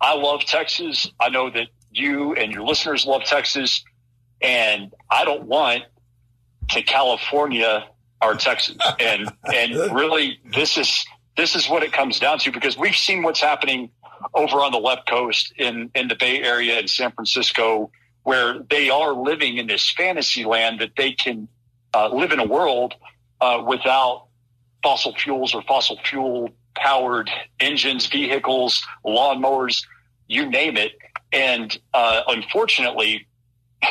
I 0.00 0.14
love 0.14 0.44
Texas. 0.44 1.10
I 1.20 1.28
know 1.28 1.50
that 1.50 1.68
you 1.90 2.34
and 2.34 2.52
your 2.52 2.62
listeners 2.62 3.04
love 3.04 3.24
Texas, 3.24 3.82
and 4.40 4.92
I 5.10 5.24
don't 5.24 5.44
want 5.44 5.84
to 6.70 6.82
California 6.82 7.88
our 8.20 8.34
Texas. 8.34 8.76
And 9.00 9.28
and 9.52 9.74
really, 9.92 10.38
this 10.52 10.78
is 10.78 11.04
this 11.36 11.56
is 11.56 11.68
what 11.68 11.82
it 11.82 11.92
comes 11.92 12.20
down 12.20 12.38
to 12.40 12.52
because 12.52 12.78
we've 12.78 12.96
seen 12.96 13.22
what's 13.22 13.40
happening 13.40 13.90
over 14.34 14.58
on 14.58 14.72
the 14.72 14.78
left 14.78 15.08
coast 15.08 15.52
in 15.56 15.90
in 15.94 16.08
the 16.08 16.16
Bay 16.16 16.42
Area 16.42 16.78
in 16.78 16.88
San 16.88 17.12
Francisco, 17.12 17.90
where 18.22 18.58
they 18.70 18.90
are 18.90 19.12
living 19.12 19.58
in 19.58 19.66
this 19.66 19.90
fantasy 19.90 20.44
land 20.44 20.80
that 20.80 20.96
they 20.96 21.12
can 21.12 21.48
uh, 21.94 22.08
live 22.08 22.32
in 22.32 22.38
a 22.38 22.46
world 22.46 22.94
uh, 23.40 23.62
without 23.66 24.26
fossil 24.82 25.14
fuels 25.14 25.54
or 25.54 25.62
fossil 25.62 25.98
fuel 26.04 26.50
powered 26.74 27.30
engines, 27.60 28.06
vehicles, 28.06 28.86
lawnmowers, 29.04 29.84
you 30.28 30.48
name 30.48 30.76
it. 30.76 30.92
And 31.32 31.76
uh, 31.92 32.22
unfortunately, 32.28 33.26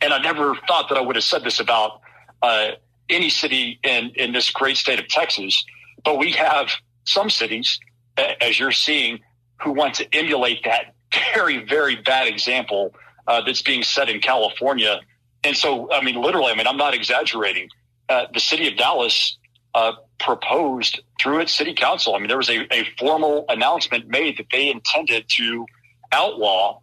and 0.00 0.12
I 0.12 0.18
never 0.18 0.54
thought 0.68 0.88
that 0.88 0.98
I 0.98 1.00
would 1.00 1.16
have 1.16 1.24
said 1.24 1.44
this 1.44 1.60
about 1.60 2.00
uh, 2.42 2.72
any 3.08 3.30
city 3.30 3.78
in, 3.82 4.10
in 4.14 4.32
this 4.32 4.50
great 4.50 4.76
state 4.76 4.98
of 4.98 5.08
Texas, 5.08 5.64
but 6.04 6.18
we 6.18 6.32
have 6.32 6.70
some 7.04 7.30
cities, 7.30 7.78
as 8.16 8.58
you're 8.58 8.72
seeing, 8.72 9.20
who 9.62 9.72
want 9.72 9.94
to 9.94 10.14
emulate 10.14 10.64
that 10.64 10.94
very, 11.34 11.64
very 11.64 11.96
bad 11.96 12.28
example 12.28 12.94
uh, 13.26 13.40
that's 13.42 13.62
being 13.62 13.82
set 13.82 14.08
in 14.08 14.20
California. 14.20 15.00
And 15.44 15.56
so, 15.56 15.92
I 15.92 16.02
mean, 16.02 16.20
literally, 16.20 16.52
I 16.52 16.56
mean, 16.56 16.66
I'm 16.66 16.76
not 16.76 16.94
exaggerating 16.94 17.68
uh, 18.08 18.26
the 18.32 18.40
city 18.40 18.68
of 18.68 18.76
Dallas 18.76 19.36
uh, 19.74 19.92
proposed 20.18 21.00
through 21.20 21.40
its 21.40 21.52
city 21.52 21.74
council. 21.74 22.14
I 22.14 22.18
mean, 22.18 22.28
there 22.28 22.36
was 22.36 22.48
a, 22.48 22.72
a 22.72 22.84
formal 22.98 23.44
announcement 23.48 24.08
made 24.08 24.38
that 24.38 24.46
they 24.50 24.70
intended 24.70 25.28
to 25.30 25.66
outlaw 26.12 26.80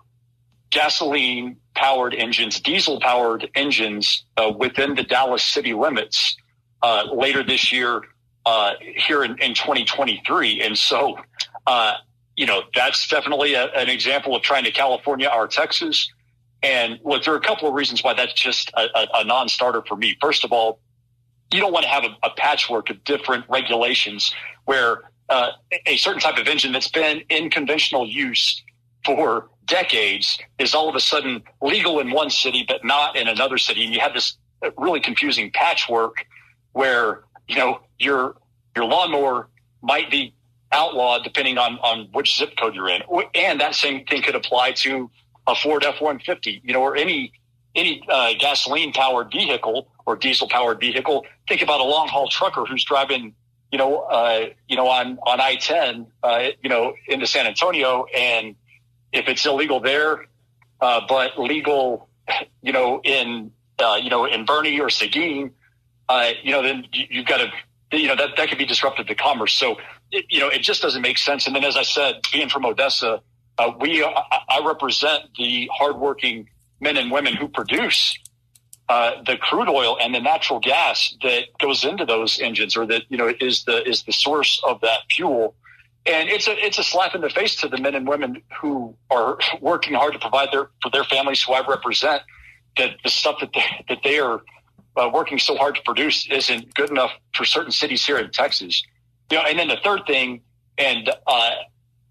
gasoline 0.69 1.57
powered 1.75 2.13
engines, 2.13 2.59
diesel 2.59 2.99
powered 2.99 3.49
engines 3.55 4.25
uh, 4.37 4.51
within 4.55 4.95
the 4.95 5.03
Dallas 5.03 5.43
city 5.43 5.73
limits 5.73 6.35
uh, 6.81 7.05
later 7.13 7.43
this 7.43 7.71
year, 7.71 8.01
uh, 8.45 8.73
here 8.79 9.23
in, 9.23 9.37
in, 9.39 9.53
2023. 9.53 10.61
And 10.61 10.77
so, 10.77 11.17
uh, 11.65 11.93
you 12.35 12.45
know, 12.45 12.63
that's 12.75 13.07
definitely 13.07 13.53
a, 13.53 13.65
an 13.67 13.89
example 13.89 14.35
of 14.35 14.41
trying 14.41 14.63
to 14.63 14.71
California 14.71 15.27
our 15.27 15.47
Texas. 15.47 16.09
And 16.61 16.99
look, 17.03 17.23
there 17.23 17.33
are 17.33 17.37
a 17.37 17.41
couple 17.41 17.67
of 17.67 17.73
reasons 17.73 18.03
why 18.03 18.13
that's 18.13 18.33
just 18.33 18.71
a, 18.75 18.87
a, 18.95 19.07
a 19.15 19.23
non 19.23 19.49
starter 19.49 19.83
for 19.87 19.95
me. 19.95 20.17
First 20.21 20.43
of 20.43 20.51
all, 20.51 20.79
you 21.51 21.59
don't 21.59 21.73
want 21.73 21.83
to 21.83 21.89
have 21.89 22.03
a, 22.03 22.15
a 22.23 22.31
patchwork 22.31 22.89
of 22.89 23.03
different 23.03 23.45
regulations 23.49 24.33
where 24.65 25.03
uh, 25.29 25.51
a 25.85 25.97
certain 25.97 26.21
type 26.21 26.37
of 26.37 26.47
engine 26.47 26.71
that's 26.71 26.87
been 26.87 27.21
in 27.29 27.49
conventional 27.49 28.07
use 28.07 28.63
for 29.05 29.49
decades 29.65 30.39
is 30.59 30.73
all 30.73 30.89
of 30.89 30.95
a 30.95 30.99
sudden 30.99 31.43
legal 31.61 31.99
in 31.99 32.11
one 32.11 32.29
city 32.29 32.65
but 32.67 32.83
not 32.83 33.15
in 33.15 33.27
another 33.27 33.57
city, 33.57 33.83
and 33.83 33.93
you 33.93 33.99
have 33.99 34.13
this 34.13 34.37
really 34.77 34.99
confusing 34.99 35.51
patchwork 35.53 36.25
where 36.71 37.23
you 37.47 37.55
know 37.55 37.81
your 37.99 38.35
your 38.75 38.85
lawnmower 38.85 39.49
might 39.81 40.09
be 40.09 40.33
outlawed 40.73 41.23
depending 41.23 41.57
on 41.57 41.77
on 41.79 42.09
which 42.11 42.37
zip 42.37 42.57
code 42.59 42.75
you're 42.75 42.89
in, 42.89 43.01
and 43.35 43.61
that 43.61 43.75
same 43.75 44.05
thing 44.05 44.21
could 44.21 44.35
apply 44.35 44.71
to 44.71 45.09
a 45.47 45.55
Ford 45.55 45.85
F 45.85 46.01
one 46.01 46.19
fifty, 46.19 46.61
you 46.63 46.73
know, 46.73 46.81
or 46.81 46.95
any 46.97 47.31
any 47.75 48.03
uh, 48.09 48.33
gasoline 48.39 48.93
powered 48.93 49.31
vehicle 49.31 49.87
or 50.05 50.15
diesel 50.15 50.47
powered 50.47 50.79
vehicle. 50.79 51.25
Think 51.47 51.61
about 51.61 51.79
a 51.79 51.83
long 51.83 52.07
haul 52.07 52.27
trucker 52.27 52.65
who's 52.65 52.83
driving, 52.83 53.33
you 53.71 53.77
know, 53.77 53.99
uh, 54.01 54.47
you 54.67 54.75
know, 54.75 54.87
on, 54.87 55.17
on 55.25 55.41
I 55.41 55.55
10, 55.55 56.07
uh, 56.21 56.49
you 56.61 56.69
know, 56.69 56.93
into 57.07 57.25
San 57.25 57.47
Antonio. 57.47 58.05
And 58.15 58.55
if 59.11 59.27
it's 59.27 59.45
illegal 59.45 59.79
there, 59.79 60.25
uh, 60.81 61.01
but 61.07 61.39
legal, 61.39 62.09
you 62.61 62.73
know, 62.73 63.01
in, 63.03 63.51
uh, 63.79 63.99
you 64.01 64.09
know, 64.09 64.25
in 64.25 64.45
Boerne 64.45 64.79
or 64.79 64.89
Seguin, 64.89 65.51
uh, 66.09 66.31
you 66.43 66.51
know, 66.51 66.61
then 66.61 66.85
you've 66.91 67.25
got 67.25 67.37
to, 67.37 67.97
you 67.97 68.07
know, 68.07 68.15
that, 68.15 68.35
that 68.37 68.49
could 68.49 68.57
be 68.57 68.65
disruptive 68.65 69.07
to 69.07 69.15
commerce. 69.15 69.53
So, 69.53 69.77
it, 70.13 70.25
you 70.29 70.39
know, 70.39 70.47
it 70.47 70.61
just 70.61 70.81
doesn't 70.81 71.01
make 71.01 71.17
sense. 71.17 71.47
And 71.47 71.55
then, 71.55 71.63
as 71.65 71.75
I 71.75 71.83
said, 71.83 72.21
being 72.31 72.47
from 72.47 72.65
Odessa, 72.65 73.21
uh, 73.57 73.71
we, 73.79 74.03
I, 74.03 74.09
I 74.49 74.61
represent 74.65 75.23
the 75.37 75.69
hardworking 75.73 76.49
men 76.79 76.97
and 76.97 77.11
women 77.11 77.33
who 77.33 77.47
produce 77.47 78.17
uh, 78.89 79.23
the 79.25 79.37
crude 79.37 79.69
oil 79.69 79.97
and 79.99 80.13
the 80.13 80.19
natural 80.19 80.59
gas 80.59 81.15
that 81.23 81.45
goes 81.59 81.83
into 81.83 82.05
those 82.05 82.39
engines, 82.39 82.77
or 82.77 82.85
that 82.85 83.03
you 83.09 83.17
know 83.17 83.33
is 83.39 83.63
the 83.63 83.87
is 83.87 84.03
the 84.03 84.13
source 84.13 84.61
of 84.67 84.81
that 84.81 84.99
fuel. 85.09 85.55
And 86.05 86.29
it's 86.29 86.47
a 86.47 86.65
it's 86.65 86.77
a 86.77 86.83
slap 86.83 87.15
in 87.15 87.21
the 87.21 87.29
face 87.29 87.55
to 87.57 87.69
the 87.69 87.77
men 87.77 87.95
and 87.95 88.07
women 88.07 88.41
who 88.59 88.95
are 89.09 89.39
working 89.61 89.93
hard 89.93 90.13
to 90.13 90.19
provide 90.19 90.49
their 90.51 90.69
for 90.81 90.91
their 90.91 91.05
families 91.05 91.41
who 91.41 91.53
I 91.53 91.65
represent. 91.67 92.21
That 92.77 92.97
the 93.03 93.09
stuff 93.09 93.39
that 93.39 93.51
they, 93.53 93.63
that 93.89 93.99
they 94.03 94.19
are 94.19 94.41
uh, 94.97 95.09
working 95.13 95.39
so 95.39 95.55
hard 95.55 95.75
to 95.75 95.81
produce 95.83 96.27
isn't 96.29 96.73
good 96.73 96.89
enough 96.89 97.11
for 97.33 97.45
certain 97.45 97.71
cities 97.71 98.05
here 98.05 98.17
in 98.17 98.31
Texas. 98.31 98.83
You 99.33 99.39
know, 99.39 99.45
and 99.45 99.57
then 99.57 99.67
the 99.67 99.79
third 99.83 100.05
thing, 100.05 100.41
and 100.77 101.09
uh, 101.25 101.49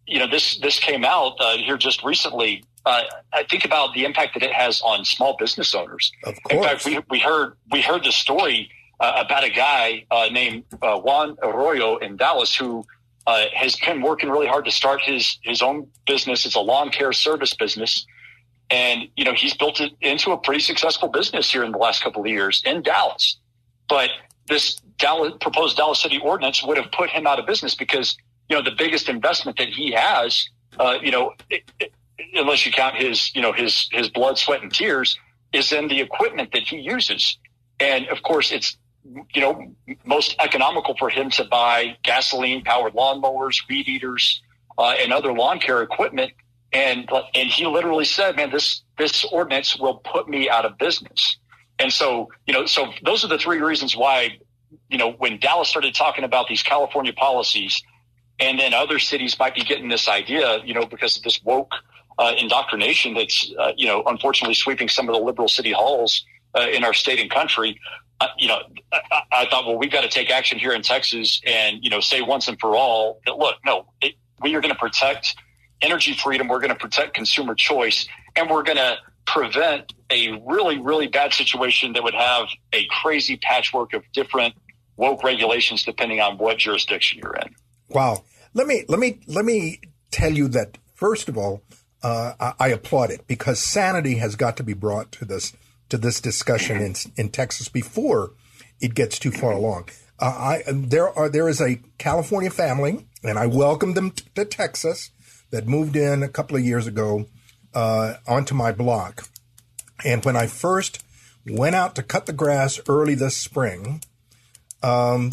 you 0.09 0.18
know, 0.18 0.27
this 0.27 0.59
this 0.59 0.81
came 0.81 1.05
out 1.05 1.37
uh, 1.39 1.57
here 1.57 1.77
just 1.77 2.03
recently. 2.03 2.64
Uh, 2.85 3.03
I 3.33 3.45
think 3.45 3.64
about 3.64 3.95
the 3.95 4.05
impact 4.05 4.35
that 4.35 4.43
it 4.43 4.53
has 4.53 4.83
on 4.83 5.05
small 5.05 5.37
business 5.37 5.73
owners. 5.73 6.11
Of 6.25 6.35
In 6.51 6.59
course. 6.59 6.66
fact, 6.66 6.85
we 6.85 6.99
we 7.11 7.20
heard 7.20 7.53
we 7.70 7.81
heard 7.81 8.03
the 8.03 8.11
story 8.11 8.73
uh, 8.99 9.23
about 9.25 9.45
a 9.45 9.51
guy 9.51 10.05
uh, 10.11 10.31
named 10.33 10.64
uh, 10.83 10.99
Juan 10.99 11.37
Arroyo 11.45 11.99
in 11.99 12.16
Dallas 12.16 12.57
who 12.57 12.85
uh, 13.29 13.45
has 13.55 13.77
been 13.77 14.03
working 14.03 14.29
really 14.29 14.49
hard 14.49 14.64
to 14.64 14.73
start 14.73 15.01
his 15.01 15.39
his 15.43 15.62
own 15.62 15.87
business. 16.09 16.45
It's 16.45 16.57
a 16.57 16.61
lawn 16.61 16.91
care 16.91 17.12
service 17.12 17.55
business, 17.55 18.05
and 18.68 19.03
you 19.14 19.25
know 19.25 19.33
he's 19.33 19.55
built 19.55 19.81
it 19.81 19.93
into 20.01 20.33
a 20.33 20.39
pretty 20.39 20.61
successful 20.61 21.09
business 21.09 21.53
here 21.53 21.62
in 21.62 21.70
the 21.70 21.79
last 21.79 22.03
couple 22.03 22.23
of 22.23 22.27
years 22.27 22.64
in 22.66 22.83
Dallas. 22.83 23.39
But 23.89 24.11
this 24.49 24.82
Dallas, 25.03 25.34
proposed 25.40 25.76
Dallas 25.76 26.00
City 26.00 26.18
ordinance 26.18 26.62
would 26.62 26.78
have 26.78 26.90
put 26.90 27.11
him 27.11 27.26
out 27.26 27.38
of 27.38 27.46
business 27.46 27.74
because 27.74 28.16
you 28.48 28.57
know 28.57 28.62
the 28.62 28.74
biggest 28.76 29.09
investment 29.11 29.59
that 29.59 29.68
he 29.68 29.92
has, 29.92 30.48
uh, 30.78 30.96
you 31.03 31.11
know, 31.11 31.34
it, 31.50 31.70
it, 31.78 31.92
unless 32.34 32.64
you 32.64 32.72
count 32.72 32.96
his 32.96 33.34
you 33.34 33.42
know 33.42 33.53
his 33.53 33.88
his 33.92 34.09
blood, 34.09 34.38
sweat, 34.38 34.62
and 34.62 34.72
tears, 34.72 35.18
is 35.53 35.72
in 35.72 35.88
the 35.88 36.00
equipment 36.00 36.53
that 36.53 36.62
he 36.62 36.78
uses, 36.78 37.36
and 37.78 38.09
of 38.09 38.22
course 38.22 38.50
it's 38.50 38.78
you 39.34 39.40
know, 39.40 39.74
most 40.05 40.36
economical 40.38 40.96
for 40.96 41.09
him 41.09 41.30
to 41.30 41.44
buy 41.44 41.96
gasoline 42.03 42.62
powered 42.62 42.94
lawnmowers, 42.94 43.62
weed 43.68 43.88
eaters, 43.88 44.40
uh, 44.78 44.94
and 44.98 45.12
other 45.12 45.32
lawn 45.32 45.59
care 45.59 45.82
equipment. 45.82 46.32
And, 46.72 47.11
and 47.34 47.48
he 47.48 47.66
literally 47.66 48.05
said, 48.05 48.36
man, 48.36 48.50
this, 48.50 48.82
this 48.96 49.24
ordinance 49.24 49.76
will 49.78 49.96
put 49.96 50.28
me 50.28 50.48
out 50.48 50.64
of 50.64 50.78
business. 50.78 51.36
And 51.78 51.92
so, 51.92 52.28
you 52.46 52.55
know, 52.55 52.66
so 52.66 52.92
those 53.05 53.24
are 53.24 53.28
the 53.28 53.38
three 53.38 53.59
reasons 53.59 53.96
why, 53.96 54.38
you 54.89 54.99
know, 54.99 55.12
when 55.12 55.39
Dallas 55.39 55.68
started 55.68 55.95
talking 55.95 56.25
about 56.25 56.49
these 56.49 56.62
California 56.62 57.12
policies 57.12 57.83
and 58.39 58.59
then 58.59 58.75
other 58.75 58.99
cities 58.99 59.39
might 59.39 59.55
be 59.55 59.62
getting 59.62 59.89
this 59.89 60.09
idea, 60.09 60.62
you 60.64 60.75
know, 60.75 60.87
because 60.87 61.16
of 61.16 61.23
this 61.23 61.43
woke 61.43 61.73
uh, 62.18 62.35
indoctrination 62.37 63.14
that's, 63.14 63.53
uh, 63.59 63.73
you 63.77 63.87
know, 63.87 64.03
unfortunately 64.07 64.55
sweeping 64.55 64.89
some 64.89 65.09
of 65.09 65.14
the 65.14 65.20
liberal 65.20 65.49
city 65.49 65.73
halls 65.73 66.25
uh, 66.55 66.66
in 66.73 66.85
our 66.85 66.93
state 66.93 67.18
and 67.18 67.31
country 67.31 67.79
uh, 68.23 68.29
you 68.39 68.47
know, 68.47 68.62
I, 68.93 69.23
I, 69.33 69.47
thought, 69.47 69.66
well, 69.66 69.77
we've 69.77 69.91
got 69.91 70.03
to 70.03 70.09
take 70.09 70.31
action 70.31 70.57
here 70.57 70.70
in 70.70 70.83
Texas 70.83 71.41
and, 71.45 71.83
you 71.83 71.91
know, 71.91 71.99
say 71.99 72.23
once 72.23 72.47
and 72.47 72.59
for 72.61 72.77
all 72.77 73.20
that, 73.27 73.37
look, 73.37 73.57
no, 73.66 73.87
it, 74.01 74.14
we 74.41 74.55
are 74.55 74.61
going 74.61 74.73
to 74.73 74.79
protect 74.79 75.35
energy 75.81 76.14
freedom. 76.14 76.47
We're 76.47 76.61
going 76.61 76.70
to 76.70 76.79
protect 76.79 77.14
consumer 77.14 77.57
choice 77.57 78.07
and 78.37 78.49
we're 78.49 78.62
going 78.62 78.77
to 78.77 78.99
prevent 79.27 79.93
a 80.11 80.41
really, 80.47 80.79
really 80.79 81.09
bad 81.09 81.33
situation 81.33 81.95
that 81.95 82.05
would 82.05 82.14
have 82.14 82.47
a 82.73 82.87
crazy 83.03 83.39
patchwork 83.39 83.93
of 83.93 84.05
different 84.12 84.55
woke 84.97 85.22
regulations 85.24 85.82
depending 85.84 86.20
on 86.20 86.38
what 86.38 86.59
jurisdiction 86.59 87.20
you're 87.22 87.34
in. 87.34 87.55
Wow. 87.88 88.24
Let 88.55 88.66
me, 88.66 88.84
let 88.88 88.99
me, 88.99 89.20
let 89.26 89.45
me 89.45 89.80
tell 90.11 90.32
you 90.32 90.49
that 90.49 90.78
first 90.95 91.28
of 91.28 91.36
all, 91.36 91.62
uh, 92.03 92.34
I, 92.40 92.53
I 92.59 92.68
applaud 92.68 93.11
it 93.11 93.26
because 93.26 93.61
sanity 93.61 94.16
has 94.16 94.36
got 94.36 94.57
to 94.57 94.62
be 94.62 94.74
brought 94.74 95.12
to 95.12 95.24
this 95.24 95.53
to 95.88 95.99
this 95.99 96.20
discussion 96.20 96.80
in, 96.80 96.95
in 97.16 97.28
Texas 97.28 97.68
before 97.68 98.30
it 98.80 98.95
gets 98.95 99.18
too 99.18 99.30
far 99.30 99.53
along. 99.53 99.88
Uh, 100.18 100.24
I 100.24 100.62
there 100.66 101.09
are 101.09 101.28
there 101.28 101.49
is 101.49 101.61
a 101.61 101.80
California 101.99 102.51
family, 102.51 103.07
and 103.22 103.38
I 103.38 103.47
welcome 103.47 103.95
them 103.95 104.11
t- 104.11 104.24
to 104.34 104.45
Texas 104.45 105.11
that 105.51 105.66
moved 105.66 105.97
in 105.97 106.22
a 106.22 106.28
couple 106.28 106.57
of 106.57 106.64
years 106.64 106.86
ago 106.86 107.26
uh, 107.74 108.14
onto 108.26 108.55
my 108.55 108.72
block. 108.72 109.28
And 110.05 110.24
when 110.24 110.36
I 110.36 110.47
first 110.47 111.05
went 111.47 111.76
out 111.76 111.95
to 111.97 112.03
cut 112.03 112.26
the 112.26 112.32
grass 112.32 112.80
early 112.88 113.14
this 113.14 113.36
spring, 113.36 114.03
um, 114.83 115.33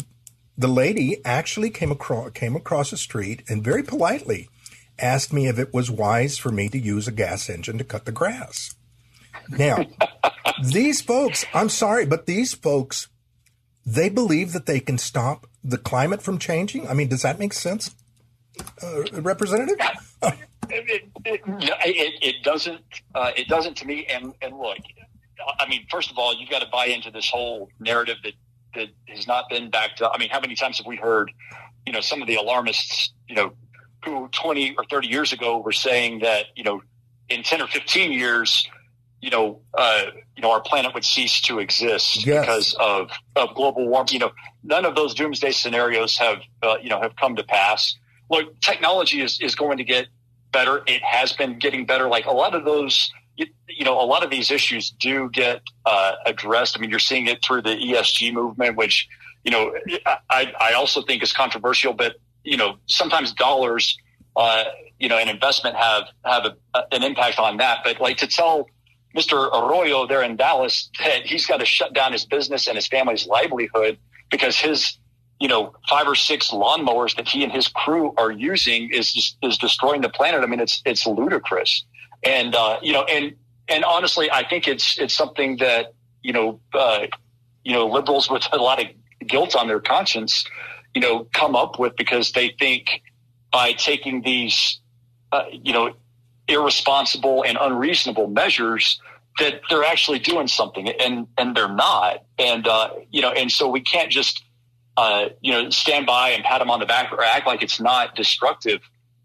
the 0.56 0.68
lady 0.68 1.24
actually 1.24 1.70
came 1.70 1.90
across 1.90 2.32
came 2.32 2.54
across 2.54 2.90
the 2.90 2.96
street 2.96 3.42
and 3.48 3.64
very 3.64 3.82
politely 3.82 4.48
asked 4.98 5.32
me 5.32 5.46
if 5.46 5.58
it 5.58 5.72
was 5.72 5.90
wise 5.90 6.36
for 6.36 6.50
me 6.50 6.68
to 6.68 6.78
use 6.78 7.08
a 7.08 7.12
gas 7.12 7.48
engine 7.48 7.78
to 7.78 7.84
cut 7.84 8.04
the 8.04 8.12
grass. 8.12 8.74
Now, 9.48 9.86
these 10.62 11.00
folks, 11.00 11.44
I'm 11.54 11.68
sorry, 11.68 12.06
but 12.06 12.26
these 12.26 12.54
folks, 12.54 13.08
they 13.86 14.08
believe 14.08 14.52
that 14.52 14.66
they 14.66 14.80
can 14.80 14.98
stop 14.98 15.46
the 15.64 15.78
climate 15.78 16.22
from 16.22 16.38
changing. 16.38 16.88
I 16.88 16.94
mean, 16.94 17.08
does 17.08 17.22
that 17.22 17.38
make 17.38 17.52
sense, 17.52 17.94
uh, 18.82 19.02
Representative? 19.12 19.76
it, 20.22 20.38
it, 21.24 21.40
it, 21.46 22.14
it, 22.22 22.42
doesn't. 22.42 22.82
Uh, 23.14 23.30
it 23.36 23.48
doesn't 23.48 23.76
to 23.78 23.86
me. 23.86 24.06
And, 24.06 24.34
and 24.42 24.58
look, 24.58 24.78
I 25.58 25.66
mean, 25.68 25.86
first 25.90 26.10
of 26.10 26.18
all, 26.18 26.34
you've 26.34 26.50
got 26.50 26.62
to 26.62 26.68
buy 26.68 26.86
into 26.86 27.10
this 27.10 27.28
whole 27.30 27.70
narrative 27.78 28.18
that 28.24 28.34
that 28.74 28.88
has 29.08 29.26
not 29.26 29.48
been 29.48 29.70
backed 29.70 30.00
up. 30.02 30.12
I 30.14 30.18
mean, 30.18 30.30
how 30.30 30.40
many 30.40 30.54
times 30.54 30.78
have 30.78 30.86
we 30.86 30.96
heard, 30.96 31.30
you 31.86 31.92
know, 31.92 32.00
some 32.00 32.20
of 32.22 32.28
the 32.28 32.36
alarmists, 32.36 33.12
you 33.28 33.34
know, 33.34 33.52
who 34.04 34.28
20 34.28 34.74
or 34.76 34.84
30 34.90 35.08
years 35.08 35.32
ago 35.32 35.58
were 35.58 35.72
saying 35.72 36.20
that, 36.20 36.46
you 36.56 36.64
know, 36.64 36.82
in 37.28 37.42
10 37.42 37.62
or 37.62 37.66
15 37.66 38.12
years, 38.12 38.68
you 39.20 39.30
know, 39.30 39.60
uh, 39.76 40.04
you 40.36 40.42
know, 40.42 40.50
our 40.52 40.60
planet 40.62 40.94
would 40.94 41.04
cease 41.04 41.40
to 41.42 41.58
exist 41.58 42.24
Yes. 42.24 42.40
because 42.40 42.74
of, 42.80 43.10
of 43.36 43.54
global 43.54 43.86
warming. 43.86 44.14
You 44.14 44.18
know, 44.20 44.30
none 44.64 44.84
of 44.86 44.94
those 44.94 45.14
doomsday 45.14 45.50
scenarios 45.50 46.16
have, 46.16 46.38
uh, 46.62 46.76
you 46.82 46.88
know, 46.88 47.00
have 47.00 47.16
come 47.16 47.36
to 47.36 47.44
pass. 47.44 47.94
Look, 48.30 48.58
technology 48.60 49.20
is, 49.20 49.38
is 49.40 49.54
going 49.54 49.76
to 49.78 49.84
get 49.84 50.06
better. 50.52 50.82
It 50.86 51.02
has 51.02 51.32
been 51.32 51.58
getting 51.58 51.84
better. 51.84 52.08
Like 52.08 52.26
a 52.26 52.32
lot 52.32 52.54
of 52.54 52.64
those, 52.64 53.12
you, 53.68 53.84
know, 53.84 54.00
a 54.00 54.04
lot 54.04 54.24
of 54.24 54.30
these 54.30 54.50
issues 54.50 54.90
do 54.90 55.30
get 55.30 55.62
uh, 55.86 56.12
addressed. 56.26 56.76
I 56.76 56.80
mean, 56.80 56.90
you're 56.90 56.98
seeing 56.98 57.26
it 57.26 57.44
through 57.44 57.62
the 57.62 57.70
ESG 57.70 58.32
movement, 58.32 58.76
which, 58.76 59.08
you 59.44 59.50
know, 59.50 59.72
I, 60.28 60.52
I 60.60 60.72
also 60.74 61.02
think 61.02 61.22
is 61.22 61.32
controversial, 61.32 61.92
but, 61.92 62.16
you 62.44 62.56
know, 62.56 62.76
sometimes 62.86 63.32
dollars, 63.32 63.96
uh, 64.36 64.64
you 64.98 65.08
know, 65.08 65.16
and 65.16 65.30
investment 65.30 65.76
have, 65.76 66.04
have 66.24 66.46
a, 66.74 66.82
an 66.92 67.02
impact 67.02 67.38
on 67.38 67.56
that. 67.58 67.80
But 67.84 68.00
like 68.00 68.18
to 68.18 68.26
tell, 68.26 68.68
Mr. 69.16 69.50
Arroyo 69.52 70.06
there 70.06 70.22
in 70.22 70.36
Dallas 70.36 70.90
that 71.02 71.26
he's 71.26 71.46
got 71.46 71.58
to 71.58 71.66
shut 71.66 71.92
down 71.92 72.12
his 72.12 72.24
business 72.24 72.66
and 72.66 72.76
his 72.76 72.86
family's 72.86 73.26
livelihood 73.26 73.98
because 74.30 74.56
his, 74.56 74.98
you 75.40 75.48
know, 75.48 75.74
five 75.88 76.06
or 76.06 76.14
six 76.14 76.50
lawnmowers 76.50 77.16
that 77.16 77.26
he 77.26 77.42
and 77.42 77.50
his 77.50 77.66
crew 77.66 78.14
are 78.16 78.30
using 78.30 78.90
is 78.92 79.36
is 79.42 79.58
destroying 79.58 80.02
the 80.02 80.08
planet. 80.08 80.42
I 80.42 80.46
mean, 80.46 80.60
it's 80.60 80.80
it's 80.84 81.06
ludicrous, 81.06 81.84
and 82.22 82.54
uh, 82.54 82.78
you 82.82 82.92
know, 82.92 83.04
and 83.04 83.36
and 83.68 83.84
honestly, 83.84 84.30
I 84.30 84.46
think 84.46 84.68
it's 84.68 84.98
it's 84.98 85.14
something 85.14 85.58
that 85.58 85.94
you 86.22 86.32
know, 86.32 86.60
uh, 86.74 87.06
you 87.64 87.72
know, 87.72 87.86
liberals 87.86 88.30
with 88.30 88.46
a 88.52 88.56
lot 88.56 88.80
of 88.80 88.88
guilt 89.26 89.54
on 89.56 89.68
their 89.68 89.80
conscience, 89.80 90.44
you 90.94 91.00
know, 91.00 91.26
come 91.32 91.54
up 91.56 91.78
with 91.78 91.96
because 91.96 92.32
they 92.32 92.54
think 92.58 93.02
by 93.50 93.72
taking 93.72 94.22
these, 94.22 94.80
uh, 95.32 95.44
you 95.50 95.72
know, 95.72 95.94
irresponsible 96.48 97.44
and 97.44 97.56
unreasonable 97.60 98.26
measures 98.26 99.00
that 99.38 99.60
they're 99.70 99.84
actually 99.84 100.18
doing 100.18 100.46
something 100.46 100.88
and 100.88 101.26
and 101.38 101.56
they're 101.56 101.72
not. 101.72 102.24
And 102.38 102.66
uh, 102.66 102.90
you 103.10 103.22
know 103.22 103.30
and 103.30 103.50
so 103.50 103.68
we 103.68 103.80
can't 103.80 104.10
just 104.10 104.44
uh, 104.96 105.30
you 105.40 105.52
know 105.52 105.70
stand 105.70 106.06
by 106.06 106.30
and 106.30 106.44
pat 106.44 106.58
them 106.58 106.70
on 106.70 106.80
the 106.80 106.86
back 106.86 107.12
or 107.12 107.22
act 107.22 107.46
like 107.46 107.62
it's 107.62 107.80
not 107.80 108.14
destructive. 108.14 108.80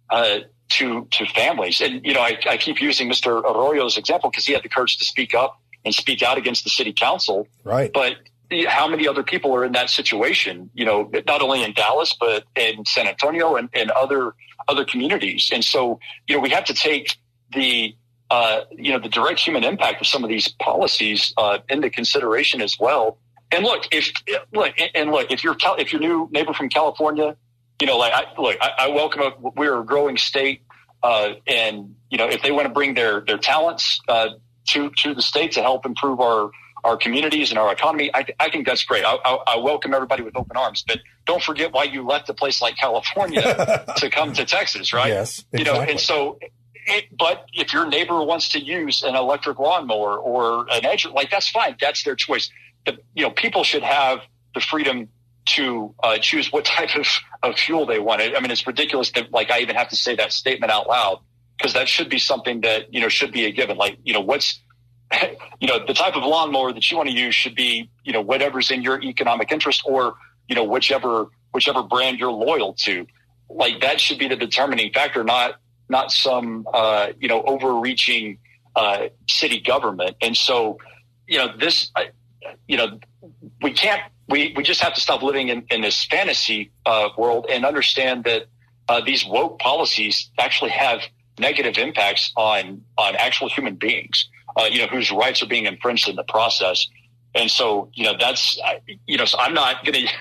Uh, 0.10 0.40
to 0.70 1.08
to 1.12 1.26
families 1.28 1.80
and 1.82 2.04
you 2.06 2.14
know 2.14 2.22
I, 2.22 2.38
I 2.50 2.58
keep 2.58 2.82
using 2.82 3.10
Mr. 3.10 3.44
Arroyo's 3.44 3.98
example 3.98 4.30
because 4.30 4.46
he 4.46 4.54
had 4.54 4.64
the 4.64 4.70
courage 4.70 4.98
to 4.98 5.06
speak 5.06 5.34
up 5.36 5.62
and 5.84 5.94
speak 5.94 6.24
out 6.24 6.38
against 6.38 6.64
the 6.64 6.70
city 6.70 6.94
council 6.94 7.48
Right. 7.64 7.92
but 7.94 8.16
how 8.68 8.88
many 8.88 9.08
other 9.08 9.24
people 9.24 9.56
are 9.56 9.66
in 9.66 9.72
that 9.72 9.90
situation? 9.90 10.70
You 10.76 10.86
know, 10.86 11.12
not 11.26 11.42
only 11.42 11.64
in 11.64 11.74
Dallas, 11.74 12.16
but 12.20 12.44
in 12.56 12.86
San 12.86 13.08
Antonio 13.08 13.56
and, 13.56 13.70
and 13.74 13.90
other 13.92 14.36
other 14.68 14.86
communities. 14.86 15.50
And 15.52 15.66
so, 15.66 16.00
you 16.28 16.36
know, 16.36 16.42
we 16.42 16.52
have 16.52 16.66
to 16.66 16.74
take 16.76 17.18
the 17.54 17.96
uh, 18.30 18.62
you 18.72 18.94
know 18.94 19.00
the 19.00 19.10
direct 19.10 19.40
human 19.40 19.64
impact 19.64 20.00
of 20.00 20.06
some 20.08 20.24
of 20.24 20.30
these 20.30 20.48
policies 20.48 21.34
uh, 21.38 21.58
into 21.70 21.90
consideration 21.90 22.62
as 22.62 22.78
well. 22.80 23.18
And 23.52 23.64
look, 23.64 23.88
if 23.92 24.12
look 24.54 24.74
and 24.94 25.12
look, 25.12 25.32
if 25.32 25.44
you're 25.44 25.56
Cal- 25.56 25.78
if 25.78 25.92
your 25.92 26.02
new 26.02 26.30
neighbor 26.32 26.54
from 26.54 26.70
California, 26.70 27.36
you 27.82 27.88
know, 27.88 27.98
like 27.98 28.14
I, 28.14 28.42
look, 28.42 28.58
I, 28.62 28.72
I 28.80 28.88
welcome 28.90 29.22
it. 29.22 29.34
We're 29.40 29.80
a 29.80 29.86
growing 29.86 30.18
state, 30.18 30.62
uh, 31.04 31.34
and 31.46 31.96
you 32.10 32.18
know, 32.18 32.28
if 32.28 32.42
they 32.42 32.52
want 32.52 32.68
to 32.68 32.74
bring 32.74 32.94
their 32.94 33.22
their 33.22 33.38
talents 33.38 34.00
uh, 34.08 34.30
to 34.70 34.90
to 34.90 35.14
the 35.14 35.22
state 35.22 35.54
to 35.54 35.62
help 35.62 35.86
improve 35.86 36.20
our 36.20 36.52
our 36.86 36.96
communities 36.96 37.50
and 37.50 37.58
our 37.58 37.74
economy, 37.74 38.12
I, 38.14 38.26
I 38.40 38.50
think 38.52 38.68
that's 38.68 38.84
great. 38.84 39.04
I, 39.04 39.16
I, 39.16 39.38
I 39.48 39.58
welcome 39.58 39.94
everybody 39.94 40.22
with 40.22 40.38
open 40.38 40.56
arms, 40.56 40.84
but 40.88 41.00
don't 41.26 41.42
forget 41.42 41.74
why 41.74 41.86
you 41.86 42.06
left 42.06 42.30
a 42.30 42.34
place 42.34 42.62
like 42.62 42.78
California 42.78 43.86
to 43.98 44.10
come 44.12 44.34
to 44.34 44.46
Texas, 44.46 44.94
right? 44.94 45.10
Yes, 45.10 45.44
You 45.52 45.64
know, 45.64 45.82
and 45.82 46.00
so, 46.00 46.38
it, 46.86 47.06
but 47.18 47.48
if 47.54 47.74
your 47.74 47.88
neighbor 47.88 48.24
wants 48.24 48.50
to 48.50 48.60
use 48.60 49.02
an 49.02 49.16
electric 49.16 49.58
lawnmower 49.58 50.16
or 50.16 50.68
an 50.70 50.86
edge, 50.86 51.08
like 51.08 51.32
that's 51.32 51.50
fine. 51.50 51.76
That's 51.82 52.04
their 52.04 52.16
choice. 52.16 52.52
But, 52.86 53.00
you 53.16 53.24
know, 53.24 53.32
people 53.32 53.64
should 53.64 53.82
have 53.82 54.20
the 54.54 54.62
freedom 54.62 55.10
to 55.46 55.94
uh, 56.04 56.18
choose 56.18 56.52
what 56.52 56.66
type 56.66 56.96
of, 56.96 57.08
of 57.44 57.56
fuel 57.56 57.86
they 57.86 58.00
want. 58.00 58.22
I 58.22 58.40
mean, 58.40 58.52
it's 58.52 58.66
ridiculous 58.66 59.12
that 59.12 59.32
like 59.32 59.52
I 59.52 59.60
even 59.60 59.76
have 59.76 59.90
to 59.90 59.96
say 59.96 60.16
that 60.16 60.34
statement 60.34 60.72
out 60.72 60.88
loud 60.88 61.20
because 61.58 61.74
that 61.74 61.88
should 61.88 62.10
be 62.10 62.20
something 62.20 62.62
that, 62.62 62.94
you 62.94 63.00
know, 63.00 63.10
should 63.10 63.32
be 63.32 63.46
a 63.46 63.52
given. 63.52 63.78
Like, 63.78 63.98
you 64.04 64.14
know, 64.14 64.22
what's, 64.22 64.60
you 65.60 65.68
know, 65.68 65.86
the 65.86 65.94
type 65.94 66.16
of 66.16 66.24
lawnmower 66.24 66.74
that 66.74 66.90
you 66.90 66.98
want 66.98 67.10
to 67.10 67.16
use 67.16 67.36
should 67.36 67.56
be, 67.56 67.90
you 68.04 68.14
know, 68.14 68.22
whatever's 68.22 68.72
in 68.72 68.82
your 68.82 69.02
economic 69.02 69.52
interest 69.52 69.84
or, 69.86 70.16
you 70.48 70.56
know, 70.56 70.64
whichever, 70.64 71.28
whichever 71.54 71.84
brand 71.84 72.20
you're 72.20 72.32
loyal 72.32 72.74
to. 72.74 73.06
Like 73.50 73.82
that 73.82 74.02
should 74.02 74.18
be 74.18 74.28
the 74.28 74.36
determining 74.36 74.92
factor, 74.92 75.24
not, 75.24 75.56
not 75.88 76.12
some, 76.12 76.68
uh, 76.74 77.10
you 77.20 77.28
know, 77.28 77.44
overreaching, 77.44 78.40
uh, 78.76 79.08
city 79.30 79.62
government. 79.62 80.18
And 80.22 80.36
so, 80.36 80.80
you 81.28 81.38
know, 81.38 81.56
this, 81.58 81.92
you 82.68 82.78
know, 82.78 83.00
we 83.62 83.72
can't, 83.72 84.02
we, 84.28 84.54
we 84.56 84.64
just 84.64 84.82
have 84.82 84.94
to 84.96 85.02
stop 85.02 85.22
living 85.22 85.50
in, 85.50 85.66
in 85.70 85.82
this 85.82 86.06
fantasy, 86.06 86.72
uh, 86.86 87.10
world 87.18 87.48
and 87.50 87.66
understand 87.66 88.24
that, 88.26 88.46
uh, 88.88 89.02
these 89.04 89.26
woke 89.26 89.58
policies 89.58 90.30
actually 90.38 90.70
have 90.70 91.02
negative 91.40 91.78
impacts 91.78 92.32
on, 92.38 92.84
on 92.98 93.16
actual 93.16 93.50
human 93.50 93.76
beings 93.76 94.30
uh, 94.56 94.66
you 94.72 94.80
know, 94.80 94.88
whose 94.88 95.12
rights 95.12 95.42
are 95.44 95.48
being 95.48 95.66
infringed 95.66 96.08
in 96.08 96.16
the 96.16 96.24
process. 96.24 96.88
And 97.34 97.52
so, 97.52 97.90
you 97.94 98.06
know, 98.06 98.14
that's, 98.18 98.60
you 99.06 99.18
know, 99.18 99.26
so 99.26 99.38
I'm 99.40 99.54
not 99.54 99.84
going 99.84 100.08
to, 100.08 100.14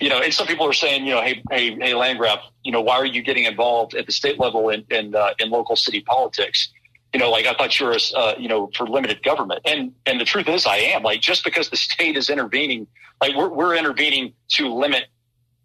you 0.00 0.10
know, 0.10 0.20
and 0.20 0.32
some 0.32 0.46
people 0.46 0.66
are 0.66 0.74
saying, 0.74 1.06
you 1.06 1.14
know, 1.14 1.22
hey, 1.22 1.42
hey, 1.50 1.76
hey, 1.80 1.94
Landgraf, 1.94 2.40
you 2.62 2.72
know, 2.72 2.82
why 2.82 2.96
are 2.96 3.06
you 3.06 3.22
getting 3.22 3.44
involved 3.44 3.94
at 3.94 4.06
the 4.06 4.12
state 4.12 4.38
level 4.38 4.68
in 4.68 4.84
in, 4.90 5.14
uh, 5.14 5.30
in 5.38 5.50
local 5.50 5.76
city 5.76 6.00
politics? 6.00 6.68
You 7.12 7.20
know, 7.20 7.30
like 7.30 7.46
I 7.46 7.54
thought 7.54 7.78
you 7.78 7.86
were, 7.86 7.98
uh, 8.16 8.34
you 8.38 8.48
know, 8.48 8.70
for 8.74 8.86
limited 8.86 9.22
government, 9.22 9.60
and 9.64 9.92
and 10.06 10.20
the 10.20 10.24
truth 10.24 10.48
is, 10.48 10.66
I 10.66 10.76
am. 10.76 11.02
Like 11.02 11.20
just 11.20 11.44
because 11.44 11.68
the 11.68 11.76
state 11.76 12.16
is 12.16 12.30
intervening, 12.30 12.86
like 13.20 13.36
we're 13.36 13.50
we're 13.50 13.76
intervening 13.76 14.32
to 14.52 14.72
limit 14.72 15.04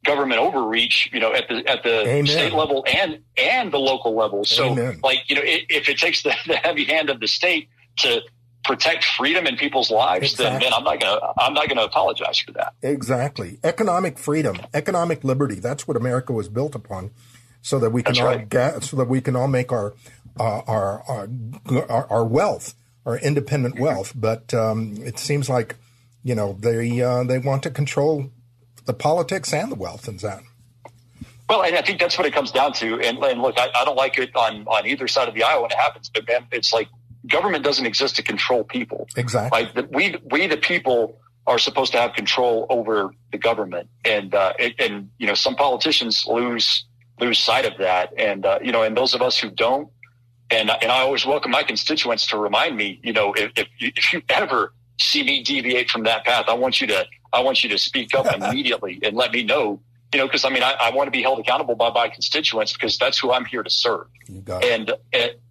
government 0.07 0.39
overreach, 0.39 1.09
you 1.13 1.19
know, 1.19 1.33
at 1.33 1.47
the 1.47 1.67
at 1.69 1.83
the 1.83 2.07
Amen. 2.07 2.27
state 2.27 2.53
level 2.53 2.83
and 2.87 3.19
and 3.37 3.71
the 3.71 3.77
local 3.77 4.15
level. 4.15 4.45
So, 4.45 4.71
Amen. 4.71 4.99
like, 5.03 5.19
you 5.27 5.35
know, 5.35 5.41
if 5.43 5.89
it 5.89 5.97
takes 5.97 6.23
the, 6.23 6.33
the 6.47 6.55
heavy 6.55 6.85
hand 6.85 7.09
of 7.09 7.19
the 7.19 7.27
state 7.27 7.69
to 7.99 8.21
protect 8.63 9.03
freedom 9.03 9.45
in 9.45 9.57
people's 9.57 9.91
lives, 9.91 10.31
exactly. 10.31 10.59
then 10.59 10.59
man, 10.59 10.73
I'm 10.73 10.83
not 10.83 10.99
gonna 10.99 11.33
I'm 11.37 11.53
not 11.53 11.69
gonna 11.69 11.83
apologize 11.83 12.39
for 12.39 12.53
that. 12.53 12.73
Exactly. 12.81 13.59
Economic 13.63 14.17
freedom, 14.17 14.57
economic 14.73 15.23
liberty. 15.23 15.55
That's 15.55 15.87
what 15.87 15.97
America 15.97 16.33
was 16.33 16.47
built 16.49 16.73
upon, 16.73 17.11
so 17.61 17.77
that 17.79 17.91
we 17.91 18.01
can 18.01 18.13
That's 18.13 18.21
all 18.21 18.35
right. 18.35 18.49
get, 18.49 18.83
so 18.83 18.97
that 18.97 19.07
we 19.07 19.21
can 19.21 19.35
all 19.35 19.47
make 19.47 19.71
our 19.71 19.93
uh, 20.39 20.61
our, 20.67 21.03
our, 21.07 22.07
our 22.09 22.25
wealth, 22.25 22.75
our 23.05 23.17
independent 23.17 23.79
wealth. 23.79 24.13
But 24.15 24.53
um, 24.53 24.95
it 24.99 25.19
seems 25.19 25.49
like 25.49 25.75
you 26.23 26.35
know 26.35 26.57
they 26.59 27.01
uh, 27.01 27.23
they 27.23 27.37
want 27.39 27.63
to 27.63 27.69
control 27.69 28.31
the 28.85 28.93
politics 28.93 29.53
and 29.53 29.71
the 29.71 29.75
wealth 29.75 30.07
in 30.07 30.17
that. 30.17 30.41
Well, 31.49 31.63
and 31.63 31.75
I 31.75 31.81
think 31.81 31.99
that's 31.99 32.17
what 32.17 32.27
it 32.27 32.33
comes 32.33 32.51
down 32.51 32.73
to. 32.73 32.99
And, 32.99 33.19
and 33.19 33.41
look, 33.41 33.57
I, 33.57 33.69
I, 33.73 33.85
don't 33.85 33.95
like 33.95 34.17
it 34.17 34.35
on, 34.35 34.67
on 34.67 34.85
either 34.85 35.07
side 35.07 35.29
of 35.29 35.33
the 35.33 35.43
aisle 35.43 35.61
when 35.61 35.71
it 35.71 35.77
happens, 35.77 36.09
but 36.09 36.27
man, 36.27 36.45
it's 36.51 36.73
like 36.73 36.89
government 37.25 37.63
doesn't 37.63 37.85
exist 37.85 38.17
to 38.17 38.23
control 38.23 38.63
people. 38.63 39.07
Exactly. 39.15 39.69
Like 39.75 39.91
we 39.91 40.17
we 40.29 40.47
the 40.47 40.57
people 40.57 41.19
are 41.45 41.59
supposed 41.59 41.93
to 41.93 41.99
have 41.99 42.13
control 42.13 42.65
over 42.69 43.11
the 43.31 43.37
government, 43.37 43.89
and 44.03 44.33
uh, 44.35 44.53
and 44.79 45.09
you 45.17 45.27
know 45.27 45.33
some 45.33 45.55
politicians 45.55 46.25
lose 46.27 46.85
lose 47.19 47.39
sight 47.39 47.65
of 47.65 47.77
that, 47.79 48.13
and 48.17 48.45
uh, 48.45 48.59
you 48.61 48.71
know, 48.71 48.83
and 48.83 48.95
those 48.95 49.13
of 49.13 49.21
us 49.21 49.37
who 49.37 49.49
don't, 49.49 49.89
and 50.49 50.69
and 50.69 50.91
I 50.91 51.01
always 51.01 51.25
welcome 51.25 51.51
my 51.51 51.63
constituents 51.63 52.27
to 52.27 52.37
remind 52.37 52.75
me, 52.75 52.99
you 53.03 53.13
know, 53.13 53.33
if 53.33 53.51
if 53.55 53.67
you, 53.79 53.91
if 53.95 54.13
you 54.13 54.21
ever 54.29 54.73
see 54.99 55.23
me 55.23 55.43
deviate 55.43 55.89
from 55.89 56.03
that 56.03 56.25
path, 56.25 56.45
I 56.47 56.53
want 56.53 56.81
you 56.81 56.87
to 56.87 57.05
I 57.33 57.41
want 57.41 57.63
you 57.63 57.69
to 57.69 57.77
speak 57.77 58.15
up 58.15 58.25
immediately 58.35 58.99
and 59.03 59.15
let 59.15 59.31
me 59.31 59.43
know 59.43 59.81
you 60.13 60.19
know, 60.19 60.25
because 60.25 60.45
I 60.45 60.49
mean, 60.49 60.63
I, 60.63 60.73
I, 60.79 60.91
want 60.91 61.07
to 61.07 61.11
be 61.11 61.21
held 61.21 61.39
accountable 61.39 61.75
by 61.75 61.89
my 61.91 62.07
constituents 62.07 62.71
because 62.71 62.97
that's 62.97 63.19
who 63.19 63.33
I'm 63.33 63.43
here 63.43 63.61
to 63.61 63.69
serve. 63.69 64.07
And, 64.63 64.91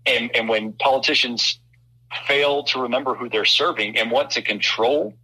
and 0.07 0.31
and 0.35 0.49
when 0.49 0.73
politicians 0.73 1.61
fail 2.27 2.63
to 2.65 2.81
remember 2.81 3.15
who 3.15 3.29
they're 3.29 3.45
serving 3.45 3.99
and 3.99 4.11
want 4.11 4.31
to 4.31 4.43
control, 4.43 5.15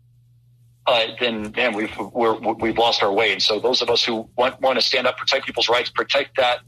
uh, 0.86 1.06
then 1.18 1.52
man, 1.56 1.74
we've 1.74 1.96
we 2.12 2.68
have 2.68 2.78
lost 2.78 3.02
our 3.02 3.12
way. 3.12 3.32
And 3.32 3.40
so 3.40 3.58
those 3.58 3.80
of 3.80 3.88
us 3.88 4.04
who 4.04 4.28
want 4.36 4.60
want 4.60 4.78
to 4.78 4.82
stand 4.82 5.06
up, 5.06 5.16
protect 5.16 5.46
people's 5.46 5.68
rights, 5.68 5.88
protect 5.90 6.36
that 6.36 6.58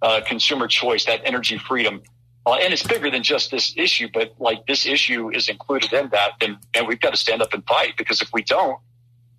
uh, 0.00 0.20
consumer 0.24 0.68
choice, 0.68 1.04
that 1.06 1.22
energy 1.24 1.58
freedom. 1.58 2.02
Uh, 2.44 2.54
and 2.54 2.72
it's 2.72 2.82
bigger 2.82 3.10
than 3.10 3.22
just 3.22 3.50
this 3.50 3.72
issue, 3.76 4.08
but 4.12 4.34
like 4.38 4.66
this 4.66 4.84
issue 4.84 5.30
is 5.30 5.48
included 5.48 5.92
in 5.92 6.08
that, 6.10 6.32
and, 6.40 6.56
and 6.74 6.88
we've 6.88 7.00
got 7.00 7.10
to 7.10 7.16
stand 7.16 7.40
up 7.40 7.54
and 7.54 7.64
fight 7.66 7.96
because 7.96 8.20
if 8.20 8.30
we 8.32 8.42
don't, 8.42 8.78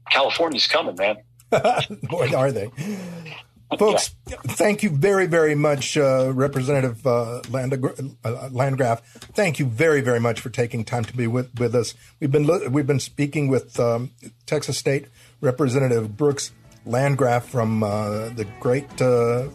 California's 0.09 0.67
coming, 0.67 0.95
man. 0.95 1.17
Boy, 2.03 2.33
are 2.35 2.51
they? 2.51 2.69
Folks, 3.77 4.15
yeah. 4.27 4.37
thank 4.43 4.83
you 4.83 4.89
very, 4.89 5.25
very 5.25 5.55
much, 5.55 5.97
uh, 5.97 6.31
Representative 6.33 7.05
uh, 7.07 7.41
uh, 7.53 8.49
Landgraf. 8.51 9.01
Thank 9.33 9.59
you 9.59 9.65
very, 9.65 10.01
very 10.01 10.19
much 10.19 10.39
for 10.39 10.49
taking 10.49 10.83
time 10.83 11.03
to 11.05 11.15
be 11.15 11.27
with, 11.27 11.59
with 11.59 11.73
us. 11.75 11.95
We've 12.19 12.31
been 12.31 12.71
we've 12.71 12.87
been 12.87 12.99
speaking 12.99 13.47
with 13.47 13.79
um, 13.79 14.11
Texas 14.45 14.77
State 14.77 15.07
Representative 15.41 16.15
Brooks 16.15 16.51
Landgraf 16.85 17.49
from 17.49 17.83
uh, 17.83 18.29
the 18.29 18.45
great 18.59 18.89
uh, 19.01 19.47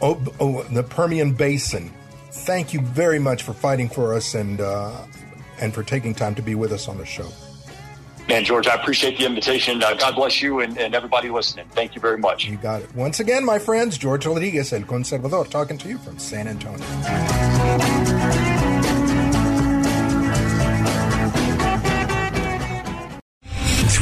oh, 0.00 0.22
oh, 0.40 0.62
the 0.64 0.82
Permian 0.82 1.34
Basin. 1.34 1.92
Thank 2.34 2.74
you 2.74 2.80
very 2.80 3.18
much 3.18 3.42
for 3.42 3.52
fighting 3.52 3.88
for 3.88 4.12
us 4.12 4.34
and 4.34 4.60
uh, 4.60 5.06
and 5.60 5.72
for 5.72 5.82
taking 5.82 6.14
time 6.14 6.34
to 6.34 6.42
be 6.42 6.54
with 6.54 6.72
us 6.72 6.88
on 6.88 6.98
the 6.98 7.06
show. 7.06 7.28
Man, 8.28 8.44
George, 8.44 8.66
I 8.66 8.74
appreciate 8.74 9.18
the 9.18 9.26
invitation. 9.26 9.82
Uh, 9.82 9.94
God 9.94 10.16
bless 10.16 10.40
you 10.42 10.60
and, 10.60 10.76
and, 10.78 10.94
everybody 10.94 11.28
listening. 11.28 11.66
Thank 11.72 11.94
you 11.94 12.00
very 12.00 12.16
much. 12.16 12.46
You 12.46 12.56
got 12.56 12.80
it. 12.80 12.94
Once 12.94 13.20
again, 13.20 13.44
my 13.44 13.58
friends, 13.58 13.98
George 13.98 14.24
Rodriguez, 14.24 14.72
El 14.72 14.80
Conservador, 14.82 15.48
talking 15.48 15.76
to 15.78 15.88
you 15.88 15.98
from 15.98 16.18
San 16.18 16.48
Antonio. 16.48 16.86